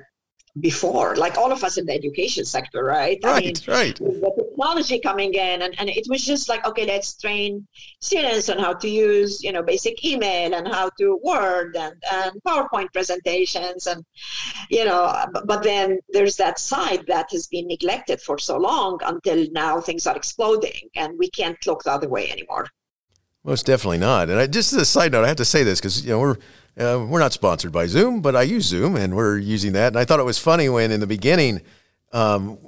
before, 0.58 1.14
like 1.16 1.38
all 1.38 1.52
of 1.52 1.62
us 1.62 1.78
in 1.78 1.86
the 1.86 1.92
education 1.92 2.44
sector, 2.44 2.82
right? 2.82 3.18
Right, 3.22 3.36
I 3.36 3.40
mean, 3.40 3.54
right. 3.68 3.96
The 3.96 4.46
technology 4.48 4.98
coming 4.98 5.32
in, 5.34 5.62
and, 5.62 5.78
and 5.78 5.88
it 5.88 6.06
was 6.08 6.24
just 6.24 6.48
like, 6.48 6.66
okay, 6.66 6.86
let's 6.86 7.16
train 7.16 7.66
students 8.00 8.48
on 8.48 8.58
how 8.58 8.74
to 8.74 8.88
use, 8.88 9.42
you 9.44 9.52
know, 9.52 9.62
basic 9.62 10.04
email 10.04 10.52
and 10.54 10.66
how 10.66 10.90
to 10.98 11.20
Word 11.22 11.76
and, 11.76 11.94
and 12.12 12.32
PowerPoint 12.46 12.92
presentations, 12.92 13.86
and 13.86 14.04
you 14.70 14.84
know, 14.84 15.24
but 15.44 15.62
then 15.62 16.00
there's 16.08 16.36
that 16.36 16.58
side 16.58 17.04
that 17.06 17.28
has 17.30 17.46
been 17.46 17.68
neglected 17.68 18.20
for 18.20 18.38
so 18.38 18.58
long 18.58 18.98
until 19.04 19.46
now 19.52 19.80
things 19.80 20.06
are 20.06 20.16
exploding, 20.16 20.80
and 20.96 21.16
we 21.18 21.30
can't 21.30 21.64
look 21.66 21.84
the 21.84 21.92
other 21.92 22.08
way 22.08 22.30
anymore. 22.30 22.66
Most 23.44 23.64
definitely 23.64 23.98
not. 23.98 24.28
And 24.28 24.38
I, 24.38 24.46
just 24.46 24.72
as 24.72 24.82
a 24.82 24.84
side 24.84 25.12
note, 25.12 25.24
I 25.24 25.28
have 25.28 25.36
to 25.36 25.44
say 25.44 25.62
this 25.62 25.80
because 25.80 26.04
you 26.04 26.10
know 26.10 26.18
we're 26.18 26.36
uh, 26.78 27.04
we're 27.08 27.18
not 27.18 27.32
sponsored 27.32 27.72
by 27.72 27.86
Zoom, 27.86 28.20
but 28.20 28.36
I 28.36 28.42
use 28.42 28.66
Zoom 28.66 28.96
and 28.96 29.16
we're 29.16 29.38
using 29.38 29.72
that. 29.72 29.88
And 29.88 29.98
I 29.98 30.04
thought 30.04 30.20
it 30.20 30.24
was 30.24 30.38
funny 30.38 30.68
when 30.68 30.90
in 30.90 31.00
the 31.00 31.06
beginning, 31.06 31.60
um, 32.12 32.58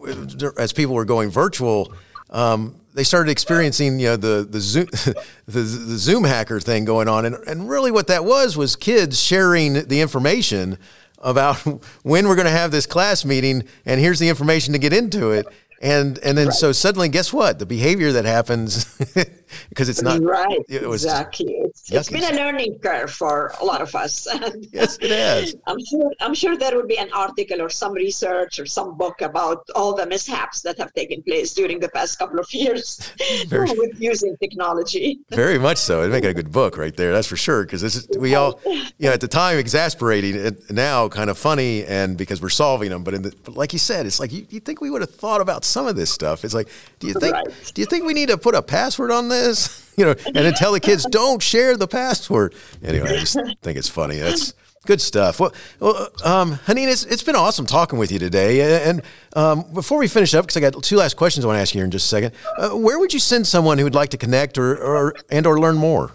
as 0.58 0.72
people 0.72 0.94
were 0.94 1.04
going 1.04 1.30
virtual, 1.30 1.92
um, 2.30 2.76
they 2.94 3.04
started 3.04 3.30
experiencing 3.30 3.98
you 3.98 4.08
know 4.08 4.16
the 4.16 4.46
the 4.48 4.60
Zoom 4.60 4.86
the, 5.46 5.60
the 5.60 5.98
Zoom 5.98 6.24
hacker 6.24 6.60
thing 6.60 6.84
going 6.84 7.08
on, 7.08 7.24
and 7.24 7.36
and 7.46 7.68
really 7.68 7.90
what 7.90 8.06
that 8.08 8.24
was 8.24 8.56
was 8.56 8.76
kids 8.76 9.20
sharing 9.20 9.86
the 9.88 10.00
information 10.00 10.78
about 11.18 11.56
when 12.02 12.28
we're 12.28 12.36
going 12.36 12.46
to 12.46 12.50
have 12.50 12.70
this 12.70 12.86
class 12.86 13.24
meeting, 13.24 13.64
and 13.86 14.00
here's 14.00 14.18
the 14.18 14.28
information 14.28 14.72
to 14.72 14.78
get 14.78 14.92
into 14.92 15.30
it. 15.30 15.46
And 15.80 16.18
and 16.18 16.38
then 16.38 16.48
right. 16.48 16.54
so 16.54 16.72
suddenly, 16.72 17.08
guess 17.08 17.32
what? 17.32 17.58
The 17.58 17.66
behavior 17.66 18.12
that 18.12 18.24
happens 18.24 18.84
because 19.68 19.88
it's 19.88 20.02
not 20.02 20.22
right. 20.22 20.58
It 20.68 20.88
was, 20.88 21.04
exactly. 21.04 21.54
It's, 21.64 21.90
it's 21.90 22.10
been 22.10 22.24
a 22.24 22.36
learning 22.36 22.78
curve 22.78 23.10
for 23.10 23.52
a 23.60 23.64
lot 23.64 23.80
of 23.80 23.94
us. 23.94 24.26
yes, 24.72 24.98
it 25.00 25.10
has. 25.10 25.56
I'm 25.66 25.82
sure. 25.84 26.12
I'm 26.20 26.34
sure 26.34 26.56
there 26.56 26.76
would 26.76 26.88
be 26.88 26.98
an 26.98 27.10
article 27.12 27.60
or 27.60 27.68
some 27.68 27.92
research 27.92 28.58
or 28.58 28.66
some 28.66 28.96
book 28.96 29.20
about 29.20 29.68
all 29.74 29.94
the 29.94 30.06
mishaps 30.06 30.62
that 30.62 30.78
have 30.78 30.92
taken 30.94 31.22
place 31.22 31.54
during 31.54 31.80
the 31.80 31.88
past 31.88 32.18
couple 32.18 32.38
of 32.38 32.52
years 32.52 33.12
very, 33.46 33.70
with 33.76 34.00
using 34.00 34.36
technology. 34.38 35.20
Very 35.30 35.58
much 35.58 35.78
so. 35.78 36.00
It'd 36.00 36.12
make 36.12 36.24
a 36.24 36.34
good 36.34 36.52
book 36.52 36.76
right 36.76 36.96
there. 36.96 37.12
That's 37.12 37.28
for 37.28 37.36
sure. 37.36 37.64
Because 37.64 37.80
this 37.80 37.96
is 37.96 38.08
we 38.18 38.34
all, 38.34 38.60
you 38.64 39.06
know, 39.06 39.12
at 39.12 39.20
the 39.20 39.28
time 39.28 39.58
exasperating, 39.58 40.36
and 40.36 40.58
now 40.70 41.08
kind 41.08 41.30
of 41.30 41.38
funny, 41.38 41.84
and 41.84 42.16
because 42.16 42.40
we're 42.40 42.48
solving 42.48 42.90
them. 42.90 43.04
But 43.04 43.14
in 43.14 43.22
the, 43.22 43.34
but 43.44 43.56
like 43.56 43.72
you 43.72 43.78
said, 43.78 44.06
it's 44.06 44.20
like 44.20 44.32
you, 44.32 44.46
you 44.50 44.60
think 44.60 44.80
we 44.80 44.90
would 44.90 45.00
have 45.00 45.14
thought 45.14 45.40
about 45.40 45.64
some 45.64 45.86
of 45.86 45.96
this 45.96 46.10
stuff. 46.10 46.44
It's 46.44 46.54
like, 46.54 46.68
do 46.98 47.06
you 47.06 47.14
think 47.14 47.34
right. 47.34 47.72
do 47.74 47.80
you 47.80 47.86
think 47.86 48.04
we 48.04 48.14
need 48.14 48.28
to 48.28 48.38
put 48.38 48.54
a 48.54 48.62
password 48.62 49.10
on 49.10 49.28
this? 49.28 49.41
You 49.94 50.06
know, 50.06 50.14
and 50.24 50.36
then 50.36 50.54
tell 50.54 50.72
the 50.72 50.80
kids 50.80 51.04
don't 51.04 51.42
share 51.42 51.76
the 51.76 51.86
password. 51.86 52.54
Anyway, 52.82 53.10
I 53.10 53.18
just 53.18 53.38
think 53.60 53.76
it's 53.76 53.90
funny. 53.90 54.16
That's 54.16 54.54
good 54.86 55.02
stuff. 55.02 55.38
Well, 55.38 55.52
well 55.80 56.08
um, 56.24 56.58
it's, 56.66 57.04
it's 57.04 57.22
been 57.22 57.36
awesome 57.36 57.66
talking 57.66 57.98
with 57.98 58.10
you 58.10 58.18
today. 58.18 58.88
And 58.88 59.02
um, 59.34 59.64
before 59.74 59.98
we 59.98 60.08
finish 60.08 60.32
up, 60.34 60.46
because 60.46 60.56
I 60.56 60.60
got 60.60 60.82
two 60.82 60.96
last 60.96 61.18
questions 61.18 61.44
I 61.44 61.48
want 61.48 61.58
to 61.58 61.60
ask 61.60 61.74
you 61.74 61.80
here 61.80 61.84
in 61.84 61.90
just 61.90 62.06
a 62.06 62.08
second, 62.08 62.32
uh, 62.58 62.70
where 62.70 62.98
would 62.98 63.12
you 63.12 63.20
send 63.20 63.46
someone 63.46 63.76
who 63.76 63.84
would 63.84 63.94
like 63.94 64.08
to 64.10 64.16
connect 64.16 64.56
or, 64.56 64.76
or 64.82 65.14
and 65.30 65.46
or 65.46 65.60
learn 65.60 65.76
more? 65.76 66.12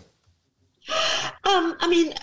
Um, 1.43 1.75
I 1.79 1.87
mean, 1.87 2.13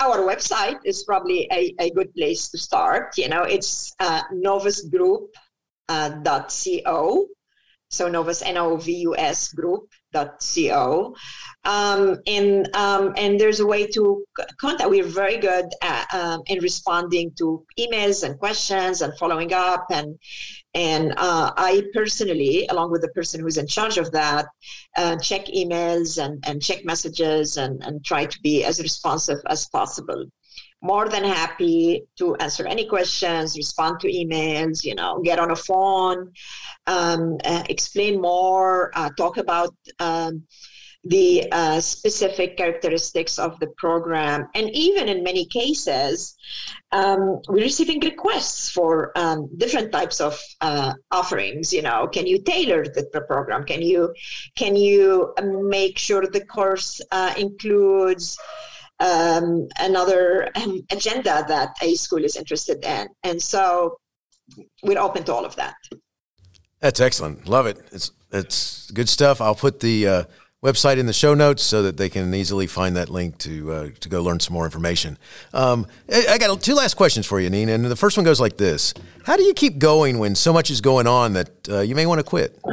our 0.00 0.18
website 0.18 0.78
is 0.84 1.04
probably 1.04 1.48
a, 1.52 1.74
a 1.78 1.90
good 1.90 2.14
place 2.14 2.48
to 2.50 2.58
start. 2.58 3.16
You 3.18 3.28
know, 3.28 3.42
it's 3.42 3.94
uh, 4.00 4.22
Novus 4.32 4.86
uh. 5.86 7.16
So 7.94 8.08
Novus, 8.08 8.42
N-O-V-U-S 8.42 9.52
group 9.52 9.88
co. 10.14 11.14
Um, 11.64 12.18
and 12.26 12.74
um, 12.76 13.14
and 13.16 13.40
there's 13.40 13.60
a 13.60 13.66
way 13.66 13.86
to 13.86 14.24
contact. 14.60 14.90
We're 14.90 15.04
very 15.04 15.38
good 15.38 15.66
at, 15.82 16.12
um, 16.14 16.42
in 16.46 16.58
responding 16.60 17.32
to 17.38 17.64
emails 17.78 18.22
and 18.22 18.38
questions 18.38 19.02
and 19.02 19.16
following 19.18 19.52
up. 19.52 19.86
And 19.90 20.18
and 20.74 21.12
uh, 21.16 21.52
I 21.56 21.84
personally, 21.94 22.66
along 22.68 22.90
with 22.90 23.00
the 23.00 23.08
person 23.08 23.40
who's 23.40 23.56
in 23.56 23.66
charge 23.66 23.96
of 23.96 24.10
that, 24.12 24.46
uh, 24.96 25.16
check 25.16 25.46
emails 25.46 26.22
and, 26.22 26.44
and 26.46 26.60
check 26.60 26.84
messages 26.84 27.56
and, 27.56 27.82
and 27.84 28.04
try 28.04 28.26
to 28.26 28.40
be 28.42 28.64
as 28.64 28.80
responsive 28.80 29.38
as 29.48 29.68
possible 29.68 30.26
more 30.84 31.08
than 31.08 31.24
happy 31.24 32.04
to 32.18 32.36
answer 32.36 32.66
any 32.66 32.86
questions, 32.86 33.56
respond 33.56 33.98
to 34.00 34.06
emails, 34.06 34.84
you 34.84 34.94
know, 34.94 35.20
get 35.22 35.38
on 35.38 35.50
a 35.50 35.56
phone, 35.56 36.30
um, 36.86 37.38
uh, 37.44 37.62
explain 37.70 38.20
more, 38.20 38.92
uh, 38.94 39.08
talk 39.16 39.38
about 39.38 39.74
um, 39.98 40.42
the 41.02 41.46
uh, 41.52 41.80
specific 41.80 42.58
characteristics 42.58 43.38
of 43.38 43.58
the 43.60 43.68
program. 43.78 44.46
And 44.54 44.68
even 44.70 45.08
in 45.08 45.22
many 45.22 45.46
cases, 45.46 46.36
um, 46.92 47.40
we're 47.48 47.64
receiving 47.64 48.00
requests 48.00 48.68
for 48.70 49.10
um, 49.16 49.48
different 49.56 49.90
types 49.90 50.20
of 50.20 50.38
uh, 50.60 50.92
offerings. 51.10 51.72
You 51.72 51.82
know, 51.82 52.08
can 52.08 52.26
you 52.26 52.42
tailor 52.42 52.84
the, 52.84 53.08
the, 53.12 53.22
program? 53.22 53.64
Can 53.64 53.80
you 53.80 54.14
can 54.54 54.76
you 54.76 55.32
make 55.40 55.96
sure 55.96 56.26
the 56.26 56.44
course 56.44 57.00
uh, 57.10 57.32
includes 57.38 58.38
um, 59.00 59.68
another 59.78 60.50
um, 60.56 60.82
agenda 60.90 61.44
that 61.48 61.74
a 61.82 61.94
school 61.94 62.24
is 62.24 62.36
interested 62.36 62.84
in. 62.84 63.08
And 63.22 63.40
so 63.40 63.98
we're 64.82 64.98
open 64.98 65.24
to 65.24 65.34
all 65.34 65.44
of 65.44 65.56
that. 65.56 65.74
That's 66.80 67.00
excellent. 67.00 67.48
Love 67.48 67.66
it. 67.66 67.78
It's 67.92 68.10
it's 68.30 68.90
good 68.90 69.08
stuff. 69.08 69.40
I'll 69.40 69.54
put 69.54 69.80
the 69.80 70.06
uh, 70.06 70.24
website 70.62 70.96
in 70.96 71.06
the 71.06 71.12
show 71.12 71.34
notes 71.34 71.62
so 71.62 71.82
that 71.82 71.96
they 71.96 72.08
can 72.08 72.34
easily 72.34 72.66
find 72.66 72.96
that 72.96 73.08
link 73.08 73.38
to 73.38 73.72
uh, 73.72 73.88
to 74.00 74.08
go 74.08 74.22
learn 74.22 74.40
some 74.40 74.54
more 74.54 74.64
information. 74.64 75.18
Um, 75.52 75.86
I, 76.12 76.26
I, 76.30 76.38
got 76.38 76.60
two 76.62 76.74
last 76.74 76.94
questions 76.94 77.26
for 77.26 77.38
you, 77.38 77.50
Nina, 77.50 77.72
and 77.72 77.84
the 77.84 77.96
first 77.96 78.16
one 78.16 78.24
goes 78.24 78.40
like 78.40 78.56
this: 78.56 78.94
How 79.24 79.36
do 79.36 79.44
you 79.44 79.54
keep 79.54 79.78
going 79.78 80.18
when 80.18 80.34
so 80.34 80.52
much 80.52 80.70
is 80.70 80.80
going 80.80 81.06
on 81.06 81.34
that 81.34 81.68
uh, 81.68 81.80
you 81.80 81.94
may 81.94 82.06
want 82.06 82.18
to 82.18 82.24
quit? 82.24 82.58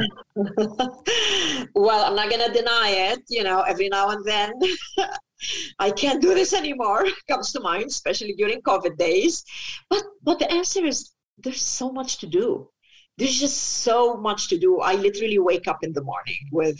well, 1.74 2.04
I'm 2.04 2.16
not 2.16 2.30
going 2.30 2.46
to 2.46 2.52
deny 2.52 3.12
it. 3.12 3.20
You 3.28 3.44
know, 3.44 3.60
every 3.62 3.88
now 3.88 4.08
and 4.10 4.24
then 4.24 4.52
I 5.78 5.90
can't 5.90 6.22
do 6.22 6.34
this 6.34 6.52
anymore 6.52 7.06
comes 7.28 7.52
to 7.52 7.60
mind, 7.60 7.86
especially 7.86 8.34
during 8.34 8.60
COVID 8.62 8.96
days. 8.96 9.44
But 9.90 10.04
but 10.22 10.38
the 10.38 10.50
answer 10.50 10.84
is 10.84 11.12
there's 11.38 11.62
so 11.62 11.90
much 11.90 12.18
to 12.18 12.26
do. 12.26 12.68
There's 13.18 13.38
just 13.38 13.58
so 13.82 14.16
much 14.16 14.48
to 14.48 14.58
do. 14.58 14.80
I 14.80 14.94
literally 14.94 15.38
wake 15.38 15.68
up 15.68 15.84
in 15.84 15.92
the 15.92 16.02
morning 16.02 16.48
with 16.50 16.78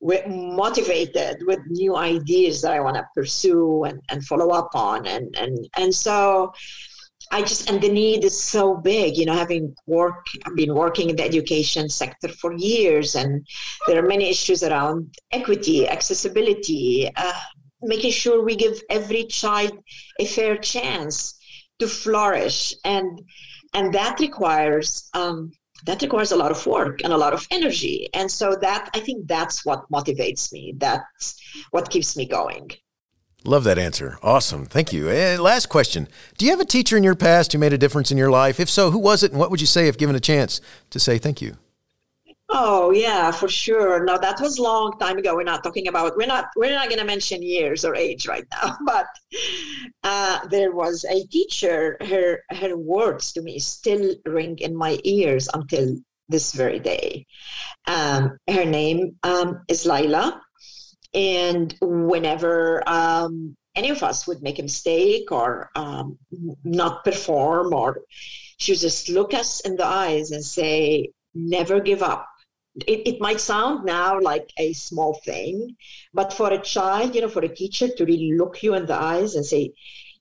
with 0.00 0.26
motivated 0.26 1.38
with 1.46 1.58
new 1.68 1.96
ideas 1.96 2.60
that 2.62 2.72
I 2.72 2.80
want 2.80 2.96
to 2.96 3.06
pursue 3.14 3.84
and, 3.84 4.00
and 4.10 4.24
follow 4.24 4.50
up 4.50 4.70
on. 4.74 5.06
And 5.06 5.34
and 5.36 5.68
and 5.76 5.94
so 5.94 6.52
I 7.32 7.40
just 7.40 7.68
and 7.68 7.80
the 7.80 7.88
need 7.88 8.24
is 8.24 8.40
so 8.40 8.76
big, 8.76 9.16
you 9.16 9.26
know, 9.26 9.34
having 9.34 9.74
work 9.86 10.26
I've 10.44 10.54
been 10.54 10.74
working 10.74 11.10
in 11.10 11.16
the 11.16 11.24
education 11.24 11.88
sector 11.88 12.28
for 12.28 12.52
years 12.52 13.14
and 13.14 13.46
there 13.86 13.98
are 14.02 14.06
many 14.06 14.28
issues 14.28 14.62
around 14.62 15.14
equity, 15.32 15.88
accessibility, 15.88 17.10
uh, 17.16 17.40
making 17.82 18.12
sure 18.12 18.44
we 18.44 18.56
give 18.56 18.80
every 18.90 19.24
child 19.24 19.72
a 20.18 20.26
fair 20.26 20.56
chance 20.56 21.34
to 21.78 21.86
flourish. 21.86 22.74
And 22.84 23.20
and 23.74 23.92
that 23.92 24.18
requires 24.20 25.08
um, 25.14 25.52
that 25.84 26.00
requires 26.02 26.32
a 26.32 26.36
lot 26.36 26.50
of 26.50 26.66
work 26.66 27.02
and 27.04 27.12
a 27.12 27.18
lot 27.18 27.34
of 27.34 27.46
energy. 27.50 28.08
And 28.14 28.30
so 28.30 28.56
that 28.60 28.90
i 28.94 29.00
think 29.00 29.26
that's 29.26 29.64
what 29.64 29.90
motivates 29.90 30.52
me. 30.52 30.74
That's 30.76 31.36
what 31.70 31.90
keeps 31.90 32.16
me 32.16 32.26
going. 32.26 32.70
Love 33.44 33.64
that 33.64 33.78
answer. 33.78 34.18
Awesome. 34.22 34.66
Thank 34.66 34.92
you. 34.92 35.08
And 35.08 35.40
last 35.40 35.68
question. 35.68 36.08
Do 36.36 36.44
you 36.44 36.50
have 36.50 36.60
a 36.60 36.64
teacher 36.64 36.96
in 36.96 37.04
your 37.04 37.14
past 37.14 37.52
who 37.52 37.58
made 37.58 37.72
a 37.72 37.78
difference 37.78 38.10
in 38.10 38.18
your 38.18 38.30
life? 38.30 38.58
If 38.58 38.68
so 38.68 38.90
who 38.90 38.98
was 38.98 39.22
it 39.22 39.30
and 39.30 39.38
what 39.38 39.50
would 39.50 39.60
you 39.60 39.68
say 39.68 39.86
if 39.86 39.98
given 39.98 40.16
a 40.16 40.20
chance 40.20 40.60
to 40.90 40.98
say 40.98 41.18
thank 41.18 41.40
you 41.40 41.56
Oh 42.48 42.92
yeah, 42.92 43.32
for 43.32 43.48
sure. 43.48 44.04
No, 44.04 44.18
that 44.18 44.40
was 44.40 44.58
long 44.58 44.96
time 45.00 45.18
ago. 45.18 45.34
We're 45.34 45.42
not 45.42 45.64
talking 45.64 45.88
about. 45.88 46.16
We're 46.16 46.26
not. 46.26 46.46
We're 46.56 46.70
not 46.70 46.88
going 46.88 47.00
to 47.00 47.04
mention 47.04 47.42
years 47.42 47.84
or 47.84 47.94
age 47.96 48.28
right 48.28 48.44
now. 48.62 48.76
But 48.84 49.06
uh, 50.04 50.46
there 50.48 50.72
was 50.72 51.04
a 51.10 51.26
teacher. 51.26 51.96
Her 52.02 52.42
her 52.50 52.76
words 52.76 53.32
to 53.32 53.42
me 53.42 53.58
still 53.58 54.14
ring 54.26 54.58
in 54.60 54.76
my 54.76 54.98
ears 55.04 55.48
until 55.54 55.96
this 56.28 56.52
very 56.52 56.78
day. 56.78 57.26
Um, 57.86 58.38
her 58.48 58.64
name 58.64 59.16
um, 59.24 59.62
is 59.68 59.84
Lila, 59.84 60.40
and 61.14 61.74
whenever 61.80 62.82
um, 62.88 63.56
any 63.74 63.90
of 63.90 64.02
us 64.04 64.26
would 64.28 64.42
make 64.42 64.58
a 64.60 64.62
mistake 64.62 65.32
or 65.32 65.70
um, 65.74 66.18
not 66.64 67.04
perform, 67.04 67.74
or 67.74 68.02
she 68.58 68.72
would 68.72 68.80
just 68.80 69.08
look 69.08 69.34
us 69.34 69.60
in 69.60 69.76
the 69.76 69.86
eyes 69.86 70.30
and 70.30 70.44
say, 70.44 71.10
"Never 71.34 71.80
give 71.80 72.02
up." 72.04 72.26
It, 72.86 73.06
it 73.06 73.20
might 73.20 73.40
sound 73.40 73.84
now 73.84 74.20
like 74.20 74.52
a 74.58 74.72
small 74.72 75.14
thing, 75.24 75.76
but 76.12 76.32
for 76.32 76.52
a 76.52 76.60
child, 76.60 77.14
you 77.14 77.22
know, 77.22 77.28
for 77.28 77.42
a 77.42 77.54
teacher 77.54 77.88
to 77.88 78.04
really 78.04 78.32
look 78.36 78.62
you 78.62 78.74
in 78.74 78.86
the 78.86 78.94
eyes 78.94 79.34
and 79.34 79.44
say, 79.44 79.72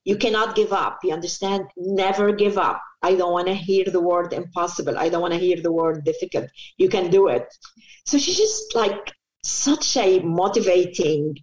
you 0.05 0.15
cannot 0.17 0.55
give 0.55 0.71
up. 0.71 0.99
You 1.03 1.13
understand? 1.13 1.65
Never 1.75 2.31
give 2.31 2.57
up. 2.57 2.81
I 3.01 3.15
don't 3.15 3.33
want 3.33 3.47
to 3.47 3.53
hear 3.53 3.85
the 3.85 3.99
word 3.99 4.33
impossible. 4.33 4.97
I 4.97 5.09
don't 5.09 5.21
want 5.21 5.33
to 5.33 5.39
hear 5.39 5.61
the 5.61 5.71
word 5.71 6.05
difficult. 6.05 6.49
You 6.77 6.89
can 6.89 7.09
do 7.09 7.27
it. 7.27 7.47
So 8.05 8.17
she's 8.17 8.37
just 8.37 8.75
like 8.75 9.13
such 9.43 9.97
a 9.97 10.19
motivating 10.19 11.37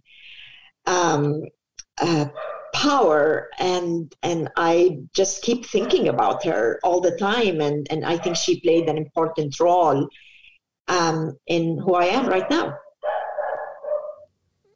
um, 0.87 1.43
uh, 2.01 2.27
power, 2.73 3.51
and 3.59 4.13
and 4.23 4.49
I 4.57 4.99
just 5.15 5.43
keep 5.43 5.67
thinking 5.67 6.09
about 6.09 6.45
her 6.45 6.81
all 6.83 7.01
the 7.01 7.17
time, 7.17 7.61
and 7.61 7.87
and 7.91 8.05
I 8.05 8.17
think 8.17 8.37
she 8.37 8.61
played 8.61 8.89
an 8.89 8.97
important 8.97 9.59
role 9.61 10.09
um, 10.93 11.39
in 11.47 11.79
who 11.79 11.95
I 11.95 12.07
am 12.07 12.27
right 12.29 12.49
now. 12.51 12.77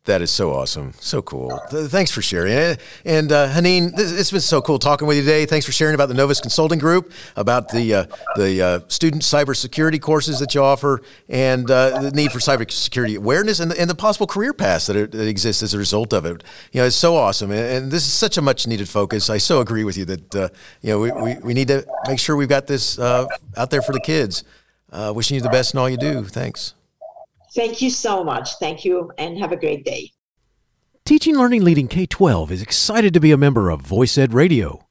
That 0.05 0.23
is 0.23 0.31
so 0.31 0.53
awesome. 0.53 0.93
So 1.01 1.21
cool. 1.21 1.61
Thanks 1.69 2.13
for 2.13 2.23
sharing. 2.23 2.79
And 3.05 3.33
uh, 3.33 3.49
Hanine, 3.49 3.93
it's 3.97 4.31
been 4.31 4.41
so 4.41 4.63
cool 4.63 4.79
talking 4.79 5.09
with 5.09 5.17
you 5.17 5.25
today. 5.25 5.47
Thanks 5.47 5.67
for 5.67 5.73
sharing 5.73 5.97
about 5.97 6.07
the 6.07 6.15
Novus 6.15 6.41
Consulting 6.41 6.79
Group, 6.79 7.13
about 7.35 7.71
the 7.71 7.93
uh, 7.93 8.07
the 8.37 8.63
uh, 8.63 8.81
student 8.87 9.25
cybersecurity 9.25 10.01
courses 10.01 10.39
that 10.39 10.55
you 10.55 10.63
offer, 10.63 11.03
and 11.29 11.69
uh, 11.69 12.03
the 12.03 12.13
need 12.13 12.31
for 12.31 12.39
cybersecurity 12.39 13.17
awareness, 13.17 13.59
and 13.59 13.73
the, 13.73 13.81
and 13.81 13.91
the 13.91 13.97
possible 13.97 14.29
career 14.29 14.53
paths 14.53 14.87
that, 14.87 14.95
are, 14.95 15.09
that 15.09 15.27
exist 15.27 15.65
as 15.65 15.75
a 15.75 15.79
result 15.79 16.13
of 16.13 16.25
it. 16.25 16.45
You 16.71 16.83
know, 16.83 16.87
it's 16.87 16.95
so 16.95 17.17
awesome. 17.17 17.51
And 17.51 17.91
this 17.91 18.07
is 18.07 18.13
such 18.13 18.39
a 18.39 18.43
much 18.43 18.69
needed 18.69 18.89
focus. 18.89 19.29
I 19.29 19.39
so 19.39 19.61
agree 19.61 19.83
with 19.83 19.99
you 19.99 20.05
that, 20.05 20.35
uh, 20.37 20.49
you 20.83 20.91
know, 20.91 21.01
we, 21.01 21.11
we, 21.11 21.35
we, 21.43 21.53
need 21.53 21.67
to 21.67 21.85
make 22.07 22.21
sure 22.21 22.37
we've 22.37 22.49
got 22.49 22.69
this 22.69 22.97
uh, 23.01 23.27
out 23.57 23.71
there 23.71 23.83
for 23.83 23.93
the 23.93 24.01
kids. 24.01 24.45
Uh, 24.91 25.13
wishing 25.15 25.35
you 25.35 25.41
the 25.41 25.49
best 25.49 25.75
in 25.75 25.81
all 25.81 25.91
you 25.91 25.97
do. 25.97 26.25
Thanks. 26.25 26.75
Thank 27.55 27.81
you 27.81 27.91
so 27.91 28.23
much. 28.23 28.55
Thank 28.59 28.85
you, 28.85 29.11
and 29.19 29.39
have 29.39 29.53
a 29.53 29.57
great 29.57 29.85
day. 29.85 30.13
Teaching 31.05 31.37
Learning 31.37 31.63
Leading 31.65 31.89
K 31.89 32.05
12 32.05 32.51
is 32.51 32.63
excited 32.63 33.15
to 33.15 33.21
be 33.21 33.31
a 33.31 33.37
member 33.37 33.71
of 33.71 33.81
Voice 33.81 34.19
Ed 34.19 34.35
Radio. 34.35 34.87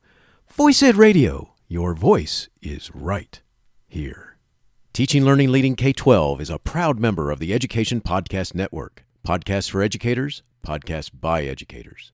Voice 0.52 0.82
Ed 0.82 0.96
Radio, 0.96 1.54
your 1.68 1.94
voice 1.94 2.48
is 2.62 2.90
right 2.96 3.42
here. 3.88 4.38
Teaching 4.94 5.26
Learning 5.26 5.52
Leading 5.52 5.76
K 5.76 5.92
12 5.92 6.40
is 6.40 6.50
a 6.50 6.58
proud 6.58 7.00
member 7.00 7.32
of 7.32 7.40
the 7.40 7.54
Education 7.54 8.00
Podcast 8.00 8.56
Network. 8.56 9.06
Podcasts 9.28 9.70
for 9.70 9.82
educators, 9.82 10.42
podcasts 10.66 11.12
by 11.14 11.44
educators. 11.44 12.14